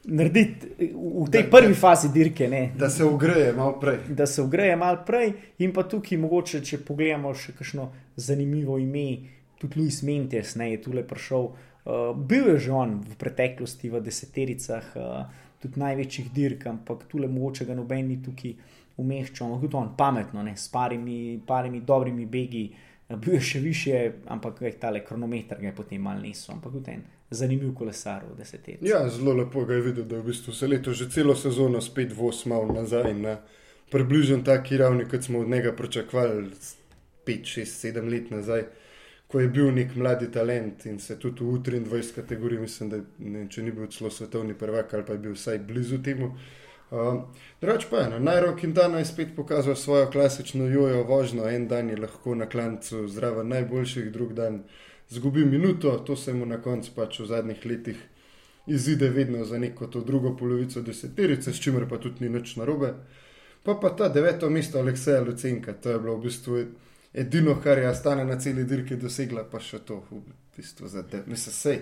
narediti 0.03 0.67
eh, 0.79 0.91
v 0.95 1.27
tej 1.31 1.43
Da- 1.43 1.49
prvi 1.57 1.73
fazi 1.75 2.11
dirke. 2.13 2.47
Ne. 2.47 2.71
Da 2.77 2.89
se 2.89 3.05
ugreje 3.05 3.53
malo 3.53 3.79
prej. 3.79 4.03
Da 4.09 4.27
se 4.27 4.41
ugreje 4.41 4.75
malo 4.75 5.03
prej, 5.07 5.33
in 5.59 5.73
pa 5.75 5.83
tukaj, 5.83 6.17
mogoče, 6.17 6.63
če 6.63 6.83
pogledamo 6.87 7.33
še 7.35 7.55
kakšno 7.55 7.91
zanimivo 8.15 8.79
ime, 8.79 9.39
tudi 9.59 9.79
Luis 9.79 10.03
Mentes 10.07 10.55
ne, 10.55 10.71
je 10.71 10.83
tukaj 10.87 11.03
prišel. 11.07 11.51
Uh, 11.51 11.68
bil 12.15 12.47
je 12.53 12.57
že 12.67 12.71
on 12.71 12.99
v 13.01 13.15
preteklosti 13.19 13.89
v 13.89 14.01
desetericah, 14.03 14.91
uh, 14.95 15.47
tudi 15.61 15.79
največjih 15.79 16.29
dirk, 16.33 16.67
ampak 16.67 17.07
tukaj 17.07 17.27
mogoče 17.27 17.65
ga 17.65 17.75
noben 17.75 18.07
ni 18.07 18.19
tukaj 18.23 18.53
umeščal, 18.99 19.47
ampak 19.47 19.65
tudi 19.67 19.79
on 19.79 19.95
pametno, 19.97 20.43
ne, 20.43 20.55
s 20.57 20.67
parimi, 20.71 21.39
parimi 21.47 21.81
dobrimi 21.81 22.25
begi. 22.25 22.65
Uh, 22.69 22.89
bil 23.17 23.33
je 23.33 23.41
še 23.41 23.59
više, 23.59 24.11
ampak 24.27 24.61
je 24.61 24.71
tale 24.79 25.01
kronometer 25.05 25.57
ga 25.61 25.67
je 25.71 25.75
potem 25.75 26.01
mal 26.01 26.19
nesel, 26.21 26.55
ampak 26.55 26.73
tudi 26.73 26.93
en 26.93 27.05
zanimiv 27.29 27.73
kolesar 27.77 28.25
v 28.25 28.37
deseterici. 28.37 28.89
Ja, 28.89 29.07
zelo 29.09 29.33
lepo 29.33 29.65
ga 29.65 29.77
je 29.77 29.81
videti, 29.81 30.07
da 30.09 30.17
je 30.17 30.21
v 30.21 30.31
bistvu 30.31 30.53
se 30.53 30.67
leto 30.67 30.93
že 30.93 31.09
celo 31.09 31.35
sezono 31.35 31.81
spet 31.81 32.13
voz 32.17 32.45
malo 32.45 32.73
nazaj 32.73 33.13
na 33.13 33.37
približno 33.91 34.43
taki 34.45 34.77
ravni, 34.77 35.07
kot 35.09 35.23
smo 35.23 35.39
od 35.39 35.49
njega 35.49 35.73
pričakovali 35.73 36.51
5, 37.25 37.41
6, 37.43 37.93
7 37.93 38.09
let 38.11 38.31
nazaj. 38.31 38.63
Ko 39.31 39.39
je 39.39 39.47
bil 39.47 39.69
nek 39.73 39.95
mladi 39.95 40.31
talent 40.31 40.85
in 40.89 40.99
se 40.99 41.19
tudi 41.19 41.43
v 41.43 41.59
23 41.61 42.15
kategoriji, 42.15 42.59
mislim, 42.59 42.89
da 42.89 43.01
ne, 43.19 43.45
če 43.49 43.63
ni 43.63 43.71
bil 43.71 43.87
celo 43.93 44.09
svetovni 44.09 44.57
prvak 44.57 44.93
ali 44.93 45.05
pa 45.05 45.13
je 45.13 45.23
bil 45.25 45.35
vsaj 45.37 45.59
blizu 45.69 46.01
temu. 46.03 46.33
Uh, 46.89 47.21
Drugač 47.61 47.85
pa 47.91 48.01
je, 48.01 48.09
no, 48.09 48.19
Najro 48.19 48.55
Quintana 48.57 48.97
je 48.97 49.05
spet 49.05 49.35
pokazal 49.35 49.75
svojo 49.75 50.07
klasično 50.09 50.65
jojo 50.65 51.03
vožnjo, 51.05 51.45
en 51.49 51.67
dan 51.67 51.89
je 51.89 51.97
lahko 51.97 52.33
na 52.35 52.49
klancu 52.49 53.07
zraven 53.07 53.47
najboljših, 53.53 54.09
drug 54.11 54.33
dan 54.33 54.63
zgubi 55.09 55.45
minuto, 55.45 55.91
to 56.05 56.15
se 56.15 56.33
mu 56.33 56.45
na 56.45 56.57
koncu 56.61 56.91
pač 56.95 57.19
v 57.19 57.29
zadnjih 57.29 57.65
letih 57.65 58.01
izide 58.69 59.09
vedno 59.09 59.45
za 59.45 59.57
neko 59.57 59.87
to 59.87 60.01
drugo 60.01 60.37
polovico 60.37 60.81
deseterice, 60.81 61.53
s 61.53 61.61
čimer 61.61 61.89
pa 61.89 61.97
tudi 61.97 62.25
ni 62.25 62.29
nič 62.29 62.55
narobe. 62.55 62.93
Pa 63.63 63.75
pa 63.75 63.89
ta 63.89 64.09
deveto 64.09 64.49
mesto 64.49 64.79
Alekseja 64.79 65.21
Lucenka, 65.21 65.73
to 65.73 65.89
je 65.89 65.99
bilo 65.99 66.15
v 66.17 66.23
bistvu 66.23 66.65
edino, 67.13 67.55
kar 67.63 67.77
je 67.77 67.87
Astana 67.87 68.23
na 68.23 68.39
celi 68.39 68.63
dirki 68.63 68.97
dosegla, 68.97 69.43
pa 69.49 69.59
še 69.59 69.81
to 69.85 70.01
v 70.09 70.21
bistvu 70.57 70.87
za 70.87 71.03
te. 71.03 71.23
Mislim, 71.27 71.55
sej, 71.55 71.79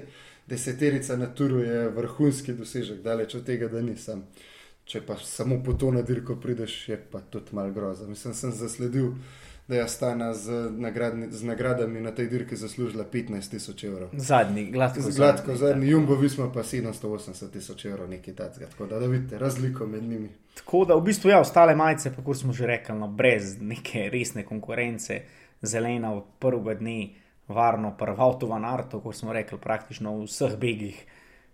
deseterica 0.48 1.18
na 1.18 1.28
turu 1.34 1.60
je 1.64 1.90
vrhunski 1.96 2.54
dosežek, 2.54 3.02
daleč 3.04 3.36
od 3.36 3.46
tega, 3.46 3.68
da 3.72 3.82
nisem. 3.82 4.24
Če 4.88 5.02
pa 5.04 5.18
samo 5.20 5.60
po 5.64 5.74
to 5.76 5.92
na 5.92 6.02
dirko 6.02 6.38
prideš, 6.40 6.78
je 6.90 6.98
pa 7.12 7.20
tudi 7.20 7.56
mal 7.56 7.74
groza. 7.76 8.08
Mislim, 8.08 8.34
sem 8.34 8.54
zasledil 8.56 9.12
da 9.68 9.76
je 9.76 9.84
Astana 9.84 10.34
z, 10.34 10.70
nagradni, 10.72 11.28
z 11.32 11.44
nagradami 11.44 12.02
na 12.02 12.12
tej 12.12 12.28
dirki 12.28 12.56
zaslužila 12.56 13.04
15 13.04 13.52
tisoč 13.52 13.84
evrov. 13.84 14.10
Zadnji, 14.14 14.66
gladko, 14.72 15.02
gladko 15.02 15.56
zadnji, 15.56 15.58
zadnji. 15.58 15.90
Jumbo 15.90 16.16
Visma 16.16 16.52
pa 16.54 16.64
780 16.64 17.52
tisoč 17.52 17.86
evrov, 17.86 18.10
nekaj 18.10 18.36
takega. 18.36 18.68
Tako 18.72 18.86
da, 18.86 19.00
da 19.00 19.06
vidite 19.06 19.38
razliko 19.38 19.88
med 19.88 20.04
njimi. 20.04 20.30
Tako 20.54 20.86
da 20.86 20.96
v 20.96 21.02
bistvu 21.02 21.30
ja, 21.30 21.40
ostale 21.40 21.76
majice, 21.76 22.16
pa 22.16 22.24
kot 22.24 22.38
smo 22.38 22.54
že 22.54 22.68
rekli, 22.68 22.96
no, 22.96 23.08
brez 23.08 23.58
neke 23.62 24.10
resne 24.10 24.46
konkurence, 24.46 25.22
zelena 25.62 26.14
od 26.14 26.24
prvega 26.40 26.80
dne, 26.80 27.10
varno, 27.48 27.96
prvo 27.98 28.24
avto 28.24 28.48
van 28.48 28.66
arto, 28.66 29.00
kot 29.00 29.16
smo 29.16 29.34
rekli, 29.34 29.60
praktično 29.60 30.16
v 30.16 30.26
vseh 30.26 30.56
begih 30.58 31.06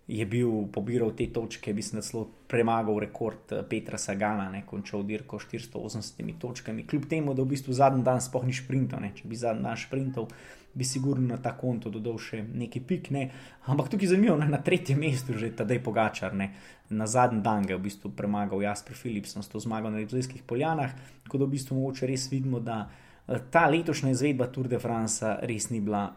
je 0.06 0.26
bil 0.26 0.66
pobiral 0.72 1.14
te 1.16 1.26
točke, 1.32 1.72
mislim, 1.72 2.00
da 2.00 2.06
celo 2.06 2.26
premagal 2.48 2.98
rekord 3.00 3.52
eh, 3.52 3.62
Petra 3.68 3.98
Sagana, 3.98 4.50
ne 4.50 4.62
končal 4.66 5.02
dirko 5.02 5.38
480 5.38 6.38
točkami. 6.38 6.86
Kljub 6.86 7.08
temu, 7.08 7.34
da 7.34 7.42
v 7.42 7.54
bistvu 7.54 7.72
zadnji 7.72 8.04
dan 8.04 8.20
sploh 8.20 8.44
ni 8.44 8.52
sprintal, 8.52 9.00
ne. 9.00 9.14
če 9.16 9.28
bi 9.28 9.36
zadnji 9.36 9.64
dan 9.64 9.80
sprintal, 9.80 10.28
bi 10.74 10.84
sigurno 10.84 11.28
na 11.28 11.38
ta 11.40 11.54
konto 11.56 11.88
dodal 11.90 12.18
še 12.20 12.42
neki 12.44 12.82
pik. 12.84 13.10
Ne. 13.14 13.24
Ampak 13.70 13.88
tukaj 13.94 14.12
zanimivo, 14.12 14.36
ne, 14.42 14.50
na 14.50 14.60
tretjem 14.60 15.00
mestu 15.00 15.38
že 15.38 15.54
tedaj 15.56 15.80
Pogačar, 15.86 16.36
ne. 16.36 16.50
na 16.90 17.06
zadnji 17.08 17.40
dan 17.40 17.64
ga 17.64 17.72
je 17.72 17.80
v 17.80 17.86
bistvu 17.86 18.12
premagal 18.12 18.60
Jasper 18.60 18.98
Philipson 18.98 19.42
s 19.42 19.48
to 19.48 19.62
zmago 19.62 19.88
na 19.88 20.02
Rizlijskih 20.04 20.42
poljanah, 20.44 20.92
tako 21.24 21.40
da 21.40 21.48
v 21.48 21.56
bistvu 21.56 21.80
mogoče 21.80 22.10
res 22.10 22.28
vidimo, 22.28 22.60
da 22.60 22.82
eh, 22.84 23.40
ta 23.50 23.70
letošnja 23.72 24.12
izvedba 24.12 24.52
Tour 24.52 24.68
de 24.68 24.78
France 24.78 25.32
res 25.48 25.72
ni 25.72 25.80
bila 25.80 26.10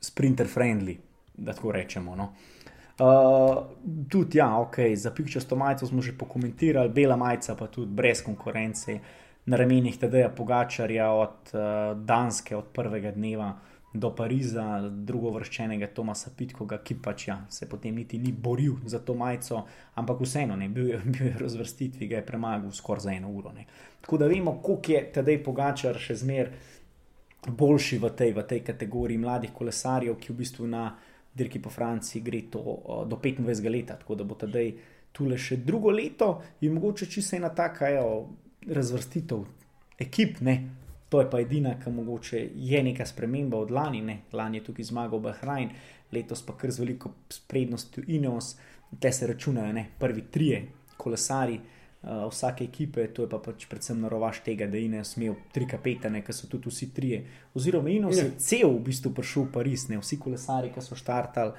sprinter 0.00 0.48
friendly, 0.48 0.96
da 1.36 1.52
tako 1.52 1.76
rečemo. 1.76 2.16
No. 2.16 2.32
Uh, 2.94 3.64
tudi, 4.08 4.38
ja, 4.38 4.58
ok, 4.58 4.76
za 4.94 5.10
pikčasto 5.10 5.56
majico 5.56 5.86
smo 5.86 6.02
že 6.02 6.12
pokomentirali, 6.18 6.88
bela 6.94 7.16
majica 7.16 7.56
pa 7.58 7.66
tudi 7.66 7.90
brez 7.90 8.22
konkurence, 8.22 9.00
na 9.46 9.56
ramenih 9.56 9.98
TD-ja 9.98 10.28
Pogačarja 10.28 11.10
od 11.10 11.50
uh, 11.52 11.60
Danske, 11.98 12.56
od 12.56 12.64
prvega 12.72 13.10
dneva 13.10 13.52
do 13.94 14.10
Pariza, 14.14 14.80
drugo 14.90 15.30
vrščenega 15.30 15.86
Tomasa 15.94 16.30
Pitkoga, 16.36 16.80
ki 16.82 16.96
pač 17.02 17.28
ja, 17.28 17.36
se 17.48 17.68
potem 17.70 17.94
niti 17.94 18.18
ni 18.18 18.32
boril 18.32 18.76
za 18.86 18.98
to 18.98 19.14
majico, 19.14 19.64
ampak 19.94 20.22
vseeno, 20.26 20.56
ne, 20.56 20.68
bil, 20.68 20.88
je, 20.88 21.00
bil 21.14 21.26
je 21.28 21.34
razvrstitvi, 21.38 22.08
ga 22.10 22.20
je 22.20 22.26
premagal 22.26 22.72
skoraj 22.74 23.06
za 23.06 23.12
eno 23.14 23.30
uro. 23.30 23.52
Ne. 23.54 23.66
Tako 24.00 24.18
da 24.18 24.30
vemo, 24.30 24.58
koliko 24.62 24.92
je 24.92 25.04
TD 25.14 25.36
Pogačar 25.44 25.98
še 25.98 26.16
zmer 26.22 26.50
boljši 27.46 27.98
v 28.02 28.10
tej, 28.18 28.32
v 28.34 28.46
tej 28.48 28.62
kategoriji 28.66 29.18
mladih 29.18 29.52
kolesarjev, 29.54 30.16
ki 30.18 30.32
v 30.32 30.38
bistvu 30.42 30.66
na 30.66 30.88
dirki 31.34 31.62
po 31.62 31.70
Franciji 31.70 32.22
gre 32.22 32.42
to 32.50 32.58
uh, 32.58 33.08
do 33.08 33.16
25 33.16 33.70
let, 33.70 33.86
tako 33.86 34.14
da 34.14 34.24
bo 34.24 34.34
tedaj 34.34 34.72
tu 35.12 35.26
le 35.26 35.38
še 35.38 35.56
drugo 35.62 35.90
leto 35.90 36.42
in 36.60 36.74
mogoče 36.74 37.06
čisto 37.06 37.36
ena 37.36 37.50
taka 37.54 37.88
jo, 37.94 38.06
razvrstitev 38.66 39.44
ekip. 39.98 40.40
Ne? 40.40 40.56
To 41.08 41.20
je 41.20 41.28
pa 41.30 41.40
edina, 41.40 41.76
ki 41.78 41.90
mogoče 41.94 42.40
je 42.54 42.82
neka 42.82 43.06
sprememba 43.06 43.58
od 43.58 43.70
lani. 43.70 44.00
Ne? 44.02 44.16
Lani 44.32 44.58
je 44.58 44.64
tukaj 44.70 44.88
zmagal 44.90 45.22
Bahrajn, 45.22 45.70
letos 46.12 46.42
pa 46.42 46.56
kar 46.58 46.72
z 46.74 46.82
veliko 46.82 47.12
prednostjo 47.48 48.02
Ineos, 48.08 48.56
te 49.00 49.12
se 49.12 49.26
računajo 49.26 49.72
ne? 49.72 49.86
prvi 49.98 50.26
trije 50.30 50.64
kolesari 50.96 51.60
uh, 52.04 52.30
vsake 52.30 52.64
ekipe, 52.64 53.06
to 53.06 53.22
je 53.22 53.28
pa 53.28 53.38
pač 53.38 53.66
predvsem 53.70 54.00
narovaš 54.00 54.42
tega, 54.44 54.66
da 54.70 54.80
ne 54.88 55.04
smejo 55.04 55.36
tri 55.52 55.68
kapetane, 55.68 56.22
ki 56.24 56.32
so 56.32 56.48
tudi 56.50 56.70
vsi 56.72 56.90
trije. 56.94 57.22
Oziroma, 57.54 57.88
se 58.12 58.20
je 58.20 58.26
ja. 58.26 58.34
cel 58.38 58.76
v 58.76 58.82
bistvu 58.90 59.14
prišel 59.14 59.48
v 59.48 59.52
Pariz, 59.52 59.88
ne 59.88 60.00
vsi 60.00 60.18
kolesari, 60.20 60.72
ki 60.74 60.84
so 60.84 60.98
štartali 60.98 61.52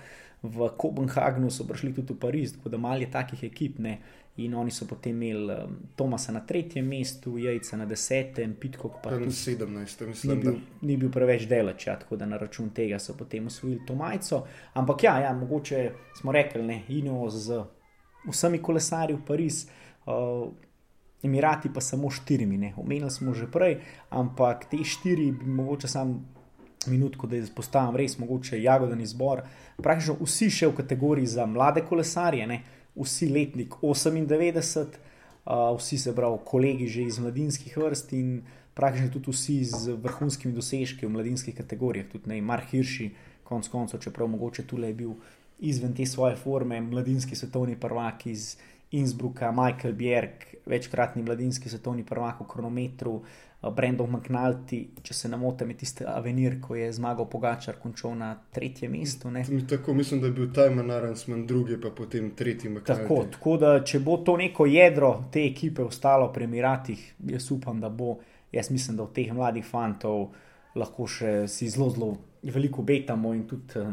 v 0.46 0.70
Kopenhagnu, 0.78 1.50
so 1.50 1.66
prišli 1.66 1.94
tudi 1.96 2.14
v 2.14 2.20
Pariz, 2.22 2.54
tako 2.58 2.70
da 2.70 2.78
malo 2.78 3.02
je 3.02 3.12
takih 3.12 3.44
ekip. 3.50 3.80
Ne? 3.80 3.98
In 4.38 4.52
oni 4.60 4.72
so 4.72 4.84
potem 4.84 5.16
imeli 5.16 5.54
um, 5.54 5.78
Tomasa 5.96 6.34
na 6.36 6.42
tretjem 6.44 6.84
mestu, 6.84 7.38
Jajca 7.40 7.78
na 7.80 7.86
desetem, 7.88 8.58
Pitko 8.60 8.92
pa 9.00 9.16
na 9.16 9.32
sedemnajstem. 9.32 10.12
Ni 10.28 10.36
bil, 10.36 10.58
ni 10.82 10.98
bil 11.00 11.10
preveč 11.10 11.48
delač, 11.48 11.88
ja, 11.88 11.96
tako 11.96 12.20
da 12.20 12.28
na 12.28 12.38
račun 12.38 12.74
tega 12.76 13.00
so 13.00 13.16
potem 13.16 13.48
usvojili 13.48 13.86
to 13.88 13.96
majico. 13.96 14.44
Ampak 14.74 15.08
ja, 15.08 15.16
ja, 15.24 15.32
mogoče 15.34 15.88
smo 16.20 16.36
rekli, 16.36 16.64
ne, 16.68 16.82
Ino 16.90 17.30
z 17.32 17.64
vsemi 18.28 18.60
kolesarji 18.60 19.16
v 19.16 19.24
Pariz 19.24 19.64
uh, 19.64 19.85
Emirati 21.24 21.74
pa 21.74 21.82
samo 21.82 22.10
štirimi, 22.10 22.58
ne. 22.58 22.74
omenili 22.78 23.12
smo 23.12 23.34
že 23.34 23.48
prej, 23.52 23.80
ampak 24.10 24.66
te 24.70 24.78
štiri 24.84 25.32
bi 25.32 25.46
mogoče 25.46 25.88
sam 25.88 26.20
minutko, 26.88 27.28
da 27.28 27.38
izpostavim 27.38 27.96
res 27.96 28.18
mogoče 28.20 28.62
jagoden 28.62 29.02
izbor. 29.02 29.42
Praktično 29.82 30.18
vsi 30.22 30.50
še 30.54 30.70
v 30.70 30.76
kategoriji 30.78 31.32
za 31.38 31.46
mlade 31.50 31.82
kolesarje, 31.90 32.48
ne. 32.48 32.62
vsi 32.96 33.30
letnik 33.30 33.74
98, 33.82 35.00
uh, 35.46 35.74
vsi 35.80 35.98
se 35.98 36.14
pravi 36.16 36.38
kolegi 36.46 36.88
že 36.88 37.08
iz 37.10 37.20
mladinskih 37.20 37.78
vrst 37.78 38.14
in 38.14 38.44
praktično 38.74 39.10
tudi 39.18 39.32
vsi 39.32 39.58
z 39.64 39.98
vrhunskimi 40.04 40.54
dosežki 40.54 41.06
v 41.06 41.16
mladinskih 41.16 41.56
kategorijah, 41.56 42.08
tudi 42.12 42.30
ne, 42.30 42.42
Mark 42.42 42.70
Hirši, 42.72 43.10
konc 43.44 43.68
koncev, 43.68 44.00
čeprav 44.00 44.28
mogoče 44.28 44.68
tule 44.68 44.88
je 44.88 44.94
bil 44.94 45.18
izven 45.60 45.94
te 45.96 46.06
svoje 46.06 46.36
forme, 46.36 46.82
mladinski 46.82 47.36
svetovni 47.36 47.80
prvak 47.80 48.28
iz. 48.28 48.56
Innsbrucka, 48.98 49.52
Michael 49.52 49.94
Bjerg, 49.94 50.46
večkratni 50.66 51.24
mladinski 51.24 51.70
svetovni 51.70 52.06
prvak 52.06 52.40
v 52.40 52.48
kronometru, 52.48 53.22
eh, 53.22 53.70
Brendon 53.76 54.10
McNulty, 54.10 54.86
če 55.04 55.14
se 55.14 55.30
ne 55.30 55.38
motim, 55.38 55.70
je 55.70 55.78
tisti 55.78 56.06
Avenir, 56.08 56.60
ko 56.62 56.76
je 56.76 56.92
zmagal 56.94 57.30
Pogačar, 57.30 57.76
končal 57.82 58.16
na 58.18 58.36
tretjem 58.52 58.92
mestu. 58.92 59.32
Tako 59.70 59.94
mislim, 59.94 60.22
da 60.22 60.28
je 60.28 60.34
bil 60.34 60.54
Tajman 60.54 60.92
Aransman 60.92 61.46
drugi, 61.48 61.82
pa 61.82 61.90
potem 61.90 62.32
tretji 62.36 62.70
McNulty. 62.70 62.86
Tako, 62.86 63.26
tako 63.32 63.58
da, 63.58 63.84
če 63.84 64.00
bo 64.00 64.18
to 64.18 64.38
neko 64.38 64.66
jedro 64.66 65.26
te 65.32 65.46
ekipe 65.46 65.84
ostalo 65.84 66.32
pri 66.34 66.44
Emiratih, 66.44 67.14
jaz 67.28 67.52
upam, 67.52 67.82
da 67.82 67.90
bo. 67.90 68.18
Jaz 68.52 68.70
mislim, 68.72 68.96
da 68.98 69.04
v 69.04 69.12
teh 69.12 69.34
mladih 69.34 69.66
fantov 69.68 70.30
lahko 70.80 71.08
še 71.08 71.48
si 71.52 71.68
zelo, 71.70 71.90
zelo 71.92 72.14
veliko 72.44 72.82
betamo 72.82 73.34
in 73.34 73.48
tudi. 73.48 73.86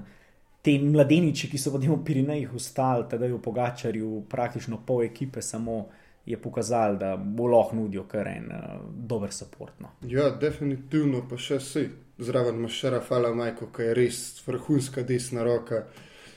Uh, 0.62 0.62
te 0.62 0.78
mladeniči, 0.78 1.50
ki 1.50 1.58
so 1.58 1.72
potem 1.74 1.90
v 1.90 2.04
Pirinejih 2.06 2.54
ustali, 2.54 3.08
da 3.10 3.18
je 3.26 3.34
v 3.34 3.42
Pogačarju 3.42 4.22
praktično 4.30 4.78
pol 4.86 5.02
ekipe, 5.02 5.42
samo 5.42 5.88
je 6.26 6.38
pokazal, 6.38 6.96
da 6.98 7.16
bo 7.16 7.48
lahko 7.50 7.76
nudijo 7.76 8.04
kar 8.08 8.28
en 8.30 8.46
uh, 8.54 8.78
dober 8.94 9.32
support. 9.34 9.80
No. 9.82 9.90
Ja, 10.06 10.30
definitivno 10.30 11.24
pa 11.28 11.38
še 11.38 11.60
si. 11.60 11.88
Zraven 12.22 12.60
imaš 12.60 12.76
še 12.78 12.90
Rafala 12.94 13.32
Majko, 13.34 13.72
ki 13.74 13.88
je 13.88 13.94
res 13.98 14.18
vrhunska 14.46 15.02
desna 15.02 15.42
roka. 15.42 15.82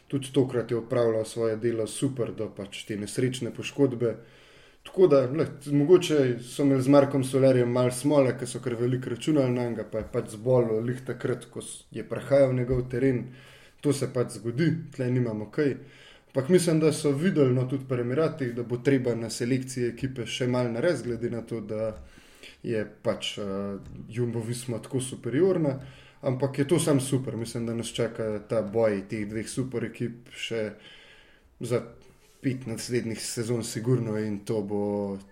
Tudi 0.10 0.32
tokrat 0.34 0.72
je 0.72 0.80
upravljal 0.80 1.26
svoje 1.30 1.60
delo 1.62 1.86
super, 1.86 2.32
da 2.34 2.48
pač 2.50 2.86
te 2.88 2.98
nesrečne 2.98 3.52
poškodbe. 3.54 4.16
Tako 4.86 5.10
da, 5.12 5.20
le, 5.30 5.46
mogoče 5.70 6.40
so 6.46 6.64
imeli 6.64 6.82
z 6.82 6.94
Markom 6.94 7.24
Solerjem 7.26 7.70
malo 7.74 7.94
smole, 7.94 8.34
ker 8.40 8.50
so 8.50 8.62
kar 8.64 8.78
veliko 8.80 9.14
računali 9.14 9.54
na 9.54 9.68
njega, 9.70 9.86
pa 9.92 10.02
je 10.02 10.10
pač 10.14 10.34
zbolel, 10.38 10.82
lih 10.86 11.02
takrat, 11.06 11.46
ko 11.54 11.62
je 11.94 12.06
prehajal 12.10 12.54
njegov 12.58 12.88
teren 12.90 13.28
to 13.86 13.94
se 13.94 14.10
pač 14.14 14.40
zgodi, 14.40 14.72
tleh 14.96 15.12
nimamo 15.14 15.52
kaj. 15.54 15.76
Ampak 16.32 16.50
mislim, 16.50 16.80
da 16.82 16.92
so 16.94 17.12
videli 17.16 17.54
no, 17.54 17.68
tudi 17.70 17.86
pri 17.88 18.02
Emiratih, 18.02 18.56
da 18.56 18.64
bo 18.64 18.82
treba 18.84 19.14
na 19.16 19.30
selekciji 19.30 19.92
ekipe 19.94 20.26
še 20.28 20.50
malo 20.52 20.74
narediti, 20.74 21.08
glede 21.08 21.30
na 21.32 21.44
to, 21.46 21.62
da 21.62 21.94
je 22.66 22.82
pač 23.06 23.38
uh, 23.38 23.78
Jumbo 24.10 24.42
Visma 24.44 24.82
tako 24.84 25.00
superiorna. 25.02 25.78
Ampak 26.26 26.60
je 26.60 26.68
to 26.68 26.80
sam 26.80 27.00
super, 27.00 27.38
mislim, 27.38 27.70
da 27.70 27.76
nas 27.78 27.94
čaka 27.94 28.40
ta 28.50 28.64
boj 28.66 29.04
teh 29.10 29.28
dveh 29.30 29.48
super 29.50 29.86
ekip 29.86 30.34
še 30.34 30.64
za 31.62 31.84
pet 32.42 32.66
naslednjih 32.68 33.22
sezon, 33.22 33.64
sigurno 33.64 34.18
in 34.18 34.42
to 34.46 34.64
bo. 34.66 34.82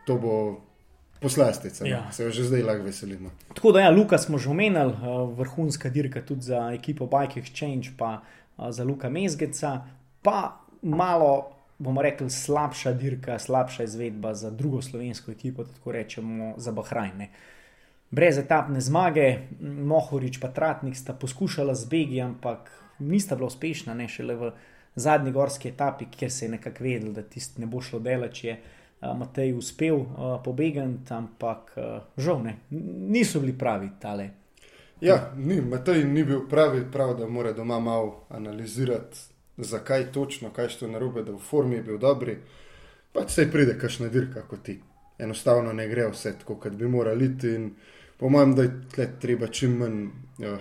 To 0.08 0.18
bo 0.22 0.36
Poslastica, 1.24 1.84
no. 1.84 1.90
ja. 1.90 2.12
se 2.12 2.32
že 2.32 2.44
zdaj 2.44 2.62
lahko 2.62 2.84
veselimo. 2.84 3.32
Tako 3.54 3.72
da, 3.72 3.88
ja, 3.88 3.90
Luka 3.90 4.18
smo 4.18 4.38
že 4.38 4.50
omenili, 4.50 4.94
uh, 4.94 5.32
vrhunska 5.38 5.90
dirka 5.90 6.22
tudi 6.22 6.42
za 6.42 6.72
ekipo 6.74 7.08
Bike 7.08 7.42
Exchange, 7.42 7.96
pa 7.98 8.20
uh, 8.22 8.70
za 8.70 8.84
Luka 8.84 9.10
Mezgeca, 9.10 9.82
pa 10.22 10.60
malo, 10.82 11.50
bomo 11.80 12.02
rekli, 12.02 12.30
slabša 12.30 12.94
dirka, 12.94 13.40
slabša 13.40 13.84
izvedba 13.84 14.34
za 14.34 14.52
drugo 14.52 14.82
slovensko 14.82 15.32
ekipo, 15.32 15.64
tako 15.64 15.92
rečemo 15.92 16.54
za 16.58 16.72
Bahrajne. 16.72 17.30
brez 18.14 18.38
etapne 18.38 18.82
zmage, 18.82 19.40
Mohorič 19.62 20.38
in 20.38 20.54
Tratnik 20.54 20.96
sta 20.96 21.14
poskušala 21.14 21.74
z 21.76 21.90
Begi, 21.90 22.22
ampak 22.22 22.70
nista 23.00 23.36
bila 23.36 23.48
uspešna, 23.48 23.94
ne 23.94 24.08
šele 24.08 24.36
v 24.36 24.52
zadnji 24.96 25.32
gorski 25.32 25.70
etapi, 25.70 26.06
kjer 26.06 26.32
se 26.32 26.46
je 26.46 26.50
nekako 26.50 26.84
vedel, 26.84 27.14
da 27.14 27.22
tisti 27.22 27.62
ne 27.62 27.68
bo 27.68 27.82
šlo 27.82 28.00
dela, 28.00 28.30
če 28.30 28.48
je 28.48 28.60
Matej 29.12 29.54
uspel 29.54 29.96
uh, 29.96 30.08
pobegati, 30.44 31.14
ampak 31.14 31.74
uh, 31.76 31.84
žal 32.18 32.44
ne, 32.44 32.58
niso 33.10 33.40
bili 33.40 33.58
pravi 33.58 33.90
tale. 34.02 34.30
Ja, 35.02 35.34
ni, 35.36 35.62
Matej 35.62 36.04
ni 36.04 36.24
bil 36.24 36.48
pravi, 36.50 36.86
prav, 36.92 37.18
da 37.20 37.28
mora 37.28 37.52
doma 37.52 37.80
malo 37.80 38.26
analizirati, 38.30 39.18
zakaj 39.58 40.12
točno, 40.12 40.50
kaj 40.50 40.66
je 40.66 40.78
to 40.80 40.88
narobe, 40.88 41.24
da 41.24 41.32
v 41.32 41.40
formi 41.40 41.76
je 41.76 41.84
bil 41.84 41.98
dobri. 41.98 42.38
Pač 43.14 43.32
se 43.32 43.50
pride, 43.52 43.76
kašna 43.80 44.08
dirka 44.10 44.42
kot 44.48 44.64
ti. 44.64 44.80
Enostavno 45.20 45.74
ne 45.74 45.88
gre 45.88 46.08
vse 46.10 46.38
tako, 46.40 46.56
kot 46.56 46.74
bi 46.74 46.88
morali 46.88 47.26
iti. 47.26 47.58
Po 48.18 48.30
mojem, 48.30 48.56
da 48.56 48.64
je 48.64 49.10
treba 49.20 49.48
čim 49.48 49.76
manj 49.78 50.08
ja, 50.40 50.58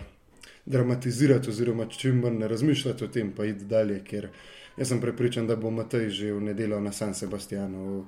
dramatizirati, 0.66 1.51
oziroma 1.51 1.86
čim 1.86 2.20
manj 2.20 2.47
razmišljati 2.49 3.05
o 3.05 3.09
tem, 3.09 3.32
pa 3.36 3.45
iti 3.45 3.64
dalje, 3.64 4.01
ker 4.05 4.28
jaz 4.76 4.88
sem 4.88 5.01
prepričan, 5.01 5.47
da 5.47 5.57
bo 5.57 5.70
Matej 5.70 6.11
že 6.11 6.32
v 6.32 6.40
nedeljo 6.40 6.80
na 6.80 6.93
San 6.93 7.14
Sebastianu 7.14 8.05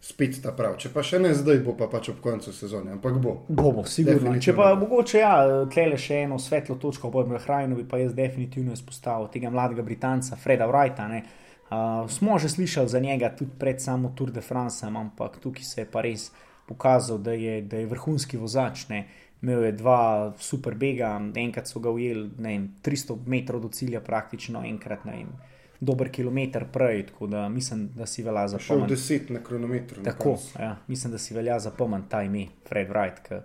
spet 0.00 0.40
ta 0.42 0.52
prav. 0.56 0.78
Če 0.80 0.90
pa 0.94 1.04
še 1.04 1.20
ne 1.20 1.32
zdaj, 1.36 1.60
bo 1.64 1.74
pa 1.76 1.86
pač 1.92 2.08
ob 2.12 2.22
koncu 2.24 2.52
sezone, 2.56 2.94
ampak 2.96 3.18
bo. 3.20 3.34
Bo, 3.48 3.72
bo 3.76 3.84
sigurno. 3.84 4.32
Če 4.40 4.54
pa 4.56 4.72
mogoče, 4.80 5.20
ja, 5.20 5.34
tle 5.70 5.98
še 6.00 6.22
eno 6.24 6.40
svetlo 6.40 6.78
točko, 6.80 7.12
po 7.12 7.24
Hrajnu 7.28 7.76
bi 7.76 7.84
pa 7.88 8.00
jaz 8.00 8.14
definitivno 8.16 8.72
izpostavil 8.76 9.28
tega 9.32 9.52
mladega 9.52 9.84
Britanca, 9.84 10.40
Freda 10.40 10.68
Wrighta. 10.70 11.08
Ne. 11.12 11.22
Uh, 11.70 12.08
smo 12.10 12.38
že 12.40 12.48
slišali 12.50 12.88
za 12.88 12.98
njega 12.98 13.30
tudi 13.36 13.52
pred 13.58 13.78
samo 13.78 14.10
Tour 14.16 14.32
de 14.34 14.40
France, 14.40 14.86
ampak 14.86 15.38
tukaj 15.38 15.64
se 15.64 15.84
je 15.84 15.86
pa 15.86 16.02
res 16.02 16.30
pokazal, 16.66 17.18
da 17.18 17.32
je, 17.36 17.60
da 17.62 17.76
je 17.76 17.86
vrhunski 17.86 18.40
vozač. 18.40 18.88
Ne. 18.88 19.04
Imel 19.42 19.64
je 19.64 19.72
dva 19.72 20.32
super 20.40 20.74
bega, 20.74 21.14
enkrat 21.36 21.68
so 21.68 21.80
ga 21.80 21.92
ujeli, 21.92 22.26
vem, 22.38 22.66
300 22.84 23.16
metrov 23.26 23.62
do 23.64 23.70
cilja, 23.72 24.00
praktično 24.04 24.64
enkrat, 24.68 25.06
ne 25.08 25.14
vem, 25.16 25.30
dober 25.80 26.10
kilometr 26.12 26.64
prej, 26.72 27.06
tako 27.06 27.26
da 27.26 27.48
mislim, 27.48 27.88
da 27.96 28.06
si 28.06 28.22
velja 28.22 28.48
za 28.48 28.58
pomen. 28.68 28.86
Šel 28.86 28.88
deset 28.88 29.30
na 29.30 29.42
kronometru. 29.42 30.02
Tako, 30.04 30.36
ja, 30.58 30.76
mislim, 30.88 31.12
da 31.12 31.18
si 31.18 31.34
velja 31.34 31.58
za 31.58 31.70
pomen 31.70 32.02
ta 32.08 32.22
ime, 32.22 32.46
Fred 32.68 32.88
Wright, 32.88 33.22
ker 33.24 33.40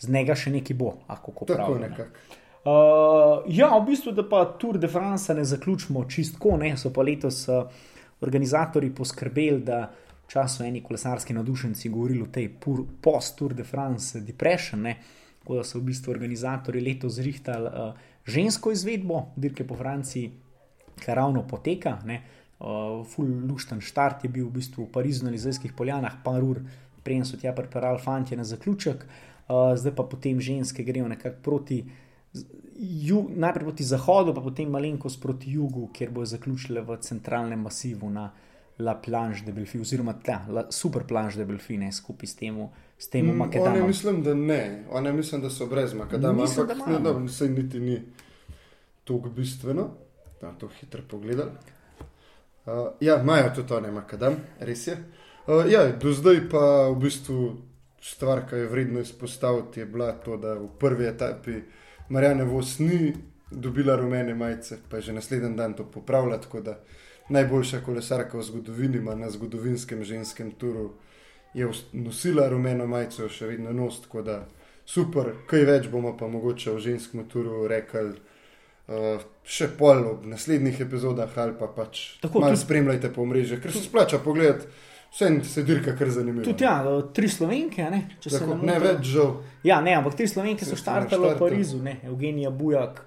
z 0.00 0.12
njega 0.12 0.34
še 0.34 0.50
nekaj 0.50 0.76
bo, 0.76 0.94
ako 1.06 1.32
ko 1.32 1.44
pravi. 1.44 1.60
Tako 1.60 1.78
nekako. 1.78 2.40
Uh, 2.64 3.44
ja, 3.52 3.68
v 3.76 3.84
bistvu, 3.90 4.14
da 4.16 4.24
pa 4.28 4.44
Tour 4.60 4.78
de 4.80 4.88
France 4.88 5.34
ne 5.36 5.44
zaključimo 5.44 6.06
čistko, 6.08 6.56
ne, 6.56 6.72
so 6.80 6.88
pa 6.92 7.04
letos 7.04 7.42
uh, 7.52 7.66
organizatori 8.24 8.88
poskrbeli, 8.94 9.60
da 9.60 9.82
v 10.24 10.30
času 10.32 10.64
eni 10.64 10.80
kolesarski 10.80 11.36
nadušenci 11.36 11.90
govorili 11.92 12.22
o 12.24 12.30
tej 12.32 12.48
post-Tour 13.04 13.52
de 13.52 13.66
France 13.68 14.22
depression, 14.24 14.80
ne, 14.88 14.96
tako 15.42 15.58
da 15.60 15.66
so 15.68 15.76
v 15.78 15.90
bistvu 15.90 16.14
organizatori 16.14 16.80
letos 16.80 17.18
zrihtali 17.18 17.68
uh, 17.68 17.92
žensko 18.24 18.72
izvedbo 18.72 19.26
dirke 19.36 19.68
po 19.68 19.76
Franciji, 19.76 20.32
ki 21.00 21.14
ravno 21.14 21.42
poteka. 21.48 21.98
Ne. 22.04 22.22
Uh, 22.58 23.02
Ful 23.06 23.26
lušten 23.48 23.80
štart 23.80 24.24
je 24.24 24.30
bil 24.30 24.46
v 24.46 24.60
bistvu 24.60 24.86
v 24.86 24.92
Parizu 24.94 25.26
na 25.26 25.32
Lizajskih 25.34 25.74
poljanah, 25.76 26.20
par 26.24 26.44
ur, 26.44 26.62
prej 27.04 27.24
so 27.28 27.36
tja 27.36 27.52
pripeljali 27.52 28.00
fantje 28.00 28.38
na 28.38 28.44
zaključek, 28.44 29.04
uh, 29.04 29.74
zdaj 29.76 29.94
pa 29.96 30.06
potem 30.08 30.40
ženske 30.40 30.84
grejo 30.86 31.08
nekako 31.08 31.42
proti. 31.42 31.84
Ju, 32.78 33.26
najprej 33.30 33.68
proti 33.68 33.84
zahodu, 33.84 34.32
pa 34.34 34.42
potem 34.42 34.70
malenkost 34.70 35.20
proti 35.22 35.52
jugu, 35.52 35.88
kjer 35.94 36.10
bojo 36.10 36.26
zaključile 36.26 36.82
v 36.82 36.96
centralnem 37.00 37.60
masivu 37.62 38.10
na 38.10 38.30
La 38.78 38.94
Planche 38.98 39.44
de 39.44 39.52
Belfi, 39.52 39.78
oziroma 39.78 40.16
ta 40.18 40.40
La 40.50 40.64
Super 40.70 41.04
Planche 41.06 41.38
de 41.38 41.44
Belfi, 41.46 41.76
ne 41.78 41.92
skupaj 41.92 42.26
s 42.26 42.34
tem, 42.34 42.56
s 42.98 43.10
tem 43.10 43.26
mm, 43.26 43.36
Makedonijo. 43.38 43.84
Oni 43.84 43.86
mislim, 43.86 44.22
da 44.22 44.34
ne, 44.34 44.84
oni 44.90 45.12
mislim, 45.12 45.42
da 45.42 45.50
so 45.50 45.66
brez 45.66 45.94
Makedonije, 45.94 46.48
ampak 46.58 46.86
ne, 46.86 46.98
da 46.98 47.28
se 47.28 47.48
niti 47.48 47.80
ni 47.80 48.00
tako 49.04 49.28
bistveno 49.28 49.90
da 50.40 50.52
to 50.58 50.68
hitro 50.80 51.02
pogledali. 51.10 51.50
Uh, 52.66 52.72
ja, 53.00 53.20
imajo 53.20 53.50
tudi 53.54 53.74
oni, 53.74 53.90
makadam, 53.92 54.36
res 54.60 54.86
je. 54.86 54.96
Uh, 55.46 55.64
ja, 55.68 55.86
do 56.00 56.12
zdaj 56.12 56.48
pa 56.50 56.88
v 56.88 56.96
bistvu 57.02 57.56
stvar, 58.00 58.46
ki 58.48 58.56
je 58.56 58.68
vredno 58.68 59.00
izpostaviti, 59.00 59.80
je 59.80 59.86
bila 59.86 60.12
to, 60.12 60.36
da 60.36 60.54
v 60.54 60.68
prvi 60.80 61.06
etapi 61.06 61.60
Marjana 62.08 62.44
Vos 62.44 62.78
ni 62.78 63.14
dobila 63.50 63.96
rumene 63.96 64.34
majice, 64.34 64.78
pa 64.90 64.96
je 64.96 65.02
že 65.02 65.12
naslednji 65.12 65.56
dan 65.56 65.74
to 65.74 65.84
popravila. 65.90 66.40
Tako 66.40 66.60
da 66.60 66.80
najboljša 67.28 67.80
kolesarka 67.80 68.38
v 68.38 68.42
zgodovini, 68.42 69.00
na 69.16 69.30
zgodovinskem 69.30 70.04
ženskem 70.04 70.50
turu, 70.50 70.92
je 71.54 71.68
nosila 71.92 72.48
rumeno 72.48 72.86
majico, 72.86 73.28
še 73.28 73.46
vedno 73.46 73.72
nos. 73.72 74.02
Tako 74.02 74.22
da 74.22 74.46
super, 74.84 75.32
kaj 75.46 75.64
več 75.64 75.88
bomo 75.88 76.16
pa 76.16 76.28
mogoče 76.28 76.70
v 76.70 76.78
ženskem 76.78 77.28
turu 77.28 77.66
rekli. 77.68 78.12
Uh, 78.84 79.22
še 79.48 79.70
pol 79.78 80.02
v 80.20 80.28
naslednjih 80.34 80.82
epizodah, 80.84 81.30
ali 81.40 81.54
pa 81.56 81.70
pač 81.72 82.18
tako 82.20 82.42
malo 82.42 82.52
tudi... 82.52 82.64
spremljajte 82.66 83.08
po 83.14 83.24
mreži, 83.24 83.56
ker 83.62 83.72
se 83.72 83.80
splača 83.86 84.20
pogledati. 84.20 84.68
Vse 85.14 85.28
se 85.46 85.62
dirka, 85.62 85.92
kar 85.94 86.10
zanimivo. 86.10 86.42
Tudi 86.42 86.66
ja, 86.66 86.82
tri 87.14 87.28
slovenke, 87.30 87.84
ne, 87.86 88.00
tako, 88.18 88.56
ne, 88.58 88.72
ne 88.72 88.78
več 88.82 89.12
žal. 89.14 89.36
Ja, 89.62 89.78
ne, 89.80 89.94
ampak 89.94 90.16
tri 90.18 90.26
slovenke 90.26 90.66
so 90.66 90.74
štartale 90.74 91.36
v 91.36 91.38
Parizu, 91.38 91.78
ne, 91.84 92.00
Evgenija 92.02 92.50
Bujak. 92.50 93.04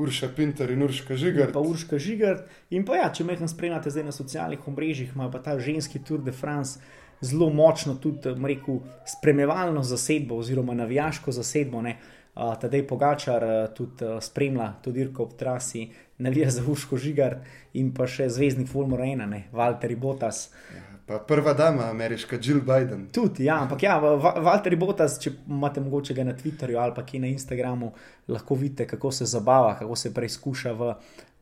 Urša 0.00 0.30
Pinter 0.36 0.70
in 0.72 0.82
Urška 0.82 1.18
Žigar. 1.20 1.52
Pa 1.52 1.60
Urška 1.60 2.00
Žigar. 2.00 2.46
In 2.72 2.86
pa 2.88 2.96
ja, 2.96 3.10
če 3.12 3.26
me 3.28 3.36
spremljate 3.36 3.92
zdaj 3.92 4.08
na 4.08 4.14
socialnih 4.16 4.64
omrežjih, 4.72 5.12
ima 5.14 5.28
pa 5.30 5.42
ta 5.44 5.58
ženski 5.60 6.00
Tour 6.00 6.24
de 6.24 6.32
France 6.32 6.80
zelo 7.20 7.50
močno 7.52 7.94
tudi, 8.00 8.32
rekel, 8.32 8.80
spremljevalno 9.06 9.82
zasedbo 9.84 10.40
oziroma 10.40 10.74
navijaško 10.74 11.32
zasedbo. 11.32 11.82
Ne. 11.82 11.98
Uh, 12.34 12.54
Tadej 12.60 12.86
Pogačar 12.86 13.44
uh, 13.44 13.74
tudi 13.74 14.04
uh, 14.06 14.20
spremlja 14.22 14.72
to 14.82 14.92
dirko 14.94 15.24
ob 15.26 15.32
trasi, 15.38 15.88
navija 16.18 16.50
za 16.50 16.62
Uško 16.62 16.96
Žigar 16.96 17.40
in 17.74 17.90
pa 17.94 18.06
še 18.06 18.28
zvezdnik 18.30 18.68
Fulmora 18.70 19.08
1, 19.08 19.26
ne, 19.26 19.40
Walter 19.52 19.96
Bottas. 19.98 20.50
Ja, 20.76 20.84
pa 21.06 21.18
prva 21.26 21.56
dama, 21.58 21.88
ameriška 21.90 22.38
Jill 22.42 22.60
Biden. 22.62 23.08
Tudi, 23.12 23.48
ja, 23.48 23.58
ampak 23.64 23.82
ja, 23.82 23.98
Walter 23.98 24.76
Bottas, 24.78 25.18
če 25.18 25.32
imate 25.48 25.82
mogoče 25.82 26.14
ga 26.14 26.28
na 26.28 26.36
Twitterju 26.38 26.78
ali 26.78 26.94
pa 26.94 27.02
ki 27.02 27.18
na 27.24 27.32
Instagramu, 27.34 27.90
lahko 28.30 28.54
vidite, 28.54 28.86
kako 28.86 29.10
se 29.12 29.26
zabava, 29.26 29.74
kako 29.78 29.96
se 29.98 30.14
preizkuša 30.14 30.76
v, 30.78 30.94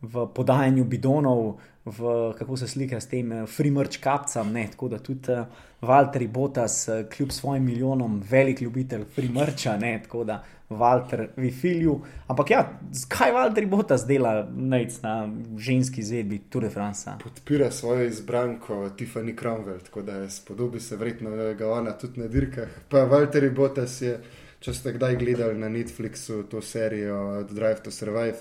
v 0.03 0.29
podajanju 0.35 0.89
bidonov, 0.89 1.59
v, 1.85 2.17
kako 2.39 2.57
se 2.57 2.69
slika 2.69 3.01
s 3.01 3.13
tem 3.13 3.43
frimrč 3.47 4.01
kapcem. 4.01 4.57
Tako 4.73 4.89
da 4.89 5.05
tudi 5.05 5.37
Walter 5.81 6.29
Bottas, 6.29 6.89
kljub 7.17 7.31
svojim 7.31 7.65
milijonom, 7.65 8.23
velik 8.31 8.61
ljubitelj 8.61 9.05
frimrča. 9.15 9.79
Tako 10.03 10.25
da 10.25 10.45
Walter 10.71 11.29
Vifilju. 11.37 12.01
Ampak 12.27 12.51
ja, 12.51 12.81
kaj 13.09 13.33
Walter 13.33 13.67
Bottas 13.69 14.07
dela 14.07 14.49
najc 14.57 15.01
na 15.03 15.29
ženski 15.59 16.03
zvedbi 16.03 16.39
Tour 16.39 16.65
de 16.65 16.71
France? 16.71 17.11
Podpira 17.23 17.71
svojo 17.71 18.05
izbranko 18.05 18.91
Tiffany 18.97 19.35
Cromwell, 19.41 19.81
tako 19.85 20.03
da 20.03 20.31
spodobi 20.31 20.81
se 20.81 20.97
vredno, 20.97 21.37
da 21.37 21.53
ga 21.53 21.73
ona 21.73 21.93
tudi 21.93 22.21
na 22.21 22.27
dirkah. 22.27 22.69
Pa 22.89 22.99
Walter 22.99 23.55
Bottas 23.55 24.03
je, 24.03 24.19
če 24.61 24.75
ste 24.75 24.93
kdaj 24.93 25.17
gledali 25.17 25.59
na 25.59 25.69
Netflixu 25.69 26.43
to 26.51 26.63
serijo 26.63 27.43
Drive 27.51 27.83
to 27.85 27.91
Survive, 27.91 28.37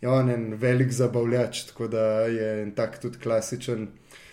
je 0.00 0.08
on 0.08 0.30
en 0.30 0.54
velik 0.54 0.92
zabavljač, 0.92 1.64
tako 1.70 1.88
da 1.88 2.04
je 2.26 2.62
en 2.62 2.74
tak 2.74 2.98
tudi 2.98 3.18
klasičen 3.18 3.88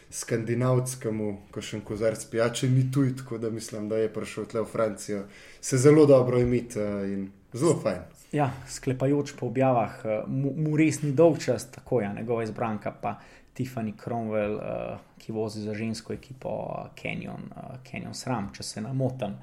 skandinavskemu, 0.09 1.31
ko 1.51 1.61
še 1.61 1.77
en 1.77 1.83
kozarc 1.87 2.23
pijače, 2.31 2.69
ni 2.71 2.85
tuj, 2.91 3.15
tako 3.21 3.37
da 3.37 3.49
mislim, 3.51 3.89
da 3.89 3.99
je 3.99 4.11
prišel 4.13 4.45
tle 4.51 4.63
v 4.63 4.71
Francijo, 4.71 5.23
se 5.61 5.77
zelo 5.77 6.05
dobro 6.05 6.39
imeti 6.39 6.79
eh, 6.79 7.09
in 7.13 7.27
zelo 7.53 7.75
fajn. 7.83 8.05
Ja, 8.31 8.51
sklepajoč 8.69 9.35
po 9.39 9.47
objavah, 9.47 9.99
eh, 10.05 10.21
mu, 10.27 10.53
mu 10.55 10.77
res 10.79 11.01
ni 11.03 11.11
dolg 11.11 11.41
čas, 11.43 11.67
tako 11.71 12.01
je, 12.01 12.13
njegova 12.21 12.43
izbranka 12.47 12.91
pa 13.01 13.17
Tiffany 13.57 13.95
Cromwell, 13.97 14.59
uh, 14.61 14.99
ki 15.17 15.33
vozi 15.33 15.63
za 15.65 15.73
žensko 15.73 16.13
ekipo 16.13 16.51
Canyon, 16.93 17.47
uh, 17.49 17.79
Canyon 17.81 18.13
Sram, 18.13 18.51
če 18.53 18.63
se 18.63 18.83
namotam. 18.85 19.39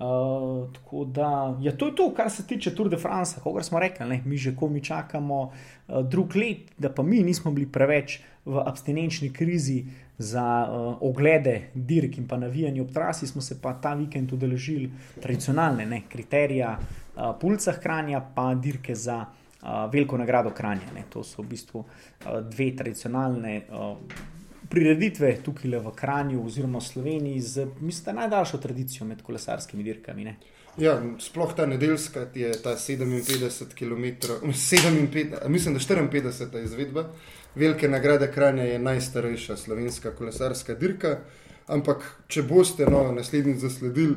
Uh, 0.00 0.70
tako 0.72 1.04
da 1.04 1.28
je 1.60 1.68
ja, 1.68 1.74
to, 1.76 1.90
to, 1.92 2.06
kar 2.16 2.30
se 2.32 2.46
tiče 2.48 2.72
Tour 2.74 2.88
de 2.88 2.96
France, 2.96 3.36
kot 3.44 3.64
smo 3.64 3.80
rekli, 3.80 4.06
ne, 4.08 4.22
mi 4.24 4.40
že 4.40 4.54
komi 4.56 4.80
čakamo 4.80 5.42
uh, 5.42 6.00
drug 6.08 6.36
let, 6.40 6.72
da 6.78 6.88
pa 6.88 7.04
mi 7.04 7.20
nismo 7.22 7.52
bili 7.52 7.68
preveč 7.68 8.22
v 8.44 8.62
abstinenčni 8.66 9.32
krizi 9.32 9.84
za 10.18 10.68
uh, 10.68 10.96
oglede 11.00 11.70
dirk 11.74 12.18
in 12.18 12.28
pa 12.28 12.36
navijanje 12.36 12.82
ob 12.82 12.92
trasi, 12.92 13.26
smo 13.26 13.40
se 13.40 13.60
pa 13.62 13.72
ta 13.72 13.94
vikend 13.94 14.32
udeležili 14.32 14.90
tradicionalne 15.20 15.86
ne, 15.86 16.02
kriterije 16.08 16.68
uh, 16.68 17.36
pulca 17.40 17.72
hranja, 17.72 18.20
pa 18.34 18.54
dirke 18.54 18.94
za 18.94 19.24
uh, 19.24 19.68
veliko 19.92 20.18
nagrado 20.18 20.50
hranja. 20.50 21.04
To 21.08 21.24
so 21.24 21.42
v 21.42 21.46
bistvu 21.46 21.78
uh, 21.78 22.40
dve 22.50 22.76
tradicionalne. 22.76 23.62
Uh, 23.68 23.96
Prireditve 24.70 25.32
tukaj 25.42 25.70
v 25.82 25.90
Kranju, 25.90 26.44
oziroma 26.46 26.78
v 26.78 26.84
Sloveniji, 26.84 27.40
z 27.40 27.64
mislim, 27.80 28.16
najdaljšo 28.16 28.58
tradicijo 28.58 29.06
med 29.06 29.22
kolesarskimi 29.22 29.82
dirkami. 29.82 30.34
Ja, 30.78 31.02
sploh 31.18 31.54
ta 31.56 31.66
nedeljska 31.66 32.26
je 32.34 32.52
ta 32.62 32.76
57 32.76 33.74
km, 33.74 34.04
57, 34.46 35.48
mislim, 35.48 35.74
da 35.74 35.80
54 35.80 36.62
izvedba. 36.64 37.08
Velike 37.54 37.88
nagrade 37.88 38.32
Kranja 38.32 38.62
je 38.62 38.78
najstarejša 38.78 39.56
slovenska 39.56 40.10
kolesarska 40.10 40.74
dirka. 40.74 41.16
Ampak, 41.66 42.04
če 42.28 42.42
boste 42.42 42.86
no, 42.86 43.02
naslednjič 43.12 43.58
zasledili, 43.58 44.14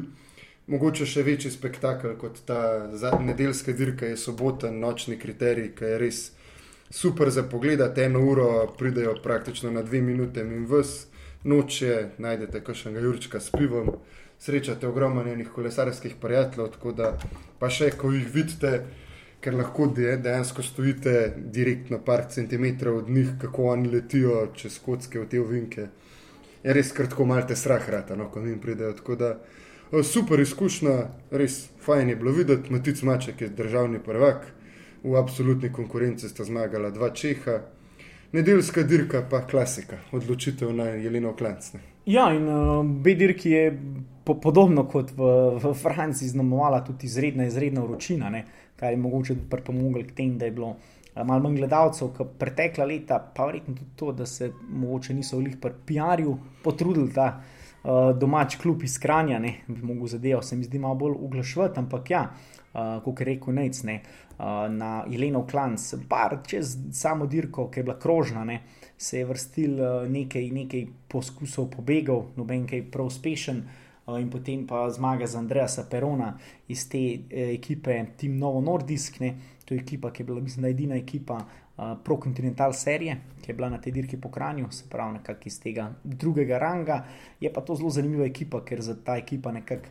mogoče 0.69 1.05
še 1.05 1.23
večji 1.25 1.51
spektakel 1.53 2.13
kot 2.21 2.39
ta 2.45 2.89
nedeljska 3.19 3.73
dirka, 3.73 4.05
je 4.05 4.17
soboten 4.17 4.77
nočni 4.79 5.17
kriterij, 5.17 5.71
ki 5.77 5.85
je 5.85 5.97
res 6.01 6.21
super 6.93 7.29
za 7.33 7.43
pogled. 7.49 7.81
Eno 7.97 8.21
uro 8.21 8.49
pridejo 8.77 9.15
praktično 9.23 9.71
na 9.71 9.81
dve 9.81 10.01
minute 10.01 10.41
in 10.41 10.67
vs, 10.69 11.07
noč 11.43 11.81
je, 11.81 11.97
najdete 12.17 12.61
kakšnega 12.61 13.01
jurčka 13.01 13.41
s 13.41 13.49
pivom, 13.49 13.95
srečate 14.39 14.87
ogromno 14.87 15.23
njenih 15.23 15.49
kolesarskih 15.49 16.15
prijateljev, 16.21 16.69
tako 16.77 16.91
da 16.91 17.15
pa 17.59 17.69
še, 17.69 17.89
ko 17.97 18.13
jih 18.13 18.29
vidite. 18.29 18.83
Ker 19.43 19.55
lahko 19.59 19.89
dejansko 19.95 20.63
stojite 20.63 21.33
direktno 21.37 21.99
par 22.05 22.23
centimetrov 22.31 22.97
od 22.97 23.09
njih, 23.09 23.33
kako 23.41 23.63
oni 23.73 23.89
letijo 23.89 24.47
čez 24.55 24.79
kocke 24.79 25.19
v 25.19 25.27
te 25.27 25.41
ovinke. 25.41 25.87
Je 26.63 26.73
res 26.73 26.93
kratko, 26.95 27.25
malo 27.27 27.43
te 27.47 27.55
strah, 27.59 27.89
rata, 27.89 28.15
no, 28.15 28.29
ko 28.31 28.39
jim 28.39 28.61
pridejo. 28.63 28.95
Da 29.19 29.33
super 30.03 30.39
izkušnja, 30.39 30.95
res 31.31 31.67
fajn 31.83 32.09
je 32.09 32.15
bilo 32.15 32.31
videti. 32.31 32.71
Matic 32.71 33.01
Maček 33.03 33.41
je 33.41 33.49
državni 33.49 33.99
prvak, 33.99 34.47
v 35.03 35.19
absolutni 35.19 35.71
konkurenci 35.73 36.29
sta 36.29 36.43
zmagala 36.43 36.89
dva 36.89 37.09
Čeha, 37.09 37.59
nedeljska 38.31 38.83
dirka 38.83 39.25
pa 39.29 39.43
klasika, 39.47 39.99
odločitev 40.11 40.71
na 40.73 40.83
Jeleno 40.83 41.35
Klancne. 41.35 41.79
Ja, 42.05 42.33
in 42.35 42.47
uh, 42.47 42.85
B-dirki 42.85 43.51
je 43.51 43.67
po, 44.23 44.39
podobno 44.41 44.87
kot 44.87 45.11
v, 45.11 45.27
v 45.59 45.73
Franciji 45.73 46.29
znamovala 46.29 46.83
tudi 46.83 47.07
izredna, 47.07 47.45
izredna 47.47 47.83
vročina, 47.83 48.29
ne? 48.29 48.45
Kar 48.75 48.91
je 48.91 48.97
mogoče 48.97 49.35
pripomoglo 49.49 50.03
k 50.07 50.15
temu, 50.15 50.37
da 50.37 50.45
je 50.45 50.51
bilo 50.51 50.69
uh, 50.69 51.25
malo 51.25 51.43
manj 51.43 51.57
gledalcev, 51.61 52.13
kot 52.17 52.37
pretekla 52.39 52.85
leta, 52.85 53.19
pa 53.35 53.45
verjetno 53.45 53.75
tudi 53.75 53.91
to, 53.95 54.11
da 54.11 54.25
se 54.25 54.51
mogoče 54.69 55.13
niso 55.13 55.37
v 55.37 55.49
lih 55.49 55.57
pri 55.61 55.73
PR-ju 55.85 56.37
potrudili. 56.63 57.11
Da, 57.13 57.27
uh, 57.83 58.17
domač 58.17 58.55
klub 58.55 58.83
iz 58.83 58.97
Kranja, 58.99 59.39
ne 59.39 59.53
bi 59.67 59.81
mogel 59.81 60.07
zadevo, 60.07 60.41
se 60.41 60.55
mi 60.55 60.63
zdi 60.63 60.79
malo 60.79 60.95
bolj 60.95 61.17
uglašvati, 61.19 61.79
ampak 61.79 62.09
ja, 62.09 62.23
uh, 62.73 62.97
kot 63.03 63.19
je 63.19 63.25
rekel 63.25 63.53
Nec, 63.53 63.83
ne, 63.83 63.99
uh, 64.37 64.45
na 64.71 65.03
Jeleno 65.09 65.45
Klanc, 65.47 65.93
bar 66.09 66.39
čez 66.47 66.77
samo 66.91 67.27
dirko, 67.27 67.69
ki 67.69 67.79
je 67.79 67.83
bila 67.83 67.99
krožna, 67.99 68.43
ne, 68.43 68.61
se 68.97 69.19
je 69.19 69.25
vrstil 69.25 69.79
uh, 69.79 70.09
nekaj, 70.09 70.49
nekaj 70.51 70.85
poskusov 71.11 71.69
pobegov, 71.75 72.31
noben 72.37 72.67
kaj 72.67 72.87
prav 72.91 73.11
uspešen. 73.11 73.63
In 74.07 74.29
potem 74.29 74.67
pa 74.67 74.89
zmaga 74.89 75.25
za 75.25 75.39
Andreja 75.39 75.67
Perona 75.89 76.37
iz 76.67 76.89
te 76.89 76.99
eh, 76.99 77.53
ekipe, 77.53 78.05
Team 78.17 78.37
Novo 78.37 78.61
Nordisk, 78.61 79.19
ne, 79.19 79.35
to 79.65 79.73
je 79.73 79.79
ekipa, 79.79 80.11
ki 80.11 80.21
je 80.21 80.25
bila, 80.25 80.41
mislim, 80.41 80.65
edina 80.65 80.95
ekipa 80.95 81.37
uh, 81.37 81.93
Pro-Continental 82.03 82.73
serije, 82.73 83.15
ki 83.41 83.51
je 83.51 83.55
bila 83.55 83.69
na 83.69 83.79
tej 83.81 83.93
dirki 83.93 84.19
po 84.21 84.31
Kranju, 84.31 84.67
se 84.71 84.83
pravi, 84.89 85.13
nekako 85.13 85.47
iz 85.47 85.59
tega 85.59 85.93
drugega 86.03 86.59
ranga. 86.59 87.05
Je 87.39 87.53
pa 87.53 87.61
to 87.61 87.75
zelo 87.75 87.89
zanimiva 87.89 88.25
ekipa, 88.25 88.59
ker 88.65 88.81
za 88.81 88.95
ta 88.95 89.15
ekipa 89.17 89.51
nekako 89.51 89.87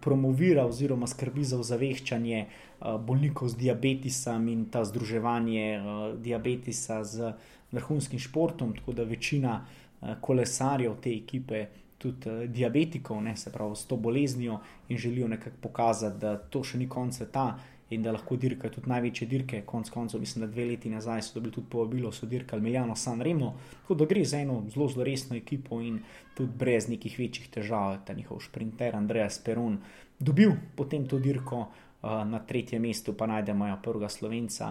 promovira 0.00 0.66
oziroma 0.66 1.06
skrbi 1.06 1.44
za 1.44 1.58
ozaveščanje 1.58 2.44
uh, 2.44 3.00
bolnikov 3.00 3.48
z 3.48 3.56
diabetesom 3.64 4.48
in 4.48 4.64
ta 4.72 4.84
združevanje 4.84 5.66
uh, 5.80 5.98
diabetesa 6.20 7.04
z 7.04 7.32
vrhunskim 7.72 8.18
športom, 8.18 8.76
tako 8.76 8.92
da 8.92 9.08
večina 9.08 9.60
uh, 9.64 10.16
kolesarjev 10.20 11.00
te 11.00 11.16
ekipe. 11.16 11.66
Tudi 11.98 12.30
uh, 12.30 12.44
diabetikov, 12.46 13.22
ne, 13.22 13.36
se 13.36 13.52
pravi, 13.52 13.76
s 13.76 13.86
to 13.86 13.96
boleznijo 13.96 14.60
in 14.88 14.98
želijo 14.98 15.28
nekako 15.28 15.56
pokazati, 15.60 16.18
da 16.18 16.36
to 16.36 16.62
še 16.64 16.78
ni 16.78 16.88
konec 16.88 17.18
sveta, 17.18 17.48
in 17.90 18.02
da 18.02 18.12
lahko 18.12 18.36
dirkajo 18.36 18.72
tudi 18.72 18.90
največje 18.90 19.26
dirke. 19.28 19.62
Konec 19.66 19.90
koncev, 19.90 20.20
mislim, 20.20 20.44
da 20.44 20.52
dve 20.52 20.64
leti 20.64 20.90
nazaj 20.90 21.22
so 21.22 21.34
dobili 21.34 21.54
tudi 21.54 21.70
povabilo, 21.70 22.12
so 22.12 22.26
dirkali 22.26 22.62
Miljano 22.62 22.96
San 22.96 23.20
Remo, 23.20 23.54
tako 23.82 23.94
da 23.94 24.04
gre 24.04 24.24
za 24.24 24.40
eno 24.40 24.62
zelo, 24.68 24.88
zelo 24.88 25.04
resno 25.04 25.36
ekipo 25.36 25.80
in 25.80 26.00
tudi 26.34 26.52
brez 26.58 26.88
nekih 26.88 27.18
večjih 27.18 27.48
težav, 27.48 27.96
ta 28.04 28.14
njihov 28.14 28.40
sprinter 28.44 28.96
Andrej 28.96 29.30
Speron 29.30 29.78
dobil 30.18 30.52
potem 30.76 31.08
to 31.08 31.18
dirko. 31.18 31.68
Na 32.02 32.38
tretjem 32.38 32.82
mestu 32.82 33.10
pa 33.18 33.26
najdemo 33.26 33.66
ja, 33.66 33.76
prvega 33.82 34.06
slovenca, 34.08 34.68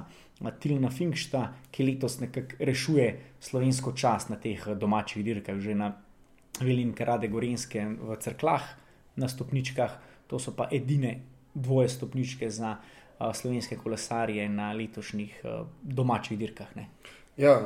Tilna 0.59 0.87
Finkšta, 0.89 1.41
ki 1.71 1.83
letos 1.83 2.21
nekako 2.21 2.63
rešuje 2.63 3.07
slovensko 3.43 3.91
čast 3.91 4.29
na 4.29 4.37
teh 4.39 4.63
domačih 4.79 5.25
dirkah, 5.25 5.59
že 5.59 5.75
na 5.75 5.89
Velinke 6.61 7.05
Rade 7.05 7.27
Gorenske 7.27 7.85
v 7.85 8.17
Crklah, 8.19 8.63
na 9.15 9.27
stopničkah, 9.27 9.97
to 10.27 10.39
so 10.39 10.53
pa 10.55 10.69
edine 10.71 11.19
dvoje 11.53 11.89
stopničke 11.89 12.49
za 12.49 12.77
uh, 12.77 13.33
slovenske 13.33 13.77
kolesarje 13.77 14.49
na 14.49 14.71
letošnjih 14.73 15.41
domačih 15.81 16.37
dirkah. 16.37 16.75
Ne. 16.75 16.89
Ja, 17.37 17.61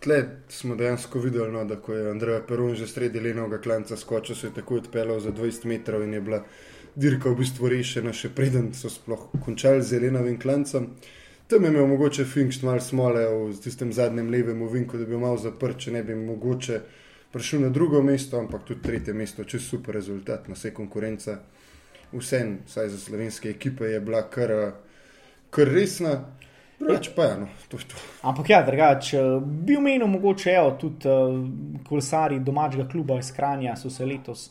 tle 0.00 0.24
smo 0.48 0.74
dejansko 0.76 1.18
videli, 1.18 1.52
no, 1.52 1.64
da 1.64 1.76
ko 1.76 1.94
je 1.94 2.10
Andrej 2.10 2.42
Perun 2.48 2.74
že 2.74 2.86
sredi 2.86 3.20
lenovega 3.20 3.60
klanca 3.62 3.96
skočil, 3.96 4.36
se 4.36 4.46
je 4.46 4.54
takoj 4.54 4.78
odpeljal 4.84 5.20
za 5.20 5.32
20 5.32 5.66
metrov 5.66 6.04
in 6.04 6.14
je 6.14 6.20
bila 6.20 6.44
dirka 6.94 7.30
v 7.30 7.40
bistvu 7.40 7.68
rešena, 7.68 8.12
še 8.12 8.32
preden 8.34 8.72
so 8.74 8.90
sploh 8.90 9.28
končali 9.44 9.82
z 9.82 9.98
Jelenovim 9.98 10.38
klancem. 10.40 10.90
Tam 11.50 11.64
je 11.64 11.70
imel 11.70 11.86
mogoče 11.86 12.24
Finkš 12.24 12.62
malo 12.62 12.80
smole 12.80 13.26
v 13.26 13.54
tistem 13.62 13.92
zadnjem 13.92 14.30
levem 14.30 14.62
ovinku, 14.62 14.98
da 14.98 15.04
bi 15.04 15.18
malo 15.18 15.38
zaprt, 15.38 15.78
če 15.78 15.92
ne 15.92 16.02
bi 16.02 16.14
mogoče 16.14 16.80
prišel 17.32 17.60
na 17.60 17.68
drugo 17.68 18.02
mesto, 18.02 18.38
ampak 18.38 18.64
tudi 18.64 18.82
tretje 18.82 19.14
mesto, 19.14 19.44
če 19.44 19.58
super 19.58 19.94
rezultat 19.94 20.48
na 20.48 20.58
vse 20.58 20.74
konkurence 20.74 21.36
vsem, 22.12 22.58
vsaj 22.66 22.88
za 22.88 22.98
slovenske 22.98 23.50
ekipe, 23.50 23.84
je 23.84 24.00
bila 24.00 24.22
kar, 24.30 24.72
kar 25.50 25.68
resna. 25.68 26.18
Reč 26.80 27.10
pa 27.16 27.24
je, 27.24 27.36
no, 27.42 27.46
to 27.68 27.76
je 27.76 27.84
to. 27.92 27.96
Ampak 28.22 28.50
ja, 28.50 28.62
drugače, 28.64 29.18
bi 29.44 29.76
omenil 29.76 30.06
mogoče 30.08 30.50
evo, 30.50 30.70
tudi 30.80 31.08
uh, 31.08 31.34
kolesari 31.88 32.38
domačega 32.40 32.88
kluba 32.88 33.18
iz 33.20 33.28
Kranja 33.36 33.74
so 33.76 33.90
se 33.90 34.06
letos 34.06 34.46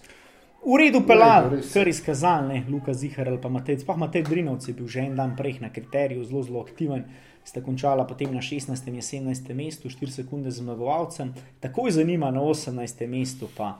v 0.65 0.77
redu 0.77 1.01
pelali, 1.07 1.61
kar 1.73 1.87
izkazali, 1.87 2.63
Luka 2.69 2.93
Zihar 2.93 3.27
ali 3.27 3.39
pa 3.41 3.49
Matej. 3.49 3.79
Sploh 3.79 3.97
Matej 3.97 4.23
Drinovc 4.23 4.67
je 4.67 4.73
bil 4.73 4.87
že 4.87 4.99
en 4.99 5.15
dan 5.15 5.35
prej 5.35 5.59
na 5.61 5.71
kriteriju 5.71 6.23
zelo, 6.23 6.43
zelo 6.43 6.61
aktiven. 6.61 7.05
Sta 7.43 7.61
končala 7.61 8.03
potem 8.05 8.33
na 8.33 8.41
16. 8.43 8.87
in 8.87 9.01
17. 9.01 9.53
mestu, 9.55 9.89
4 9.89 10.11
sekunde 10.11 10.51
z 10.51 10.59
zmagovalcem, 10.59 11.33
takoj 11.59 11.91
zanima 11.91 12.31
na 12.31 12.41
18. 12.41 13.07
mestu 13.07 13.47
pa 13.55 13.79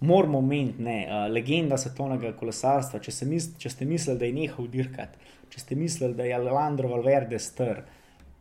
moramo 0.00 0.40
meniti, 0.40 0.82
uh, 0.82 1.28
legenda 1.30 1.76
svetovnega 1.76 2.32
kolesarstva. 2.32 3.00
Če, 3.00 3.12
mis, 3.28 3.52
če 3.58 3.70
ste 3.70 3.84
mislili, 3.84 4.18
da 4.18 4.24
je 4.24 4.32
nehal 4.32 4.66
dirkati, 4.68 5.18
če 5.52 5.60
ste 5.60 5.76
mislili, 5.76 6.14
da 6.14 6.24
je 6.24 6.38
Leandro 6.38 6.88
Valverde 6.88 7.38
str, 7.38 7.84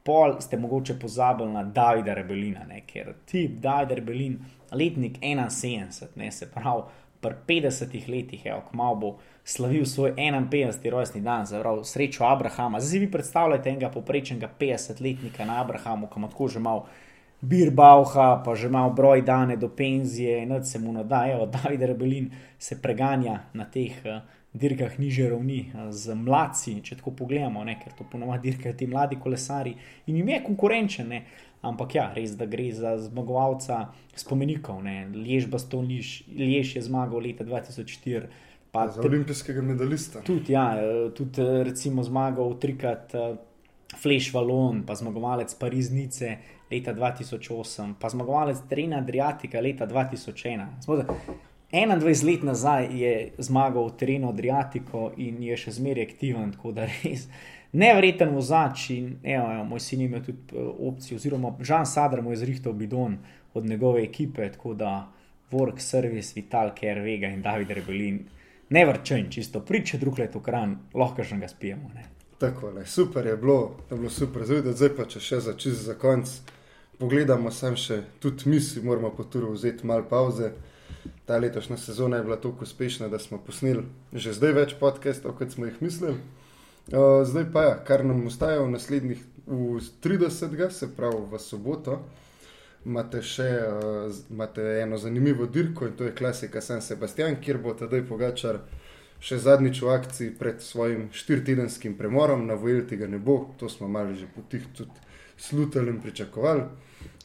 pol 0.03 0.39
ste 0.41 0.57
mogoče 0.57 0.97
pozabili 0.99 1.51
na 1.51 1.63
Davida 1.63 2.13
Rebelina, 2.13 2.65
ne? 2.67 2.81
ker 2.87 3.13
ti 3.25 3.47
David 3.47 3.99
Rebelin, 3.99 4.39
letnik 4.71 5.19
71, 5.21 6.17
ne? 6.19 6.31
se 6.31 6.49
pravi, 6.51 7.02
pri 7.23 7.61
50 7.63 7.95
letih, 8.09 8.43
evo, 8.45 8.61
kmalo 8.71 8.95
bo 8.95 9.13
slavil 9.43 9.85
svoj 9.85 10.13
51. 10.17 10.91
rojstni 10.91 11.21
dan, 11.21 11.45
zavrl 11.45 11.83
srečo 11.83 12.27
Abrahama. 12.27 12.79
Zdaj 12.79 12.91
si 12.91 12.99
vi 12.99 13.11
predstavljate 13.11 13.69
enega 13.69 13.89
poprečnega 13.89 14.49
50-letnika 14.59 15.45
na 15.45 15.61
Abrahamu, 15.61 16.11
kam 16.11 16.27
lahko 16.27 16.47
že 16.47 16.59
malo 16.59 16.85
bir 17.41 17.71
Bauha, 17.71 18.43
pa 18.45 18.55
že 18.55 18.69
malo 18.69 18.93
broj 18.95 19.21
dane 19.21 19.57
do 19.57 19.67
penzije, 19.67 20.43
in 20.43 20.63
se 20.63 20.79
mu 20.79 20.91
nadajo, 20.93 21.45
da 21.45 21.59
David 21.63 21.81
Rebelin 21.81 22.31
se 22.59 22.81
preganja 22.81 23.39
na 23.53 23.65
teh 23.65 23.99
uh, 24.05 24.21
dirkah 24.53 24.99
niže 24.99 25.29
ravni 25.29 25.71
z 25.89 26.15
mladci, 26.15 26.77
če 26.85 26.99
tako 26.99 27.15
pogledamo, 27.23 27.63
ne, 27.65 27.77
ker 27.81 27.95
to 27.97 28.05
ponovadi 28.09 28.51
dirkajo 28.51 28.77
ti 28.77 28.87
mladi 28.87 29.17
kolesari 29.19 29.73
in 30.07 30.19
jim 30.19 30.29
je 30.29 30.43
konkurenčen. 30.45 31.09
Ne. 31.09 31.23
Ampak 31.63 31.95
ja, 31.95 32.09
res 32.15 32.35
da 32.35 32.45
gre 32.45 32.67
za 32.75 32.97
zmagovalca 32.99 33.93
spomenikov. 34.19 34.81
Lež 35.15 35.47
Baston, 35.47 35.87
Lež 35.87 36.75
je 36.75 36.81
zmagal 36.83 37.23
leta 37.23 37.47
2004. 37.47 38.27
Pa, 38.73 38.87
za 38.89 39.05
olimpijskega 39.05 39.61
medalista. 39.61 40.21
Tudi, 40.25 40.53
ja, 40.53 40.73
eh, 40.81 41.09
tudi 41.13 41.45
recimo 41.63 42.03
zmagal 42.03 42.55
trikrat 42.59 43.13
uh, 43.13 43.35
Flash 44.01 44.33
Valon, 44.33 44.81
pa 44.83 44.95
zmagovalec 44.97 45.53
Pariznice, 45.61 46.37
leta 46.71 46.93
2008, 46.97 47.93
pa 48.01 48.09
zmagovalec 48.09 48.65
Trina 48.69 48.97
Adriatika 48.97 49.61
leta 49.61 49.85
2001. 49.87 50.65
21 51.73 52.25
let 52.25 52.43
nazaj 52.43 52.87
je 53.01 53.31
zmagal 53.37 53.87
v 53.87 53.97
terenu 53.97 54.29
Adriatiko 54.29 55.07
in 55.17 55.41
je 55.41 55.57
še 55.57 55.71
zmeraj 55.73 56.05
aktiven, 56.05 56.51
tako 56.53 56.71
da 56.71 56.85
res 56.85 57.25
nevreten 57.73 58.29
vozač. 58.35 58.89
In, 58.93 59.07
evo, 59.23 59.47
evo, 59.55 59.63
moj 59.71 59.81
sin 59.81 60.03
ima 60.05 60.21
tudi 60.21 60.53
eh, 60.53 60.69
opcijo, 60.89 61.17
oziroma 61.17 61.55
Žan 61.59 61.89
Sadr 61.89 62.21
mu 62.21 62.31
je 62.31 62.43
zrihtel 62.43 62.77
bidon 62.77 63.17
od 63.53 63.65
njegove 63.65 64.03
ekipe, 64.03 64.51
tako 64.53 64.73
da 64.77 64.93
Work 65.51 65.81
Service, 65.81 66.33
Vital, 66.35 66.75
Ker 66.77 67.01
Vega 67.01 67.27
in 67.33 67.41
David 67.41 67.71
Rebelin. 67.71 68.19
Ne 68.69 68.85
vrčen, 68.85 69.31
čisto 69.33 69.59
priče, 69.65 69.97
drug 69.97 70.19
let 70.19 70.35
v 70.35 70.41
kran, 70.45 70.77
lahko 70.93 71.23
že 71.23 71.37
ga 71.41 71.47
spijemo. 71.47 71.89
Ne. 71.95 72.05
Tako 72.37 72.69
je, 72.69 72.85
super 72.85 73.25
je 73.25 73.37
bilo, 73.37 73.75
je 73.89 73.97
bilo 73.97 74.09
super, 74.09 74.45
zdaj 74.45 74.93
pa 74.97 75.05
če 75.09 75.19
še 75.19 75.39
za 75.39 75.53
čist 75.57 75.85
za 75.89 75.97
konc 75.97 76.29
pogledamo, 76.99 77.51
sem 77.51 77.75
še 77.75 78.01
tudi 78.21 78.49
mi, 78.49 78.61
si 78.61 78.81
moramo 78.81 79.09
po 79.15 79.23
turu 79.23 79.53
vzeti 79.53 79.87
malo 79.87 80.05
pauze. 80.09 80.51
Ta 81.25 81.37
letošnja 81.37 81.77
sezona 81.77 82.17
je 82.17 82.23
bila 82.23 82.35
tako 82.35 82.63
uspešna, 82.63 83.07
da 83.07 83.19
smo 83.19 83.37
posneli 83.37 83.83
že 84.13 84.33
zdaj 84.33 84.51
več 84.53 84.73
podcastov, 84.79 85.37
kot 85.39 85.51
smo 85.51 85.65
jih 85.65 85.81
mislili. 85.81 86.17
Uh, 86.91 87.23
zdaj 87.23 87.45
pa 87.53 87.63
ja, 87.63 87.75
kar 87.87 88.03
nam 88.05 88.25
ostaja 88.27 88.59
v 88.61 88.73
naslednjih, 88.73 89.21
v 89.47 89.79
30. 90.03 90.69
se 90.69 90.89
pravi 90.95 91.21
v 91.31 91.39
soboto, 91.39 92.01
imate 92.85 93.21
še 93.23 93.47
uh, 93.63 94.11
imate 94.29 94.65
eno 94.81 94.99
zanimivo 94.99 95.47
dirko 95.47 95.87
in 95.87 95.95
to 95.95 96.03
je 96.03 96.15
klasika 96.15 96.61
San 96.61 96.81
Sebastian, 96.81 97.39
kjer 97.39 97.57
bo 97.63 97.71
tedaj 97.73 98.03
pogačar 98.09 98.59
še 99.23 99.39
zadnjič 99.39 99.79
v 99.81 99.93
akciji 99.95 100.35
pred 100.35 100.59
svojim 100.61 101.07
štiritedenskim 101.15 101.95
premorom, 101.95 102.43
na 102.47 102.59
Vojlti 102.59 102.99
ga 102.99 103.07
ne 103.07 103.17
bo, 103.17 103.55
to 103.57 103.69
smo 103.71 103.87
malo 103.87 104.11
že 104.11 104.27
potih 104.27 104.67
tudi 104.75 105.12
slutili 105.43 105.89
in 105.89 106.01
pričakovali. 106.01 106.63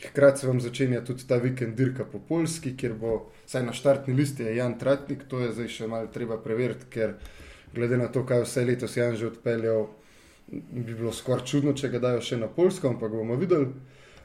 Hkrati 0.06 0.40
se 0.40 0.46
vam 0.46 0.60
začenja 0.60 1.04
tudi 1.04 1.26
ta 1.28 1.36
vikend 1.36 1.76
dirka 1.76 2.04
po 2.04 2.18
Polski, 2.18 2.76
kjer 2.76 2.94
bo, 2.94 3.30
saj 3.46 3.62
na 3.66 3.72
štartni 3.72 4.14
listi 4.14 4.42
Jan 4.42 4.78
Tratnik, 4.78 5.24
to 5.28 5.40
je 5.40 5.52
zdaj 5.52 5.68
še 5.74 5.86
malo 5.90 6.10
treba 6.14 6.38
preveriti, 6.42 6.86
ker 6.90 7.14
glede 7.74 7.98
na 7.98 8.08
to, 8.08 8.24
kaj 8.26 8.44
vse 8.44 8.64
letos 8.64 8.96
Jan 8.96 9.16
že 9.16 9.26
odpeljal, 9.26 9.86
bi 10.50 10.94
bilo 10.94 11.12
skoraj 11.12 11.46
čudno, 11.46 11.74
če 11.74 11.90
ga 11.94 12.02
dajo 12.02 12.22
še 12.24 12.38
na 12.40 12.48
Polsko, 12.48 12.90
ampak 12.90 13.12
bomo 13.12 13.36
videli. 13.38 13.70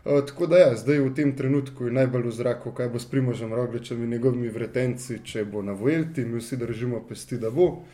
Uh, 0.03 0.19
tako 0.27 0.47
da, 0.51 0.59
ja, 0.59 0.71
zdaj 0.75 0.99
v 0.99 1.13
tem 1.15 1.35
trenutku 1.37 1.87
je 1.87 1.95
najbolj 1.95 2.27
v 2.27 2.35
zraku, 2.35 2.73
kaj 2.75 2.89
bo 2.91 2.99
s 2.99 3.07
Primožem 3.07 3.53
Rogličem 3.53 4.01
in 4.03 4.11
njegovimi 4.11 4.49
vretenci, 4.51 5.21
če 5.23 5.45
bo 5.45 5.61
na 5.63 5.77
Vojlti, 5.79 6.25
mi 6.25 6.41
vsi 6.41 6.59
držimo 6.59 7.05
pesti, 7.07 7.39
da 7.39 7.51
bo. 7.51 7.85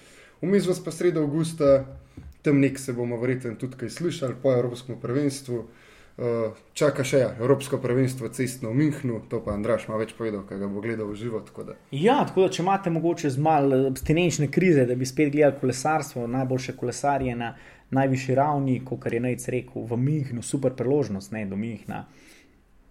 Vmes 0.42 0.66
vas 0.66 0.80
pa 0.82 0.92
sredo 0.96 1.22
avgusta, 1.28 1.84
tam 2.42 2.60
nek 2.64 2.80
se 2.80 2.96
bomo 2.98 3.20
verjetno 3.22 3.54
tudi 3.62 3.78
kaj 3.78 3.94
slišali 4.00 4.40
po 4.42 4.56
Evropskem 4.56 4.98
prvenstvu. 5.02 5.68
Čaka 6.76 7.04
še 7.08 7.20
ja, 7.22 7.28
Evropsko 7.40 7.78
prvenstvo 7.80 8.28
cestno 8.36 8.74
v 8.74 8.82
Münchnu, 8.82 9.22
to 9.32 9.40
pa 9.40 9.54
Andraš 9.56 9.86
ima 9.88 9.96
več 10.02 10.12
povedal, 10.18 10.42
kaj 10.44 10.60
ga 10.60 10.68
bo 10.68 10.82
gledal 10.84 11.08
v 11.08 11.16
živo. 11.16 11.40
Tako 11.48 11.70
ja, 11.96 12.18
tako 12.28 12.44
da 12.44 12.50
če 12.52 12.64
imate 12.66 12.92
mogoče 12.92 13.32
z 13.32 13.40
malo 13.40 13.78
abstinenčne 13.88 14.50
krize, 14.52 14.84
da 14.90 14.98
bi 15.00 15.08
spet 15.08 15.32
gledali 15.32 15.56
kolesarstvo, 15.62 16.28
najboljše 16.28 16.76
kolesarje 16.76 17.36
na 17.40 17.54
najvišji 17.96 18.36
ravni, 18.36 18.82
kot 18.86 19.08
je 19.08 19.20
Najc 19.20 19.48
rekel, 19.48 19.86
v 19.88 19.98
Münchnu, 19.98 20.44
super 20.44 20.76
priložnost, 20.76 21.32
ne 21.32 21.46
do 21.48 21.56
Münchna, 21.56 22.04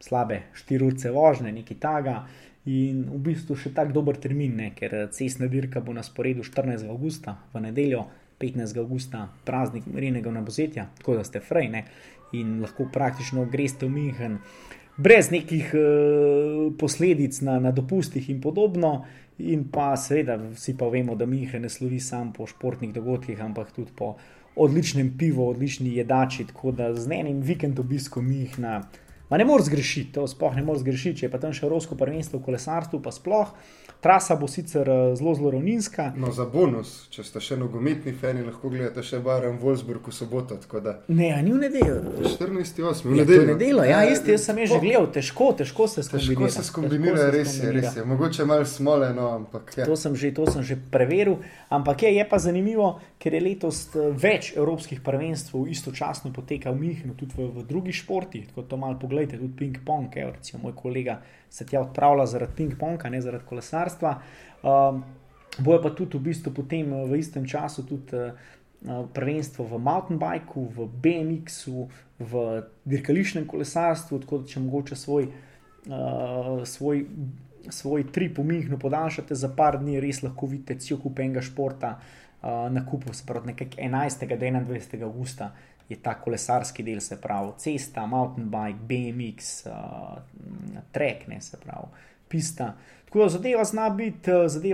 slabe 0.01 0.43
4 0.57 0.89
ure 0.89 1.12
vožnje, 1.12 1.53
nekaj 1.53 1.79
taga. 1.83 2.22
In 2.68 3.05
v 3.09 3.20
bistvu 3.31 3.57
še 3.57 3.70
tako 3.76 3.95
dober 4.01 4.18
termin, 4.20 4.57
ne, 4.57 4.72
ker 4.76 5.07
cestna 5.14 5.47
dirka 5.49 5.81
bo 5.81 5.93
na 5.97 6.03
sporedu 6.05 6.45
14. 6.45 6.89
augusta, 6.89 7.39
v 7.55 7.62
nedeljo 7.64 8.09
15. 8.41 8.78
augusta, 8.78 9.28
praznik 9.45 9.86
Marinega 9.86 10.30
nabozetja, 10.30 10.89
tako 10.99 11.18
da 11.18 11.24
ste 11.24 11.41
frajni 11.41 11.84
in 12.32 12.61
lahko 12.62 12.89
praktično 12.93 13.47
greste 13.51 13.86
v 13.86 13.95
München. 13.95 14.39
Brez 14.99 15.30
nekih 15.30 15.70
uh, 15.74 16.72
posledic 16.78 17.41
na, 17.41 17.59
na 17.62 17.70
dopustih 17.70 18.30
in 18.30 18.41
podobno, 18.43 19.05
in 19.39 19.68
pa 19.70 19.93
seveda, 19.97 20.36
vsi 20.55 20.74
pa 20.78 20.89
vemo, 20.91 21.14
da 21.14 21.26
München 21.26 21.62
ne 21.62 21.70
slovi 21.70 22.01
samo 22.01 22.32
po 22.36 22.47
športnih 22.47 22.93
dogodkih, 22.93 23.41
ampak 23.41 23.72
tudi 23.72 23.95
po 23.97 24.16
odličnem 24.59 25.12
pivu, 25.18 25.49
odlični 25.49 25.95
jedači, 25.97 26.47
tako 26.47 26.72
da 26.72 26.95
z 26.95 27.12
enim 27.14 27.41
vikendom 27.41 27.86
obiskom 27.86 28.32
jih 28.32 28.59
na. 28.59 28.80
Ma 29.30 29.36
ne 29.36 29.45
moreš 29.45 29.68
zgrešiti, 29.68 30.12
to 30.12 30.26
sploh 30.26 30.57
ne 30.57 30.64
moreš 30.64 30.82
zgrešiti, 30.82 31.20
če 31.20 31.26
je 31.26 31.30
pa 31.30 31.39
tam 31.39 31.53
še 31.53 31.66
Evropsko 31.66 31.99
prvenstvo 32.01 32.41
v 32.41 32.47
kolesarstvu, 32.49 33.01
pa 33.05 33.12
sploh. 33.12 33.53
Trasa 34.01 34.36
bo 34.36 34.46
sicer 34.46 34.88
eh, 34.88 35.16
zelo, 35.16 35.34
zelo 35.34 35.51
ravninska. 35.51 36.12
No, 36.16 36.30
za 36.32 36.44
bonus, 36.46 37.09
če 37.11 37.24
ste 37.26 37.40
še 37.42 37.57
nogometni 37.59 38.12
fani, 38.14 38.44
lahko 38.46 38.70
gledate 38.70 39.03
še 39.03 39.18
Wolfsburg 39.18 40.07
v 40.07 40.14
soboto. 40.14 40.55
Ne, 41.09 41.32
ni 41.42 41.51
v 41.51 41.59
nedeljo. 41.64 41.96
14.8. 42.22 43.09
v 43.09 43.16
nedeljo. 43.18 43.40
Ja, 43.42 43.49
nedeljo. 43.51 43.82
Ja, 43.82 44.03
ja, 44.07 44.12
isti, 44.12 44.36
jaz 44.36 44.44
sem 44.46 44.61
že 44.62 44.78
gledal, 44.78 45.09
težko, 45.11 45.51
težko 45.59 45.88
se 45.90 46.05
skombinira. 46.07 46.46
Težko 46.46 46.51
se 46.55 46.66
skombinira, 46.68 47.24
res 47.34 47.57
je, 47.59 47.72
res 47.74 47.96
je. 47.99 48.05
Mogoče 48.07 48.46
malo 48.46 48.68
smole, 48.70 49.11
no, 49.16 49.32
ampak 49.40 49.74
ja. 49.80 49.88
to, 49.88 49.99
sem 49.99 50.14
že, 50.14 50.30
to 50.36 50.46
sem 50.46 50.62
že 50.62 50.78
preveril. 50.94 51.40
Ampak 51.66 52.07
je, 52.07 52.14
je 52.20 52.28
pa 52.30 52.38
zanimivo, 52.38 52.92
ker 53.18 53.34
je 53.34 53.42
letos 53.42 53.82
eh, 53.99 54.12
več 54.14 54.53
evropskih 54.55 55.03
prvenstv 55.03 55.66
istočasno 55.74 56.30
poteka 56.30 56.70
v 56.70 56.86
Mihnu, 56.86 57.18
tudi 57.18 57.34
v, 57.34 57.51
v 57.51 57.66
drugih 57.66 57.99
športih. 57.99 58.46
Tako 58.53 58.62
to 58.62 58.78
malo 58.78 58.94
pogledajte, 59.03 59.42
tudi 59.42 59.59
ping-pong, 59.59 60.14
recimo 60.38 60.68
moj 60.68 60.78
kolega 60.78 61.18
se 61.51 61.66
tja 61.66 61.80
odpravlja 61.80 62.26
zaradi 62.26 62.53
ping-ponga, 62.57 63.11
ne 63.11 63.20
zaradi 63.22 63.44
kolesarstva. 63.49 64.14
Um, 64.62 65.03
bojo 65.59 65.82
pa 65.82 65.90
tudi 65.90 66.18
v 66.18 66.28
bistvu 66.30 66.53
potem 66.55 66.92
v 67.09 67.18
istem 67.18 67.46
času 67.46 67.86
tudi 67.86 68.16
uh, 68.16 68.32
prvenstvo 69.14 69.66
v 69.66 69.78
mountain 69.82 70.20
bikeu, 70.20 70.68
v 70.70 70.86
BMX-u, 71.03 71.88
v 72.18 72.62
dirkališnem 72.84 73.46
kolesarstvu, 73.46 74.22
tako 74.22 74.42
da 74.42 74.53
če 74.53 74.62
mogoče 74.62 74.96
svoj, 74.96 75.28
uh, 75.88 76.62
svoj, 76.66 77.07
svoj 77.70 78.07
trip 78.12 78.38
v 78.38 78.46
Mihnu 78.46 78.78
podaljšate 78.78 79.34
za 79.34 79.51
par 79.55 79.80
dni, 79.82 80.01
res 80.03 80.22
lahko 80.22 80.46
vidite 80.46 80.78
cel 80.82 81.01
kup 81.03 81.18
enega 81.18 81.42
športa 81.42 81.96
uh, 81.99 82.66
na 82.70 82.84
kupu, 82.86 83.14
se 83.14 83.26
pravi 83.26 83.55
nekaj 83.55 83.78
11. 83.78 84.26
do 84.28 84.74
21. 84.74 85.05
augusta 85.07 85.53
je 85.89 85.97
ta 85.97 86.14
kolesarski 86.20 86.82
del, 86.82 87.01
se 87.01 87.20
pravi 87.20 87.53
cesta, 87.59 88.07
mountain 88.07 88.51
bike, 88.51 88.84
BMX, 88.89 89.66
uh, 89.66 90.82
trek, 90.93 91.26
ne 91.28 91.41
se 91.41 91.57
pravi 91.61 91.89
pista. 92.28 92.74
Tako 93.05 93.22
da 93.22 93.28
zadeva 93.28 93.64
zna 93.64 93.91
biti, 93.91 94.30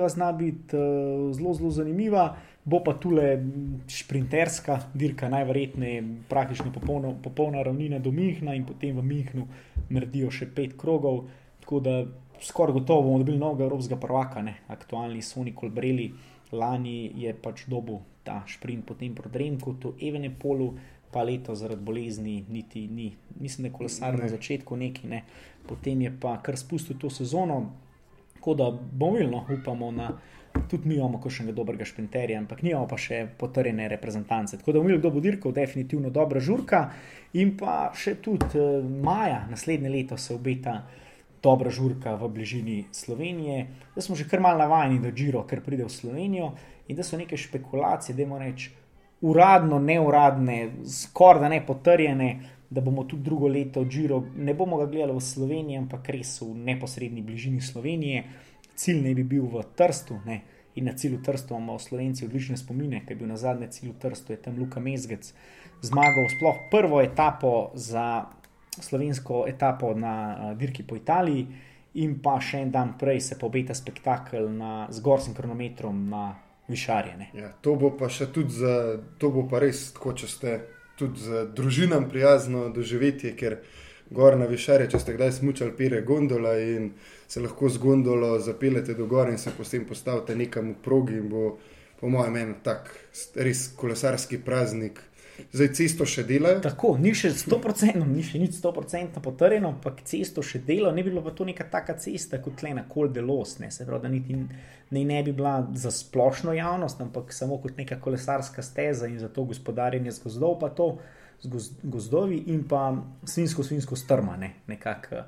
zna 0.08 0.32
biti 0.32 0.76
uh, 0.76 1.30
zelo, 1.36 1.54
zelo 1.54 1.70
zanimiva. 1.70 2.34
Bo 2.64 2.78
pa 2.80 2.94
tule 2.96 3.44
sprinterska 3.88 4.78
dirka, 4.94 5.28
najverjetneje 5.28 6.04
praktično 6.28 6.72
popolno, 6.72 7.14
popolna 7.22 7.62
ravnina 7.62 7.98
do 7.98 8.10
Mihna 8.10 8.54
in 8.54 8.64
potem 8.64 8.96
v 8.96 9.04
Mihnu 9.04 9.44
naredijo 9.92 10.30
še 10.32 10.48
pet 10.54 10.72
krogov. 10.80 11.26
Tako 11.60 11.80
da 11.84 11.98
skoraj 12.40 12.72
gotovo 12.80 13.02
bomo 13.02 13.18
dobili 13.20 13.38
novega 13.38 13.68
evropskega 13.68 14.00
prvaka, 14.00 14.42
ne? 14.42 14.56
aktualni 14.68 15.22
Sony 15.22 15.52
Colbrelli. 15.60 16.08
Lani 16.52 17.12
je 17.20 17.34
pač 17.34 17.66
dobil 17.68 18.00
ta 18.24 18.40
sprint 18.48 18.86
potem 18.86 19.14
proti 19.14 19.38
Remku, 19.38 19.76
to 19.80 19.94
Evenepolu, 20.00 20.72
pa 21.14 21.22
leto 21.22 21.54
zaradi 21.54 21.84
bolezni, 21.86 22.42
niti 22.48 22.88
ni. 22.90 23.12
Mislim, 23.40 23.62
da 23.62 23.68
je 23.68 23.78
kolesar 23.78 24.18
na 24.18 24.28
začetku 24.28 24.76
neki, 24.76 25.08
ne. 25.08 25.22
potem 25.66 26.02
je 26.02 26.12
pa 26.20 26.36
kar 26.42 26.58
spustil 26.58 26.98
to 26.98 27.10
sezono, 27.10 27.72
tako 28.34 28.54
da 28.54 28.70
bomo 28.70 29.12
videli, 29.16 29.30
no, 29.30 29.46
upamo 29.60 29.90
na. 29.90 30.12
Tudi 30.70 30.88
mi 30.88 30.94
imamo 30.94 31.18
še 31.18 31.42
nekaj 31.42 31.54
dobrega 31.56 31.86
šprinterja, 31.88 32.38
ampak 32.38 32.60
nimamo 32.62 32.86
pa 32.86 32.94
še 33.00 33.24
potrjene 33.38 33.88
reprezentance. 33.90 34.58
Tako 34.60 34.72
da 34.72 34.78
bomo 34.78 34.92
videli, 34.92 35.00
kdo 35.02 35.10
bo 35.10 35.22
dirkal, 35.24 35.54
definitivno 35.56 36.12
dobra 36.14 36.40
žurka. 36.40 36.84
In 37.40 37.56
pa 37.58 37.88
še 37.90 38.14
tudi 38.22 38.60
eh, 38.60 38.84
maja, 39.02 39.40
naslednje 39.50 39.90
leto 39.90 40.18
se 40.20 40.34
obeta 40.34 40.76
dobra 41.42 41.74
žurka 41.74 42.14
v 42.20 42.30
bližini 42.36 42.78
Slovenije. 42.94 43.66
Da 43.96 44.04
smo 44.04 44.14
že 44.16 44.28
kar 44.30 44.40
mal 44.40 44.62
navajeni, 44.62 45.02
da 45.02 45.10
Džiro 45.10 45.42
kar 45.42 45.64
pride 45.64 45.88
v 45.88 45.92
Slovenijo 45.92 46.52
in 46.88 46.96
da 46.96 47.02
so 47.02 47.18
neke 47.18 47.36
špekulacije, 47.36 48.14
da 48.14 48.28
moramo 48.28 48.52
reči 48.52 48.70
uradno, 49.24 49.78
neuradne, 49.78 50.58
skoraj 50.84 51.40
da 51.40 51.48
ne 51.48 51.60
potrjene, 51.66 52.30
da 52.70 52.80
bomo 52.80 53.04
tudi 53.04 53.22
drugo 53.22 53.48
leto 53.48 53.84
Džiro, 53.84 54.22
ne 54.36 54.54
bomo 54.54 54.76
ga 54.76 54.86
gledali 54.86 55.14
v 55.16 55.22
Sloveniji, 55.22 55.78
ampak 55.78 56.10
res 56.12 56.40
v 56.42 56.50
neposrednji 56.70 57.22
bližini 57.22 57.60
Slovenije. 57.60 58.24
Cilj 58.74 59.00
ne 59.02 59.14
bi 59.14 59.22
bil 59.22 59.46
v 59.46 59.62
Trstu. 59.78 60.18
Ne? 60.26 60.40
In 60.74 60.88
na 60.90 60.96
cilju 60.98 61.22
Trstu 61.22 61.54
imamo 61.54 61.78
Slovenci 61.78 62.24
odlične 62.26 62.56
spomine, 62.58 63.04
ker 63.04 63.14
je 63.14 63.20
bil 63.20 63.30
na 63.30 63.36
zadnjem 63.38 63.70
cilju 63.70 63.94
Trstu, 64.02 64.34
je 64.34 64.42
tam 64.42 64.58
Luka 64.58 64.80
Mezgec 64.80 65.32
zmagal 65.84 66.28
sploh 66.32 66.58
prvo 66.70 67.00
etapo 67.04 67.70
za 67.74 68.24
slovensko 68.80 69.44
etapo 69.48 69.94
na 69.94 70.14
uh, 70.14 70.58
dirki 70.58 70.82
po 70.82 70.96
Italiji, 70.96 71.46
in 71.94 72.18
pa 72.18 72.40
še 72.42 72.64
en 72.64 72.72
dan 72.74 72.96
prej 72.98 73.20
se 73.22 73.38
pobeta 73.38 73.74
spektakel 73.74 74.48
na, 74.50 74.86
z 74.90 74.98
gorskim 74.98 75.34
kronometrom 75.34 76.08
na 76.10 76.24
višarjene. 76.68 77.30
Ja, 77.34 77.52
to 77.60 77.74
bo 77.76 77.90
pa 77.98 78.08
še 78.08 78.30
tudi 78.32 78.54
za, 78.56 78.98
to 79.18 79.30
bo 79.30 79.46
pa 79.50 79.60
res 79.62 79.90
tako, 79.96 80.14
če 80.16 80.28
ste 80.28 80.54
tudi 80.98 81.20
z 81.20 81.46
družinam 81.56 82.08
prijazno 82.08 82.68
doživetje, 82.74 83.34
ker 83.36 83.58
gor 84.14 84.36
na 84.38 84.46
višarje, 84.46 84.90
če 84.94 85.00
ste 85.02 85.14
kdaj 85.16 85.32
smučali 85.40 85.74
pire 85.76 86.02
gondola 86.06 86.54
in 86.60 86.92
se 87.28 87.42
lahko 87.42 87.68
z 87.68 87.80
gondolo 87.82 88.38
zapeljete 88.38 88.94
do 88.94 89.06
gore 89.10 89.32
in 89.32 89.38
se 89.38 89.52
potem 89.56 89.86
postavite 89.88 90.36
nekam 90.36 90.74
v 90.74 90.82
progi 90.84 91.18
in 91.18 91.28
bo, 91.28 91.56
po 92.00 92.08
mojem, 92.08 92.36
en 92.36 92.54
tak 92.62 92.92
res 93.36 93.68
kolesarski 93.76 94.38
praznik. 94.44 95.00
Zdaj 95.34 95.68
cesto 95.74 96.06
še 96.06 96.22
delajo. 96.28 96.60
Tako, 96.62 96.92
ni 97.00 97.10
še 97.16 97.32
100%, 97.34 98.04
ni 98.06 98.22
še 98.26 98.38
nič 98.38 98.58
100% 98.60 99.22
potrjeno, 99.24 99.72
ampak 99.74 100.04
cesto 100.06 100.44
še 100.46 100.60
delajo. 100.66 100.94
Ne 100.94 101.02
bi 101.02 101.10
bila 101.10 101.24
pa 101.24 101.34
to 101.34 101.46
neka 101.48 101.66
taka 101.70 101.96
cesta 101.98 102.38
kot 102.42 102.62
le 102.62 102.74
na 102.78 102.84
Kol 102.88 103.10
de 103.14 103.24
Los, 103.24 103.56
ne, 103.62 103.70
se 103.74 103.86
pravi, 103.86 104.02
da 104.04 104.12
niti 104.12 104.38
ne, 104.38 105.02
ne 105.04 105.22
bi 105.26 105.34
bila 105.34 105.56
za 105.74 105.90
splošno 105.94 106.54
javnost, 106.54 107.02
ampak 107.02 107.34
samo 107.34 107.58
kot 107.62 107.78
neka 107.80 107.98
kolesarska 108.02 108.62
steza 108.62 109.10
in 109.10 109.18
za 109.22 109.28
to 109.28 109.46
gospodarjenje 109.50 110.14
z 110.14 110.26
gozdov, 110.26 110.58
pa 110.62 110.70
to 110.70 110.94
z 111.42 111.66
gozdovi 111.82 112.44
in 112.54 112.62
pa 112.68 112.92
svinsko, 113.26 113.66
svinsko 113.66 113.98
strma, 113.98 114.36
ne, 114.40 114.54
nekako. 114.70 115.24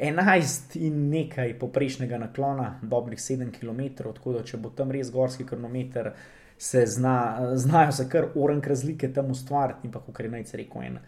11 0.00 0.78
in 0.80 1.10
nekaj 1.12 1.58
poprejšnjega 1.60 2.16
naklona, 2.22 2.78
dobrih 2.82 3.18
7 3.20 3.50
km, 3.52 3.82
tako 4.14 4.32
da 4.38 4.44
če 4.46 4.56
bo 4.56 4.70
tam 4.72 4.94
res 4.94 5.10
gorski 5.12 5.44
kronometer 5.44 6.14
se 6.60 6.86
zna, 6.86 7.50
znajo 7.54 7.92
se 7.92 8.08
kar 8.08 8.26
orenk 8.34 8.66
razlike 8.66 9.12
tam 9.12 9.30
ustvariti, 9.30 9.86
in 9.86 9.92
pa 9.92 10.00
kar 10.12 10.26
je 10.26 10.30
najce 10.30 10.56
rekel, 10.56 10.82
en 10.82 10.98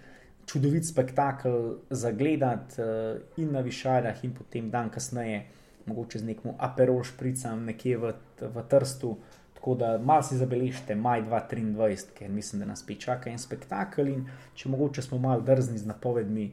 čudovit 0.47 0.87
spektakel 0.89 1.75
za 1.91 2.11
gledati 2.13 2.81
uh, 2.81 3.21
in 3.37 3.53
na 3.53 3.61
višarjah, 3.61 4.25
in 4.25 4.33
potem 4.35 4.71
dan 4.71 4.89
kasneje, 4.91 5.43
mogoče 5.87 6.19
z 6.19 6.25
nekim 6.25 6.55
aperol 6.59 7.03
špricam 7.05 7.67
nekje 7.69 7.99
v, 7.99 8.15
v 8.41 8.65
Trstu. 8.69 9.17
Tako 9.55 9.75
da 9.75 9.91
malo 9.99 10.23
si 10.23 10.39
zabeležite 10.41 10.95
maj 10.95 11.23
2023, 11.23 12.17
ker 12.17 12.31
mislim, 12.31 12.65
da 12.65 12.71
nas 12.73 12.81
spet 12.81 13.05
čaka 13.05 13.31
en 13.31 13.39
spektakel 13.39 14.09
in 14.09 14.25
če 14.55 14.73
mogoče 14.73 15.03
smo 15.03 15.19
malo 15.19 15.45
drzni 15.45 15.79
z 15.79 15.87
napovedmi, 15.87 16.49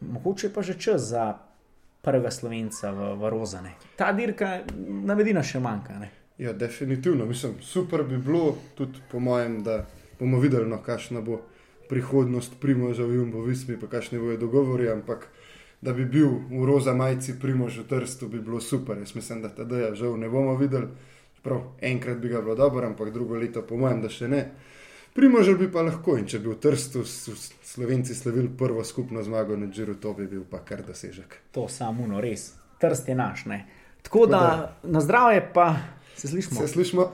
mogoče 0.00 0.50
pa 0.50 0.66
že 0.66 0.74
čas 0.74 1.06
za 1.14 1.30
prvega 2.02 2.30
slovenca 2.30 2.90
v, 2.90 3.14
v 3.22 3.30
Rozane. 3.30 3.78
Ta 3.96 4.10
dirka, 4.12 4.64
navedina 4.82 5.46
še 5.46 5.62
manjka. 5.62 6.02
Ne? 6.02 6.10
Ja, 6.38 6.52
definitivno. 6.52 7.26
Mislim, 7.26 7.52
super 7.62 8.02
bi 8.02 8.18
bilo, 8.18 8.56
tudi 8.74 8.98
po 9.10 9.20
mojem, 9.20 9.62
da 9.62 9.86
bomo 10.20 10.40
videli, 10.40 10.68
no, 10.68 10.78
kakšna 10.82 11.20
bo 11.20 11.40
prihodnost 11.88 12.52
Primoža 12.60 13.04
v 13.04 13.14
Jumbo 13.14 13.42
Vismi, 13.42 13.76
pa 13.80 13.86
kakšne 13.86 14.18
bojo 14.18 14.36
dogovori, 14.36 14.88
ampak 14.90 15.28
da 15.80 15.92
bi 15.92 16.04
bil 16.04 16.28
v 16.50 16.64
roza 16.66 16.94
majici 16.94 17.36
Primož 17.40 17.78
v 17.78 17.88
Trstu, 17.88 18.28
bi 18.28 18.40
bilo 18.40 18.60
super. 18.60 18.98
Jaz 18.98 19.14
mislim, 19.14 19.42
da 19.42 19.48
tada 19.48 19.78
ja 19.78 19.94
žal 19.94 20.16
ne 20.18 20.28
bomo 20.28 20.56
videli. 20.56 20.88
Prav, 21.42 21.60
enkrat 21.80 22.18
bi 22.18 22.28
ga 22.28 22.40
bilo 22.40 22.54
dobro, 22.54 22.86
ampak 22.86 23.12
drugo 23.12 23.36
leto, 23.36 23.62
po 23.62 23.76
mojem, 23.76 24.00
da 24.02 24.08
še 24.08 24.28
ne. 24.28 24.44
Primož 25.14 25.52
bi 25.58 25.68
pa 25.70 25.84
lahko 25.86 26.16
in 26.18 26.26
če 26.26 26.40
bi 26.42 26.48
v 26.50 26.58
Trstu 26.58 27.04
Slovenci 27.04 28.14
slavili 28.14 28.48
prvo 28.58 28.82
skupno 28.84 29.22
zmago 29.22 29.56
na 29.56 29.68
Džiru, 29.70 29.94
to 30.02 30.14
bi 30.18 30.26
bil 30.26 30.42
pa 30.50 30.64
kar 30.66 30.82
dosežek. 30.82 31.36
To 31.54 31.68
samo 31.68 32.08
no, 32.10 32.18
res. 32.20 32.54
Trst 32.80 33.08
je 33.08 33.14
naš. 33.14 33.44
Ne? 33.46 33.60
Tako 34.02 34.26
da, 34.26 34.40
da 34.82 34.90
na 34.90 35.00
zdravje 35.04 35.44
pa 35.54 35.68
se 36.16 36.28
slišimo. 36.28 36.60
Se 36.60 36.68
slišimo. 36.68 37.12